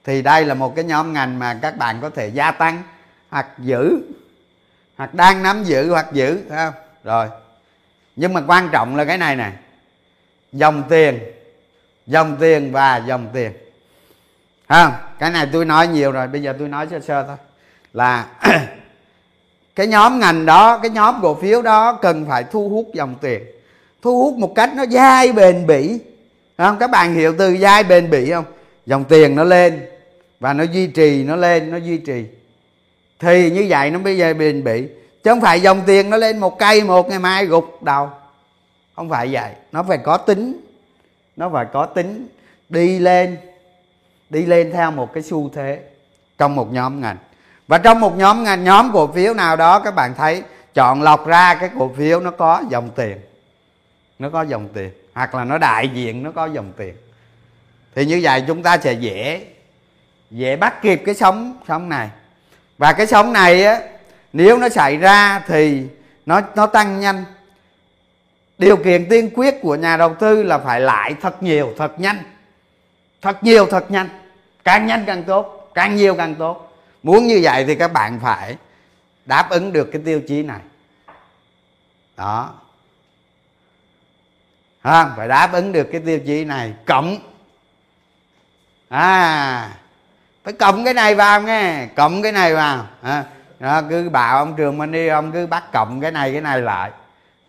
Thì 0.03 0.21
đây 0.21 0.45
là 0.45 0.53
một 0.53 0.75
cái 0.75 0.85
nhóm 0.85 1.13
ngành 1.13 1.39
mà 1.39 1.59
các 1.61 1.77
bạn 1.77 1.99
có 2.01 2.09
thể 2.09 2.27
gia 2.27 2.51
tăng 2.51 2.83
hoặc 3.29 3.47
giữ 3.57 3.99
hoặc 4.97 5.13
đang 5.13 5.43
nắm 5.43 5.63
giữ 5.63 5.89
hoặc 5.89 6.07
giữ 6.13 6.39
không? 6.49 6.73
Rồi. 7.03 7.27
Nhưng 8.15 8.33
mà 8.33 8.41
quan 8.47 8.69
trọng 8.71 8.95
là 8.95 9.05
cái 9.05 9.17
này 9.17 9.35
nè. 9.35 9.51
Dòng 10.51 10.83
tiền 10.89 11.19
dòng 12.11 12.37
tiền 12.39 12.71
và 12.71 12.97
dòng 12.97 13.27
tiền. 13.33 13.51
Không 14.69 14.91
cái 15.19 15.31
này 15.31 15.47
tôi 15.53 15.65
nói 15.65 15.87
nhiều 15.87 16.11
rồi, 16.11 16.27
bây 16.27 16.41
giờ 16.41 16.55
tôi 16.59 16.67
nói 16.67 16.87
sơ 16.91 16.99
sơ 16.99 17.23
thôi. 17.23 17.35
Là 17.93 18.27
cái 19.75 19.87
nhóm 19.87 20.19
ngành 20.19 20.45
đó, 20.45 20.77
cái 20.77 20.91
nhóm 20.91 21.15
cổ 21.21 21.35
phiếu 21.35 21.61
đó 21.61 21.99
cần 22.01 22.25
phải 22.29 22.43
thu 22.43 22.69
hút 22.69 22.89
dòng 22.93 23.15
tiền. 23.21 23.43
Thu 24.01 24.23
hút 24.23 24.37
một 24.37 24.55
cách 24.55 24.69
nó 24.75 24.85
dai 24.85 25.31
bền 25.33 25.67
bỉ. 25.67 25.99
Không? 26.57 26.77
Các 26.79 26.91
bạn 26.91 27.13
hiểu 27.15 27.35
từ 27.37 27.57
dai 27.57 27.83
bền 27.83 28.09
bỉ 28.09 28.31
không? 28.31 28.45
Dòng 28.85 29.03
tiền 29.03 29.35
nó 29.35 29.43
lên 29.43 29.85
và 30.39 30.53
nó 30.53 30.63
duy 30.63 30.87
trì, 30.87 31.23
nó 31.23 31.35
lên, 31.35 31.71
nó 31.71 31.77
duy 31.77 31.97
trì. 31.97 32.25
Thì 33.19 33.51
như 33.51 33.65
vậy 33.69 33.91
nó 33.91 33.99
mới 33.99 34.19
dai 34.19 34.33
bền 34.33 34.63
bỉ. 34.63 34.87
Chứ 35.23 35.31
không 35.31 35.41
phải 35.41 35.61
dòng 35.61 35.81
tiền 35.85 36.09
nó 36.09 36.17
lên 36.17 36.37
một 36.37 36.59
cây 36.59 36.83
một 36.83 37.09
ngày 37.09 37.19
mai 37.19 37.45
gục 37.45 37.83
đầu. 37.83 38.09
Không 38.95 39.09
phải 39.09 39.27
vậy. 39.31 39.51
Nó 39.71 39.83
phải 39.83 39.97
có 39.97 40.17
tính 40.17 40.70
nó 41.35 41.49
phải 41.49 41.65
có 41.73 41.85
tính 41.85 42.27
đi 42.69 42.99
lên 42.99 43.37
đi 44.29 44.45
lên 44.45 44.71
theo 44.71 44.91
một 44.91 45.13
cái 45.13 45.23
xu 45.23 45.49
thế 45.49 45.79
trong 46.37 46.55
một 46.55 46.73
nhóm 46.73 47.01
ngành. 47.01 47.17
Và 47.67 47.77
trong 47.77 47.99
một 47.99 48.17
nhóm 48.17 48.43
ngành, 48.43 48.63
nhóm 48.63 48.91
cổ 48.93 49.07
phiếu 49.07 49.33
nào 49.33 49.55
đó, 49.55 49.79
các 49.79 49.95
bạn 49.95 50.13
thấy 50.17 50.43
chọn 50.73 51.01
lọc 51.01 51.27
ra 51.27 51.55
cái 51.55 51.69
cổ 51.79 51.91
phiếu 51.97 52.19
nó 52.19 52.31
có 52.31 52.63
dòng 52.69 52.89
tiền. 52.95 53.19
Nó 54.19 54.29
có 54.29 54.41
dòng 54.41 54.69
tiền, 54.73 54.89
hoặc 55.13 55.35
là 55.35 55.43
nó 55.43 55.57
đại 55.57 55.87
diện, 55.87 56.23
nó 56.23 56.31
có 56.31 56.45
dòng 56.45 56.71
tiền. 56.77 56.95
Thì 57.95 58.05
như 58.05 58.19
vậy 58.23 58.43
chúng 58.47 58.63
ta 58.63 58.77
sẽ 58.77 58.93
dễ 58.93 59.45
dễ 60.31 60.55
bắt 60.55 60.81
kịp 60.81 61.01
cái 61.05 61.15
sóng 61.15 61.57
sóng 61.67 61.89
này. 61.89 62.09
Và 62.77 62.93
cái 62.93 63.07
sóng 63.07 63.33
này 63.33 63.63
á, 63.63 63.79
nếu 64.33 64.57
nó 64.57 64.69
xảy 64.69 64.97
ra 64.97 65.43
thì 65.47 65.87
nó 66.25 66.41
nó 66.55 66.67
tăng 66.67 66.99
nhanh 66.99 67.23
điều 68.61 68.77
kiện 68.77 69.09
tiên 69.09 69.29
quyết 69.35 69.55
của 69.61 69.75
nhà 69.75 69.97
đầu 69.97 70.15
tư 70.15 70.43
là 70.43 70.57
phải 70.57 70.81
lãi 70.81 71.15
thật 71.21 71.43
nhiều 71.43 71.73
thật 71.77 71.99
nhanh. 71.99 72.17
Thật 73.21 73.43
nhiều 73.43 73.65
thật 73.65 73.91
nhanh. 73.91 74.09
Càng 74.63 74.85
nhanh 74.87 75.03
càng 75.07 75.23
tốt 75.23 75.71
càng 75.73 75.95
nhiều 75.95 76.15
càng 76.15 76.35
tốt. 76.35 76.77
Muốn 77.03 77.27
như 77.27 77.39
vậy 77.43 77.65
thì 77.67 77.75
các 77.75 77.93
bạn 77.93 78.19
phải 78.19 78.55
đáp 79.25 79.49
ứng 79.49 79.73
được 79.73 79.89
cái 79.91 80.01
tiêu 80.05 80.21
chí 80.27 80.43
này. 80.43 80.59
Đó. 82.17 82.53
À, 84.81 85.09
phải 85.17 85.27
đáp 85.27 85.53
ứng 85.53 85.71
được 85.71 85.87
cái 85.91 86.01
tiêu 86.05 86.19
chí 86.19 86.45
này. 86.45 86.73
Cộng. 86.85 87.17
À 88.89 89.69
phải 90.43 90.53
cộng 90.53 90.85
cái 90.85 90.93
này 90.93 91.15
vào 91.15 91.41
nghe 91.41 91.87
cộng 91.95 92.21
cái 92.21 92.31
này 92.31 92.55
vào. 92.55 92.87
À, 93.01 93.23
đó, 93.59 93.81
cứ 93.89 94.09
bảo 94.09 94.37
ông 94.37 94.55
trường 94.57 94.77
mình 94.77 94.91
đi 94.91 95.07
ông 95.07 95.31
cứ 95.31 95.47
bắt 95.47 95.71
cộng 95.71 96.01
cái 96.01 96.11
này 96.11 96.31
cái 96.31 96.41
này 96.41 96.61
lại 96.61 96.91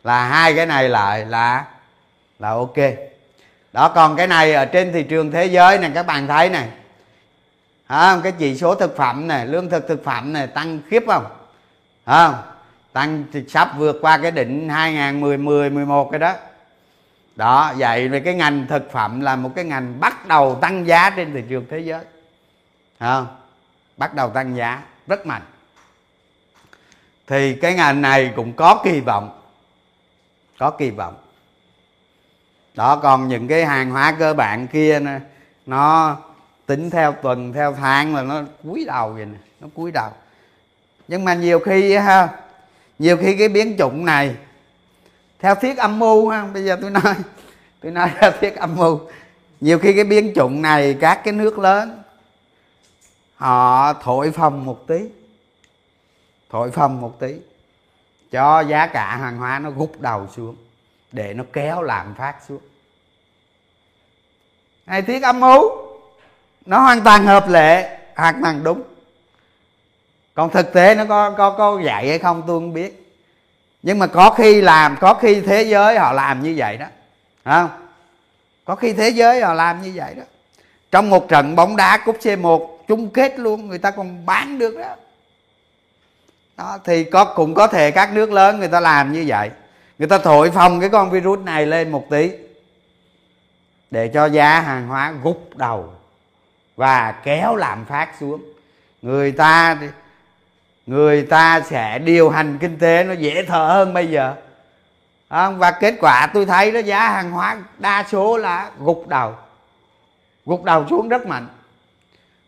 là 0.04 0.24
hai 0.24 0.54
cái 0.54 0.66
này 0.66 0.88
lại 0.88 1.24
là 1.24 1.64
là 2.38 2.50
ok. 2.50 2.76
Đó 3.72 3.88
còn 3.88 4.16
cái 4.16 4.26
này 4.26 4.54
ở 4.54 4.64
trên 4.64 4.92
thị 4.92 5.02
trường 5.02 5.30
thế 5.30 5.46
giới 5.46 5.78
này 5.78 5.90
các 5.94 6.06
bạn 6.06 6.26
thấy 6.26 6.48
này. 6.48 6.68
À, 7.86 8.20
cái 8.22 8.32
chỉ 8.32 8.56
số 8.56 8.74
thực 8.74 8.96
phẩm 8.96 9.28
này 9.28 9.46
lương 9.46 9.70
thực 9.70 9.88
thực 9.88 10.04
phẩm 10.04 10.32
này 10.32 10.46
tăng 10.46 10.80
khiếp 10.90 11.02
không? 11.06 11.26
À, 12.04 12.32
tăng 12.92 13.24
sắp 13.48 13.70
vượt 13.76 13.98
qua 14.00 14.18
cái 14.18 14.30
đỉnh 14.30 14.68
2010 14.68 15.38
10 15.38 15.70
11 15.70 16.10
cái 16.10 16.18
đó. 16.18 16.34
Đó 17.36 17.72
vậy 17.76 18.08
về 18.08 18.20
cái 18.20 18.34
ngành 18.34 18.66
thực 18.66 18.92
phẩm 18.92 19.20
là 19.20 19.36
một 19.36 19.50
cái 19.56 19.64
ngành 19.64 20.00
bắt 20.00 20.28
đầu 20.28 20.58
tăng 20.60 20.86
giá 20.86 21.10
trên 21.10 21.32
thị 21.32 21.42
trường 21.48 21.66
thế 21.70 21.78
giới. 21.78 22.04
Không 23.00 23.26
bắt 23.96 24.14
đầu 24.14 24.30
tăng 24.30 24.56
giá 24.56 24.82
rất 25.06 25.26
mạnh. 25.26 25.42
Thì 27.26 27.54
cái 27.54 27.74
ngành 27.74 28.02
này 28.02 28.32
cũng 28.36 28.52
có 28.52 28.80
kỳ 28.84 29.00
vọng 29.00 29.41
có 30.62 30.70
kỳ 30.70 30.90
vọng. 30.90 31.14
Đó 32.74 32.96
còn 32.96 33.28
những 33.28 33.48
cái 33.48 33.66
hàng 33.66 33.90
hóa 33.90 34.16
cơ 34.18 34.34
bản 34.34 34.66
kia 34.66 35.00
nó, 35.00 35.12
nó 35.66 36.16
tính 36.66 36.90
theo 36.90 37.12
tuần 37.12 37.52
theo 37.52 37.72
tháng 37.72 38.14
là 38.14 38.22
nó 38.22 38.42
cúi 38.62 38.84
đầu 38.84 39.12
vậy 39.12 39.24
nè 39.24 39.38
nó 39.60 39.68
cúi 39.74 39.90
đầu. 39.92 40.10
Nhưng 41.08 41.24
mà 41.24 41.34
nhiều 41.34 41.58
khi 41.58 41.94
ha 41.94 42.28
nhiều 42.98 43.16
khi 43.16 43.36
cái 43.38 43.48
biến 43.48 43.76
chủng 43.78 44.04
này 44.04 44.36
theo 45.38 45.54
thiết 45.54 45.78
âm 45.78 45.98
mưu 45.98 46.28
ha 46.28 46.44
bây 46.44 46.64
giờ 46.64 46.76
tôi 46.80 46.90
nói 46.90 47.14
tôi 47.80 47.92
nói 47.92 48.10
theo 48.20 48.30
thiết 48.40 48.56
âm 48.56 48.76
mưu. 48.76 49.00
Nhiều 49.60 49.78
khi 49.78 49.92
cái 49.92 50.04
biến 50.04 50.32
chủng 50.34 50.62
này 50.62 50.96
các 51.00 51.20
cái 51.24 51.34
nước 51.34 51.58
lớn 51.58 52.02
họ 53.34 53.92
thổi 53.92 54.30
phồng 54.30 54.64
một 54.64 54.86
tí 54.86 54.98
thổi 56.50 56.70
phồng 56.70 57.00
một 57.00 57.20
tí 57.20 57.34
cho 58.32 58.60
giá 58.60 58.86
cả 58.86 59.16
hàng 59.16 59.36
hóa 59.36 59.58
nó 59.58 59.70
gục 59.70 60.00
đầu 60.00 60.28
xuống, 60.36 60.56
để 61.12 61.34
nó 61.34 61.44
kéo 61.52 61.82
lạm 61.82 62.14
phát 62.14 62.34
xuống. 62.48 62.60
Này 64.86 65.02
thiết 65.02 65.22
âm 65.22 65.40
mưu, 65.40 65.62
nó 66.66 66.78
hoàn 66.78 67.00
toàn 67.00 67.26
hợp 67.26 67.48
lệ, 67.48 67.98
hoàn 68.16 68.42
toàn 68.42 68.64
đúng. 68.64 68.82
Còn 70.34 70.50
thực 70.50 70.72
tế 70.72 70.94
nó 70.94 71.04
có 71.04 71.30
có 71.30 71.50
có 71.50 71.80
dạy 71.84 72.08
hay 72.08 72.18
không 72.18 72.42
tôi 72.46 72.60
không 72.60 72.72
biết. 72.72 73.18
Nhưng 73.82 73.98
mà 73.98 74.06
có 74.06 74.30
khi 74.30 74.60
làm, 74.60 74.96
có 75.00 75.14
khi 75.14 75.40
thế 75.40 75.62
giới 75.62 75.98
họ 75.98 76.12
làm 76.12 76.42
như 76.42 76.54
vậy 76.56 76.76
đó. 76.76 76.86
Không? 77.44 77.68
Có 78.64 78.74
khi 78.74 78.92
thế 78.92 79.08
giới 79.08 79.40
họ 79.40 79.54
làm 79.54 79.82
như 79.82 79.92
vậy 79.94 80.14
đó. 80.14 80.22
Trong 80.90 81.10
một 81.10 81.28
trận 81.28 81.56
bóng 81.56 81.76
đá 81.76 82.02
cúp 82.04 82.18
C1 82.20 82.76
chung 82.88 83.10
kết 83.10 83.38
luôn, 83.38 83.68
người 83.68 83.78
ta 83.78 83.90
còn 83.90 84.26
bán 84.26 84.58
được 84.58 84.76
đó 84.78 84.94
đó, 86.62 86.78
thì 86.84 87.04
có, 87.04 87.24
cũng 87.24 87.54
có 87.54 87.66
thể 87.66 87.90
các 87.90 88.12
nước 88.12 88.32
lớn 88.32 88.58
người 88.58 88.68
ta 88.68 88.80
làm 88.80 89.12
như 89.12 89.24
vậy. 89.26 89.50
Người 89.98 90.08
ta 90.08 90.18
thổi 90.18 90.50
phồng 90.50 90.80
cái 90.80 90.88
con 90.88 91.10
virus 91.10 91.38
này 91.40 91.66
lên 91.66 91.90
một 91.90 92.10
tí 92.10 92.30
để 93.90 94.08
cho 94.08 94.26
giá 94.26 94.60
hàng 94.60 94.88
hóa 94.88 95.14
gục 95.22 95.56
đầu 95.56 95.92
và 96.76 97.12
kéo 97.24 97.56
lạm 97.56 97.84
phát 97.84 98.08
xuống. 98.20 98.42
Người 99.02 99.32
ta 99.32 99.78
người 100.86 101.22
ta 101.22 101.60
sẽ 101.60 101.98
điều 101.98 102.30
hành 102.30 102.58
kinh 102.58 102.78
tế 102.78 103.04
nó 103.04 103.12
dễ 103.12 103.44
thở 103.48 103.66
hơn 103.66 103.94
bây 103.94 104.06
giờ. 104.06 104.34
Và 105.30 105.70
kết 105.70 105.94
quả 106.00 106.30
tôi 106.34 106.46
thấy 106.46 106.72
đó, 106.72 106.80
giá 106.80 107.08
hàng 107.08 107.30
hóa 107.30 107.56
đa 107.78 108.04
số 108.10 108.36
là 108.36 108.70
gục 108.78 109.08
đầu. 109.08 109.34
Gục 110.46 110.64
đầu 110.64 110.86
xuống 110.90 111.08
rất 111.08 111.26
mạnh. 111.26 111.48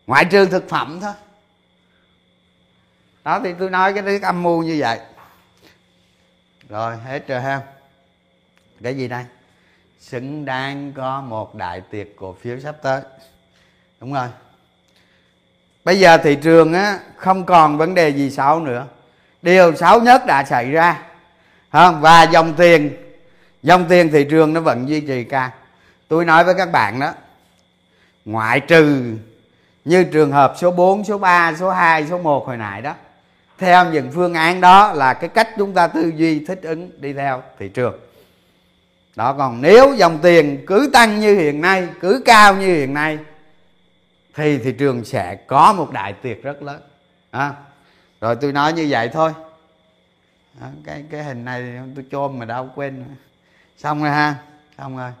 Ngoại 0.07 0.25
trừ 0.25 0.45
thực 0.45 0.69
phẩm 0.69 0.99
thôi 1.01 1.13
đó 3.25 3.39
thì 3.43 3.53
tôi 3.59 3.69
nói 3.69 3.93
cái 3.93 4.03
thứ 4.03 4.19
âm 4.21 4.43
mưu 4.43 4.63
như 4.63 4.75
vậy. 4.79 4.99
Rồi 6.69 6.97
hết 6.97 7.27
rồi 7.27 7.41
ha. 7.41 7.61
Cái 8.83 8.97
gì 8.97 9.07
đây? 9.07 9.25
Xứng 9.99 10.45
đáng 10.45 10.93
có 10.95 11.21
một 11.21 11.55
đại 11.55 11.81
tiệc 11.81 12.07
cổ 12.15 12.35
phiếu 12.41 12.59
sắp 12.59 12.75
tới. 12.81 13.01
Đúng 14.01 14.13
rồi. 14.13 14.27
Bây 15.83 15.99
giờ 15.99 16.17
thị 16.17 16.35
trường 16.35 16.73
á 16.73 16.99
không 17.15 17.45
còn 17.45 17.77
vấn 17.77 17.93
đề 17.93 18.09
gì 18.09 18.31
xấu 18.31 18.59
nữa. 18.59 18.87
Điều 19.41 19.75
xấu 19.75 20.01
nhất 20.01 20.23
đã 20.27 20.43
xảy 20.43 20.71
ra. 20.71 21.01
Không 21.71 22.01
và 22.01 22.23
dòng 22.23 22.53
tiền. 22.53 22.97
Dòng 23.63 23.85
tiền 23.89 24.11
thị 24.11 24.27
trường 24.29 24.53
nó 24.53 24.61
vẫn 24.61 24.89
duy 24.89 25.01
trì 25.01 25.23
cao. 25.23 25.51
Tôi 26.07 26.25
nói 26.25 26.43
với 26.43 26.53
các 26.53 26.71
bạn 26.71 26.99
đó 26.99 27.13
ngoại 28.25 28.59
trừ 28.59 29.13
như 29.85 30.03
trường 30.03 30.31
hợp 30.31 30.53
số 30.57 30.71
4, 30.71 31.03
số 31.03 31.17
3, 31.17 31.53
số 31.53 31.69
2, 31.69 32.07
số 32.07 32.17
1 32.17 32.47
hồi 32.47 32.57
nãy 32.57 32.81
đó 32.81 32.93
theo 33.57 33.91
những 33.91 34.11
phương 34.11 34.33
án 34.33 34.61
đó 34.61 34.93
là 34.93 35.13
cái 35.13 35.29
cách 35.29 35.49
chúng 35.57 35.73
ta 35.73 35.87
tư 35.87 36.11
duy 36.15 36.45
thích 36.45 36.59
ứng 36.61 36.91
đi 37.01 37.13
theo 37.13 37.43
thị 37.59 37.69
trường. 37.69 37.99
Đó 39.15 39.33
còn 39.33 39.61
nếu 39.61 39.93
dòng 39.93 40.19
tiền 40.21 40.63
cứ 40.67 40.89
tăng 40.93 41.19
như 41.19 41.35
hiện 41.35 41.61
nay 41.61 41.87
cứ 42.01 42.21
cao 42.25 42.55
như 42.55 42.75
hiện 42.75 42.93
nay 42.93 43.17
thì 44.35 44.57
thị 44.57 44.71
trường 44.71 45.05
sẽ 45.05 45.35
có 45.35 45.73
một 45.73 45.91
đại 45.91 46.13
tiệc 46.13 46.43
rất 46.43 46.61
lớn. 46.61 46.81
À, 47.31 47.53
rồi 48.21 48.35
tôi 48.35 48.51
nói 48.51 48.73
như 48.73 48.87
vậy 48.89 49.09
thôi. 49.13 49.31
À, 50.61 50.67
cái 50.85 51.03
cái 51.11 51.23
hình 51.23 51.45
này 51.45 51.63
tôi 51.95 52.05
chôm 52.11 52.39
mà 52.39 52.45
đâu 52.45 52.69
quên. 52.75 53.05
Xong 53.77 54.03
rồi 54.03 54.11
ha 54.11 54.35
xong 54.77 54.97
rồi. 54.97 55.11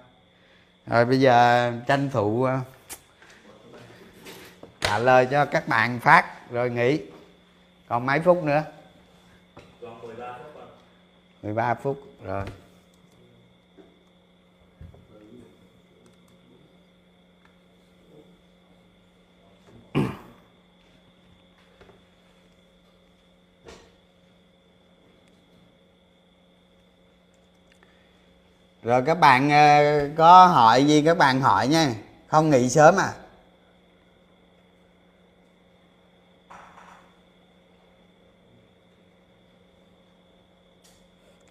Rồi 0.87 1.05
bây 1.05 1.19
giờ 1.19 1.71
tranh 1.87 2.09
thủ 2.09 2.43
à, 2.43 2.59
trả 4.81 4.97
lời 4.97 5.27
cho 5.31 5.45
các 5.45 5.67
bạn 5.67 5.99
phát 5.99 6.51
rồi 6.51 6.69
nghỉ 6.69 6.99
còn 7.87 8.05
mấy 8.05 8.19
phút 8.19 8.43
nữa? 8.43 8.63
Còn 9.81 10.07
13 10.07 10.37
phút 10.43 10.63
13 11.43 11.73
phút 11.73 12.01
rồi. 12.23 12.45
Rồi 28.83 29.03
các 29.05 29.19
bạn 29.19 29.49
ờ, 29.49 30.09
có 30.17 30.45
hỏi 30.45 30.85
gì 30.85 31.01
các 31.01 31.17
bạn 31.17 31.41
hỏi 31.41 31.67
nha. 31.67 31.93
Không 32.27 32.49
nghỉ 32.49 32.69
sớm 32.69 32.95
à 32.99 33.13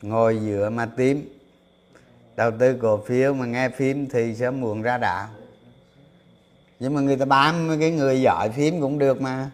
ngồi 0.09 0.41
dựa 0.45 0.71
mà 0.73 0.87
tím. 0.87 1.29
Đầu 2.37 2.51
tư 2.59 2.79
cổ 2.83 3.05
phiếu 3.07 3.35
mà 3.35 3.47
nghe 3.47 3.69
phim 3.69 4.09
thì 4.09 4.35
sớm 4.35 4.61
muộn 4.61 4.83
ra 4.83 4.99
đạo 4.99 5.29
nhưng 6.81 6.95
mà 6.95 7.01
người 7.01 7.17
ta 7.17 7.25
bán 7.25 7.69
mấy 7.69 7.79
cái 7.81 7.91
người 7.91 8.21
giỏi 8.21 8.51
phím 8.51 8.81
cũng 8.81 8.99
được 8.99 9.21
mà. 9.21 9.51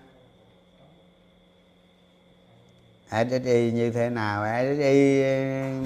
SSI 3.10 3.70
như 3.74 3.90
thế 3.90 4.10
nào? 4.10 4.44
SSI 4.44 5.22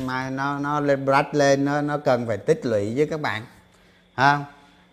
mà 0.07 0.31
nó 0.31 0.59
nó 0.59 0.81
lên 0.81 1.05
brush 1.05 1.35
lên, 1.35 1.65
nó 1.65 1.81
nó 1.81 1.99
cần 1.99 2.27
phải 2.27 2.37
tích 2.37 2.67
lũy 2.67 2.95
với 2.97 3.07
các 3.07 3.21
bạn. 3.21 3.43
Không 4.17 4.45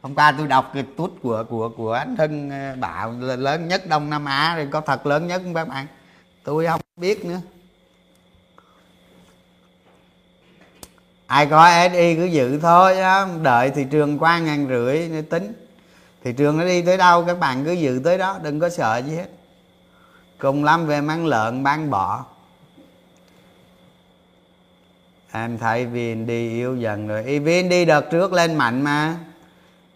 hôm 0.01 0.15
qua 0.15 0.35
tôi 0.37 0.47
đọc 0.47 0.71
cái 0.73 0.85
tút 0.97 1.11
của 1.23 1.45
của 1.49 1.69
của 1.69 1.93
anh 1.93 2.15
Hưng 2.15 2.49
ờ, 2.49 2.75
bảo 2.79 3.11
lớn 3.19 3.67
nhất 3.67 3.87
Đông 3.87 4.09
Nam 4.09 4.25
Á 4.25 4.55
thì 4.57 4.65
có 4.71 4.81
thật 4.81 5.05
lớn 5.05 5.27
nhất 5.27 5.41
không 5.43 5.53
các 5.53 5.67
bạn? 5.67 5.87
Tôi 6.43 6.65
không 6.65 6.81
biết 6.95 7.25
nữa. 7.25 7.39
Ai 11.31 11.45
có 11.45 11.69
SI 11.91 12.15
cứ 12.15 12.25
giữ 12.25 12.59
thôi 12.59 12.95
đó. 12.95 13.27
đợi 13.41 13.69
thị 13.69 13.85
trường 13.91 14.19
qua 14.19 14.39
ngàn 14.39 14.67
rưỡi 14.67 15.09
để 15.09 15.21
tính. 15.21 15.53
Thị 16.23 16.33
trường 16.33 16.57
nó 16.57 16.65
đi 16.65 16.81
tới 16.81 16.97
đâu, 16.97 17.25
các 17.25 17.39
bạn 17.39 17.65
cứ 17.65 17.71
giữ 17.71 18.01
tới 18.03 18.17
đó, 18.17 18.39
đừng 18.43 18.59
có 18.59 18.69
sợ 18.69 18.97
gì 18.97 19.15
hết. 19.15 19.29
Cùng 20.37 20.63
lắm 20.63 20.87
về 20.87 21.01
mang 21.01 21.25
lợn, 21.25 21.63
bán 21.63 21.89
bỏ 21.89 22.25
em 25.31 25.57
thấy 25.57 25.85
VND 25.85 26.29
yếu 26.29 26.75
dần 26.75 27.07
rồi. 27.07 27.23
Y 27.23 27.39
VND 27.39 27.73
đợt 27.87 28.11
trước 28.11 28.33
lên 28.33 28.55
mạnh 28.55 28.81
mà. 28.81 29.15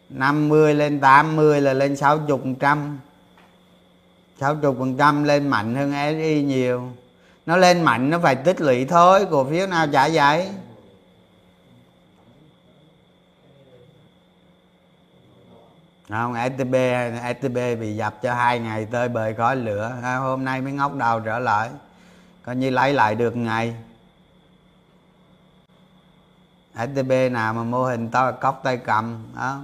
50 0.09 0.75
lên 0.75 0.99
80 0.99 1.61
là 1.61 1.73
lên 1.73 1.95
60 1.95 2.55
trăm. 2.59 2.99
60 4.39 4.73
phần 4.79 4.97
trăm 4.97 5.23
lên 5.23 5.47
mạnh 5.47 5.75
hơn 5.75 5.93
SI 6.19 6.43
nhiều. 6.43 6.89
Nó 7.45 7.57
lên 7.57 7.81
mạnh, 7.81 8.09
nó 8.09 8.19
phải 8.19 8.36
tích 8.36 8.61
lũy 8.61 8.86
thôi. 8.86 9.25
Cổ 9.31 9.45
phiếu 9.45 9.67
nào 9.67 9.88
trả 9.91 10.09
vậy? 10.09 10.47
Không 16.09 16.33
ATP 16.33 16.73
ATP 17.21 17.79
bị 17.79 17.95
dập 17.95 18.21
cho 18.21 18.33
hai 18.33 18.59
ngày 18.59 18.87
tơi 18.91 19.09
bời 19.09 19.33
khói 19.33 19.55
lửa. 19.55 19.91
Hôm 20.19 20.45
nay 20.45 20.61
mới 20.61 20.73
ngóc 20.73 20.95
đầu 20.95 21.19
trở 21.19 21.39
lại. 21.39 21.69
Coi 22.43 22.55
như 22.55 22.69
lấy 22.69 22.93
lại 22.93 23.15
được 23.15 23.35
ngày. 23.35 23.75
ATP 26.73 27.31
nào 27.31 27.53
mà 27.53 27.63
mô 27.63 27.83
hình 27.83 28.09
to, 28.09 28.31
cốc 28.31 28.61
tay 28.63 28.77
cầm, 28.77 29.23
đó. 29.35 29.59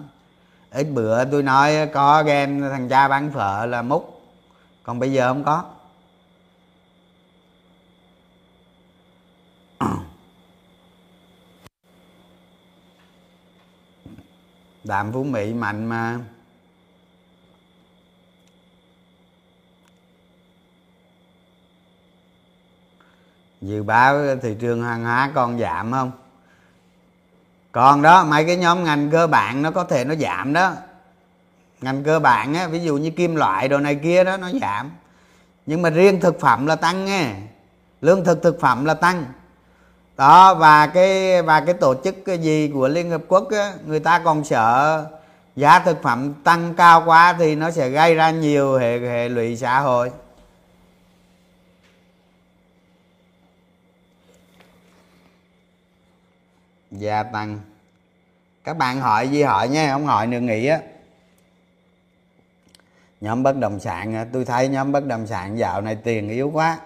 Ít 0.71 0.83
bữa 0.83 1.25
tôi 1.25 1.43
nói 1.43 1.89
có 1.93 2.23
game 2.23 2.69
thằng 2.69 2.89
cha 2.89 3.07
bán 3.07 3.31
phở 3.31 3.65
là 3.65 3.81
múc. 3.81 4.21
Còn 4.83 4.99
bây 4.99 5.11
giờ 5.11 5.27
không 5.27 5.43
có. 5.43 5.63
Đạm 14.83 15.11
phú 15.11 15.23
mỹ 15.23 15.53
mạnh 15.53 15.85
mà. 15.85 16.19
Dự 23.61 23.83
báo 23.83 24.35
thị 24.41 24.55
trường 24.59 24.83
hàng 24.83 25.03
hóa 25.03 25.31
còn 25.35 25.59
giảm 25.59 25.91
không? 25.91 26.11
Còn 27.71 28.01
đó, 28.01 28.23
mấy 28.23 28.45
cái 28.45 28.57
nhóm 28.57 28.83
ngành 28.83 29.11
cơ 29.11 29.27
bản 29.27 29.61
nó 29.61 29.71
có 29.71 29.83
thể 29.83 30.05
nó 30.05 30.15
giảm 30.15 30.53
đó. 30.53 30.73
Ngành 31.81 32.03
cơ 32.03 32.19
bản 32.19 32.53
á, 32.53 32.67
ví 32.67 32.79
dụ 32.79 32.97
như 32.97 33.11
kim 33.11 33.35
loại 33.35 33.67
đồ 33.67 33.77
này 33.77 33.95
kia 33.95 34.23
đó, 34.23 34.37
nó 34.37 34.51
giảm. 34.61 34.91
Nhưng 35.65 35.81
mà 35.81 35.89
riêng 35.89 36.19
thực 36.19 36.39
phẩm 36.39 36.67
là 36.67 36.75
tăng 36.75 37.05
nghe. 37.05 37.35
Lương 38.01 38.25
thực 38.25 38.43
thực 38.43 38.59
phẩm 38.59 38.85
là 38.85 38.93
tăng 38.93 39.25
đó 40.17 40.53
và 40.53 40.87
cái 40.87 41.41
và 41.41 41.61
cái 41.61 41.73
tổ 41.73 41.95
chức 42.03 42.15
cái 42.25 42.37
gì 42.37 42.71
của 42.73 42.87
liên 42.87 43.09
hợp 43.09 43.21
quốc 43.27 43.51
á, 43.51 43.73
người 43.85 43.99
ta 43.99 44.19
còn 44.19 44.43
sợ 44.43 45.05
giá 45.55 45.79
thực 45.79 46.01
phẩm 46.01 46.33
tăng 46.43 46.73
cao 46.73 47.03
quá 47.05 47.35
thì 47.39 47.55
nó 47.55 47.71
sẽ 47.71 47.89
gây 47.89 48.15
ra 48.15 48.31
nhiều 48.31 48.77
hệ 48.77 48.99
hệ 48.99 49.29
lụy 49.29 49.57
xã 49.57 49.79
hội. 49.79 50.11
Dạ, 56.91 56.99
Gia 56.99 57.23
tăng 57.23 57.59
các 58.63 58.77
bạn 58.77 59.01
hỏi 59.01 59.27
gì 59.27 59.43
hỏi 59.43 59.67
nha 59.67 59.93
không 59.93 60.05
hỏi 60.05 60.27
nữa 60.27 60.39
nghỉ 60.39 60.67
á. 60.67 60.79
Nhóm 63.21 63.43
bất 63.43 63.57
động 63.57 63.79
sản 63.79 64.29
tôi 64.33 64.45
thấy 64.45 64.67
nhóm 64.67 64.91
bất 64.91 65.05
động 65.05 65.27
sản 65.27 65.57
dạo 65.57 65.81
này 65.81 65.95
tiền 65.95 66.29
yếu 66.29 66.51
quá. 66.53 66.79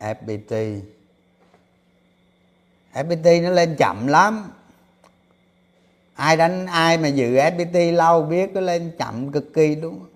FPT 0.00 0.80
FPT 2.92 3.42
nó 3.42 3.50
lên 3.50 3.76
chậm 3.78 4.06
lắm. 4.06 4.52
Ai 6.14 6.36
đánh, 6.36 6.66
ai 6.66 6.98
mà 6.98 7.08
dự 7.08 7.34
FPT 7.34 7.92
lâu 7.92 8.22
biết 8.22 8.50
nó 8.52 8.60
lên 8.60 8.92
chậm 8.98 9.32
cực 9.32 9.54
kỳ 9.54 9.74
đúng 9.74 10.06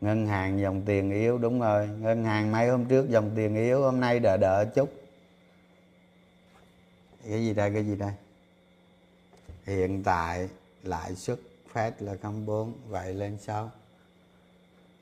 ngân 0.00 0.26
hàng 0.26 0.60
dòng 0.60 0.82
tiền 0.86 1.10
yếu, 1.10 1.38
đúng 1.38 1.60
rồi. 1.60 1.88
Ngân 1.88 2.24
hàng 2.24 2.52
mấy 2.52 2.68
hôm 2.68 2.84
trước 2.84 3.10
dòng 3.10 3.30
tiền 3.36 3.56
yếu, 3.56 3.82
hôm 3.82 4.00
nay 4.00 4.20
đỡ 4.20 4.36
đỡ 4.36 4.64
chút. 4.74 4.92
Cái 7.28 7.44
gì 7.44 7.54
đây, 7.54 7.70
cái 7.74 7.86
gì 7.86 7.96
đây? 7.96 8.12
Hiện 9.64 10.02
tại 10.04 10.48
lãi 10.82 11.14
suất 11.14 11.38
Fed 11.74 11.92
là 11.98 12.14
0.4 12.22 12.72
vậy 12.88 13.14
lên 13.14 13.38
sau. 13.40 13.70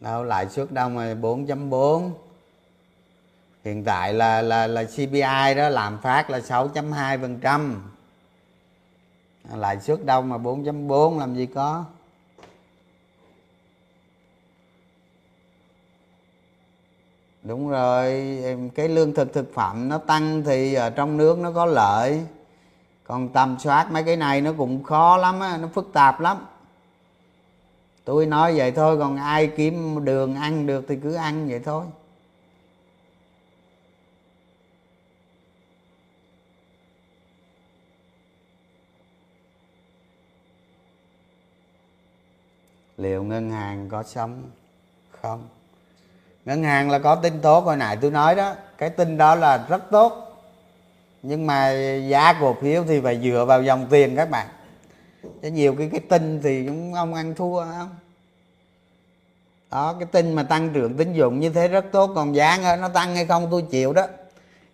Đâu, 0.01 0.25
lãi 0.25 0.49
suất 0.49 0.73
đâu 0.73 0.89
mà 0.89 1.15
4.4 1.15 2.11
hiện 3.65 3.85
tại 3.85 4.15
là 4.15 4.43
là 4.43 4.67
là 4.67 4.85
CPI 4.85 5.55
đó 5.57 5.69
làm 5.69 5.99
phát 5.99 6.31
là 6.31 6.39
6.2 6.39 7.21
phần 7.21 7.39
trăm. 7.41 7.91
Lãi 9.55 9.81
suất 9.81 10.05
đâu 10.05 10.23
mà 10.23 10.37
4.4 10.39 11.19
làm 11.19 11.35
gì 11.35 11.47
có. 11.47 11.85
Đúng 17.43 17.69
rồi 17.69 18.39
cái 18.75 18.89
lương 18.89 19.15
thực 19.15 19.33
thực 19.33 19.55
phẩm 19.55 19.89
nó 19.89 19.99
tăng 19.99 20.43
thì 20.43 20.75
ở 20.75 20.91
trong 20.91 21.17
nước 21.17 21.39
nó 21.39 21.53
có 21.53 21.67
lợi. 21.67 22.27
Còn 23.05 23.29
tầm 23.29 23.57
soát 23.59 23.91
mấy 23.91 24.03
cái 24.03 24.17
này 24.17 24.41
nó 24.41 24.53
cũng 24.59 24.83
khó 24.83 25.17
lắm 25.17 25.41
á, 25.41 25.57
nó 25.57 25.69
phức 25.69 25.91
tạp 25.93 26.21
lắm 26.21 26.47
tôi 28.09 28.27
nói 28.27 28.57
vậy 28.57 28.73
thôi, 28.73 28.99
còn 28.99 29.17
ai 29.17 29.47
kiếm 29.47 30.05
đường 30.05 30.35
ăn 30.35 30.67
được 30.67 30.85
thì 30.89 30.97
cứ 31.03 31.15
ăn 31.15 31.49
vậy 31.49 31.61
thôi. 31.65 31.85
Liệu 42.97 43.23
ngân 43.23 43.51
hàng 43.51 43.89
có 43.89 44.03
sống 44.03 44.43
không? 45.23 45.49
Ngân 46.45 46.63
hàng 46.63 46.91
là 46.91 46.99
có 46.99 47.15
tin 47.15 47.41
tốt, 47.41 47.61
hồi 47.61 47.77
nãy 47.77 47.97
tôi 48.01 48.11
nói 48.11 48.35
đó, 48.35 48.55
cái 48.79 48.91
tin 48.91 49.19
đó 49.19 49.35
là 49.35 49.67
rất 49.69 49.91
tốt. 49.91 50.43
Nhưng 51.23 51.47
mà 51.47 51.73
giá 52.09 52.33
cổ 52.41 52.57
phiếu 52.63 52.85
thì 52.85 53.01
phải 53.01 53.21
dựa 53.23 53.45
vào 53.45 53.63
dòng 53.63 53.87
tiền 53.91 54.17
các 54.17 54.31
bạn 54.31 54.49
chứ 55.43 55.51
nhiều 55.51 55.75
cái 55.79 55.89
cái 55.93 56.01
tin 56.01 56.41
thì 56.43 56.65
chúng 56.67 56.95
ông 56.95 57.15
ăn 57.15 57.35
thua 57.35 57.65
không? 57.65 57.97
Đó, 59.71 59.97
cái 59.99 60.09
tin 60.13 60.33
mà 60.33 60.43
tăng 60.43 60.71
trưởng 60.75 60.97
tín 60.97 61.13
dụng 61.13 61.41
như 61.41 61.51
thế 61.51 61.69
rất 61.69 61.85
tốt, 61.93 62.11
còn 62.15 62.35
giá 62.35 62.77
nó 62.81 62.89
tăng 62.89 63.15
hay 63.15 63.27
không 63.27 63.49
tôi 63.51 63.63
chịu 63.71 63.93
đó. 63.93 64.07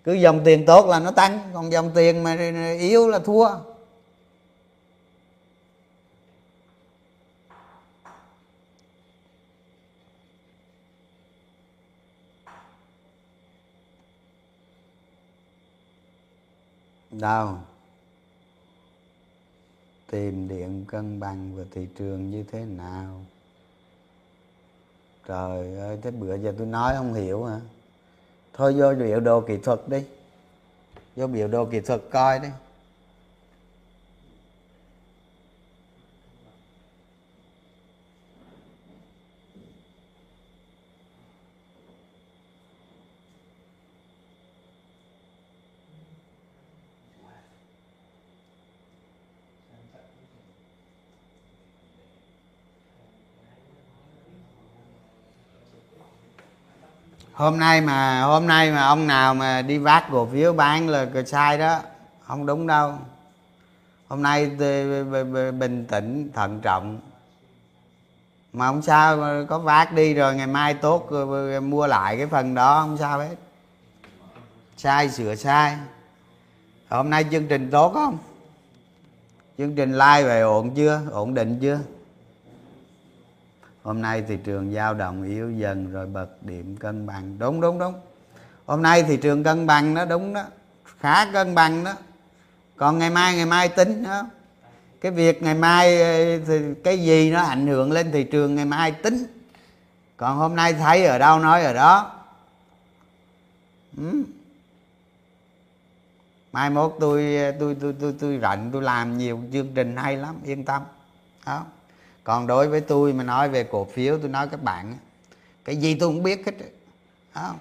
Cứ 0.04 0.12
dòng 0.12 0.40
tiền 0.44 0.66
tốt 0.66 0.86
là 0.86 1.00
nó 1.00 1.10
tăng, 1.10 1.38
còn 1.54 1.72
dòng 1.72 1.90
tiền 1.94 2.22
mà 2.22 2.36
yếu 2.78 3.08
là 3.08 3.18
thua. 3.18 3.48
Đâu? 17.10 17.58
Tìm 20.14 20.48
điện 20.48 20.84
cân 20.88 21.20
bằng 21.20 21.56
và 21.56 21.64
thị 21.70 21.86
trường 21.98 22.30
như 22.30 22.44
thế 22.52 22.64
nào? 22.64 23.24
Trời 25.28 25.76
ơi 25.76 25.98
thế 26.02 26.10
bữa 26.10 26.34
giờ 26.34 26.54
tôi 26.58 26.66
nói 26.66 26.94
không 26.96 27.14
hiểu 27.14 27.44
hả? 27.44 27.60
Thôi 28.52 28.74
vô 28.76 28.94
biểu 28.94 29.20
đồ 29.20 29.40
kỹ 29.40 29.56
thuật 29.56 29.80
đi. 29.88 30.04
Vô 31.16 31.26
biểu 31.26 31.48
đồ 31.48 31.64
kỹ 31.64 31.80
thuật 31.80 32.00
coi 32.10 32.38
đi. 32.38 32.48
Hôm 57.34 57.58
nay 57.58 57.80
mà, 57.80 58.22
hôm 58.22 58.46
nay 58.46 58.70
mà 58.70 58.82
ông 58.82 59.06
nào 59.06 59.34
mà 59.34 59.62
đi 59.62 59.78
vác 59.78 60.04
cổ 60.12 60.26
phiếu 60.26 60.52
bán 60.52 60.88
là 60.88 61.06
sai 61.26 61.58
đó, 61.58 61.78
không 62.26 62.46
đúng 62.46 62.66
đâu. 62.66 62.92
Hôm 64.08 64.22
nay 64.22 64.46
bình 65.58 65.86
tĩnh, 65.88 66.30
thận 66.34 66.60
trọng. 66.60 67.00
Mà 68.52 68.66
không 68.66 68.82
sao 68.82 69.18
có 69.48 69.58
vác 69.58 69.92
đi 69.92 70.14
rồi 70.14 70.34
ngày 70.34 70.46
mai 70.46 70.74
tốt 70.74 71.10
mua 71.62 71.86
lại 71.86 72.16
cái 72.16 72.26
phần 72.26 72.54
đó, 72.54 72.80
không 72.80 72.96
sao 72.98 73.18
hết. 73.18 73.36
Sai, 74.76 75.10
sửa 75.10 75.34
sai. 75.34 75.76
Hôm 76.88 77.10
nay 77.10 77.24
chương 77.30 77.46
trình 77.48 77.70
tốt 77.70 77.92
không? 77.94 78.18
Chương 79.58 79.74
trình 79.74 79.92
like 79.92 80.22
về 80.22 80.40
ổn 80.40 80.74
chưa? 80.74 81.00
Ổn 81.10 81.34
định 81.34 81.58
chưa? 81.62 81.78
Hôm 83.84 84.02
nay 84.02 84.22
thị 84.28 84.36
trường 84.44 84.72
dao 84.74 84.94
động 84.94 85.22
yếu 85.22 85.50
dần 85.50 85.92
rồi 85.92 86.06
bật 86.06 86.42
điểm 86.42 86.76
cân 86.76 87.06
bằng. 87.06 87.38
Đúng 87.38 87.60
đúng 87.60 87.78
đúng. 87.78 87.94
Hôm 88.66 88.82
nay 88.82 89.02
thị 89.02 89.16
trường 89.16 89.44
cân 89.44 89.66
bằng 89.66 89.94
đó 89.94 90.04
đúng 90.04 90.34
đó. 90.34 90.44
Khá 90.98 91.32
cân 91.32 91.54
bằng 91.54 91.84
đó. 91.84 91.92
Còn 92.76 92.98
ngày 92.98 93.10
mai 93.10 93.36
ngày 93.36 93.46
mai 93.46 93.68
tính 93.68 94.02
đó 94.02 94.22
cái 95.00 95.12
việc 95.12 95.42
ngày 95.42 95.54
mai 95.54 96.02
ờ, 96.02 96.38
thì 96.46 96.74
cái 96.84 96.98
gì 96.98 97.30
nó 97.30 97.42
ảnh 97.42 97.66
hưởng 97.66 97.92
lên 97.92 98.12
thị 98.12 98.24
trường 98.24 98.54
ngày 98.54 98.64
mai 98.64 98.92
tính. 98.92 99.26
Còn 100.16 100.36
hôm 100.36 100.56
nay 100.56 100.72
thấy 100.72 101.06
ở 101.06 101.18
đâu 101.18 101.38
nói 101.38 101.64
ở 101.64 101.72
đó. 101.72 102.12
Ừ. 103.96 104.22
mai 106.52 106.70
mốt 106.70 106.96
tôi 107.00 107.36
ờ, 107.36 107.52
tôi 107.60 107.76
tôi 107.80 107.94
tôi 108.00 108.14
tôi 108.20 108.38
rảnh, 108.42 108.70
tôi 108.72 108.82
làm 108.82 109.18
nhiều 109.18 109.42
chương 109.52 109.68
trình 109.74 109.96
hay 109.96 110.16
lắm, 110.16 110.34
yên 110.44 110.64
tâm. 110.64 110.82
Đó 111.46 111.64
còn 112.24 112.46
đối 112.46 112.68
với 112.68 112.80
tôi 112.80 113.12
mà 113.12 113.24
nói 113.24 113.48
về 113.48 113.64
cổ 113.64 113.84
phiếu 113.84 114.18
tôi 114.18 114.28
nói 114.28 114.48
các 114.48 114.62
bạn 114.62 114.98
cái 115.64 115.76
gì 115.76 115.94
tôi 115.94 116.08
cũng 116.08 116.22
biết 116.22 116.46
hết 116.46 116.52
không? 117.32 117.58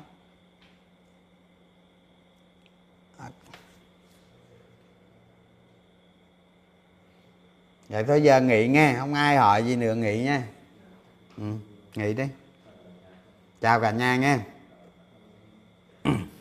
Vậy 7.90 8.04
thôi 8.04 8.24
giờ 8.24 8.42
nghỉ 8.42 8.68
nghe 8.68 8.96
không 9.00 9.14
ai 9.14 9.38
hỏi 9.38 9.66
gì 9.66 9.76
nữa 9.76 9.96
nghỉ 9.96 10.24
nha. 10.24 10.44
Ừ, 11.38 11.44
nghỉ 11.96 12.14
đi. 12.14 12.24
Chào 13.62 13.80
cả 13.80 13.92
nhà 13.92 14.16
nghe 14.16 14.40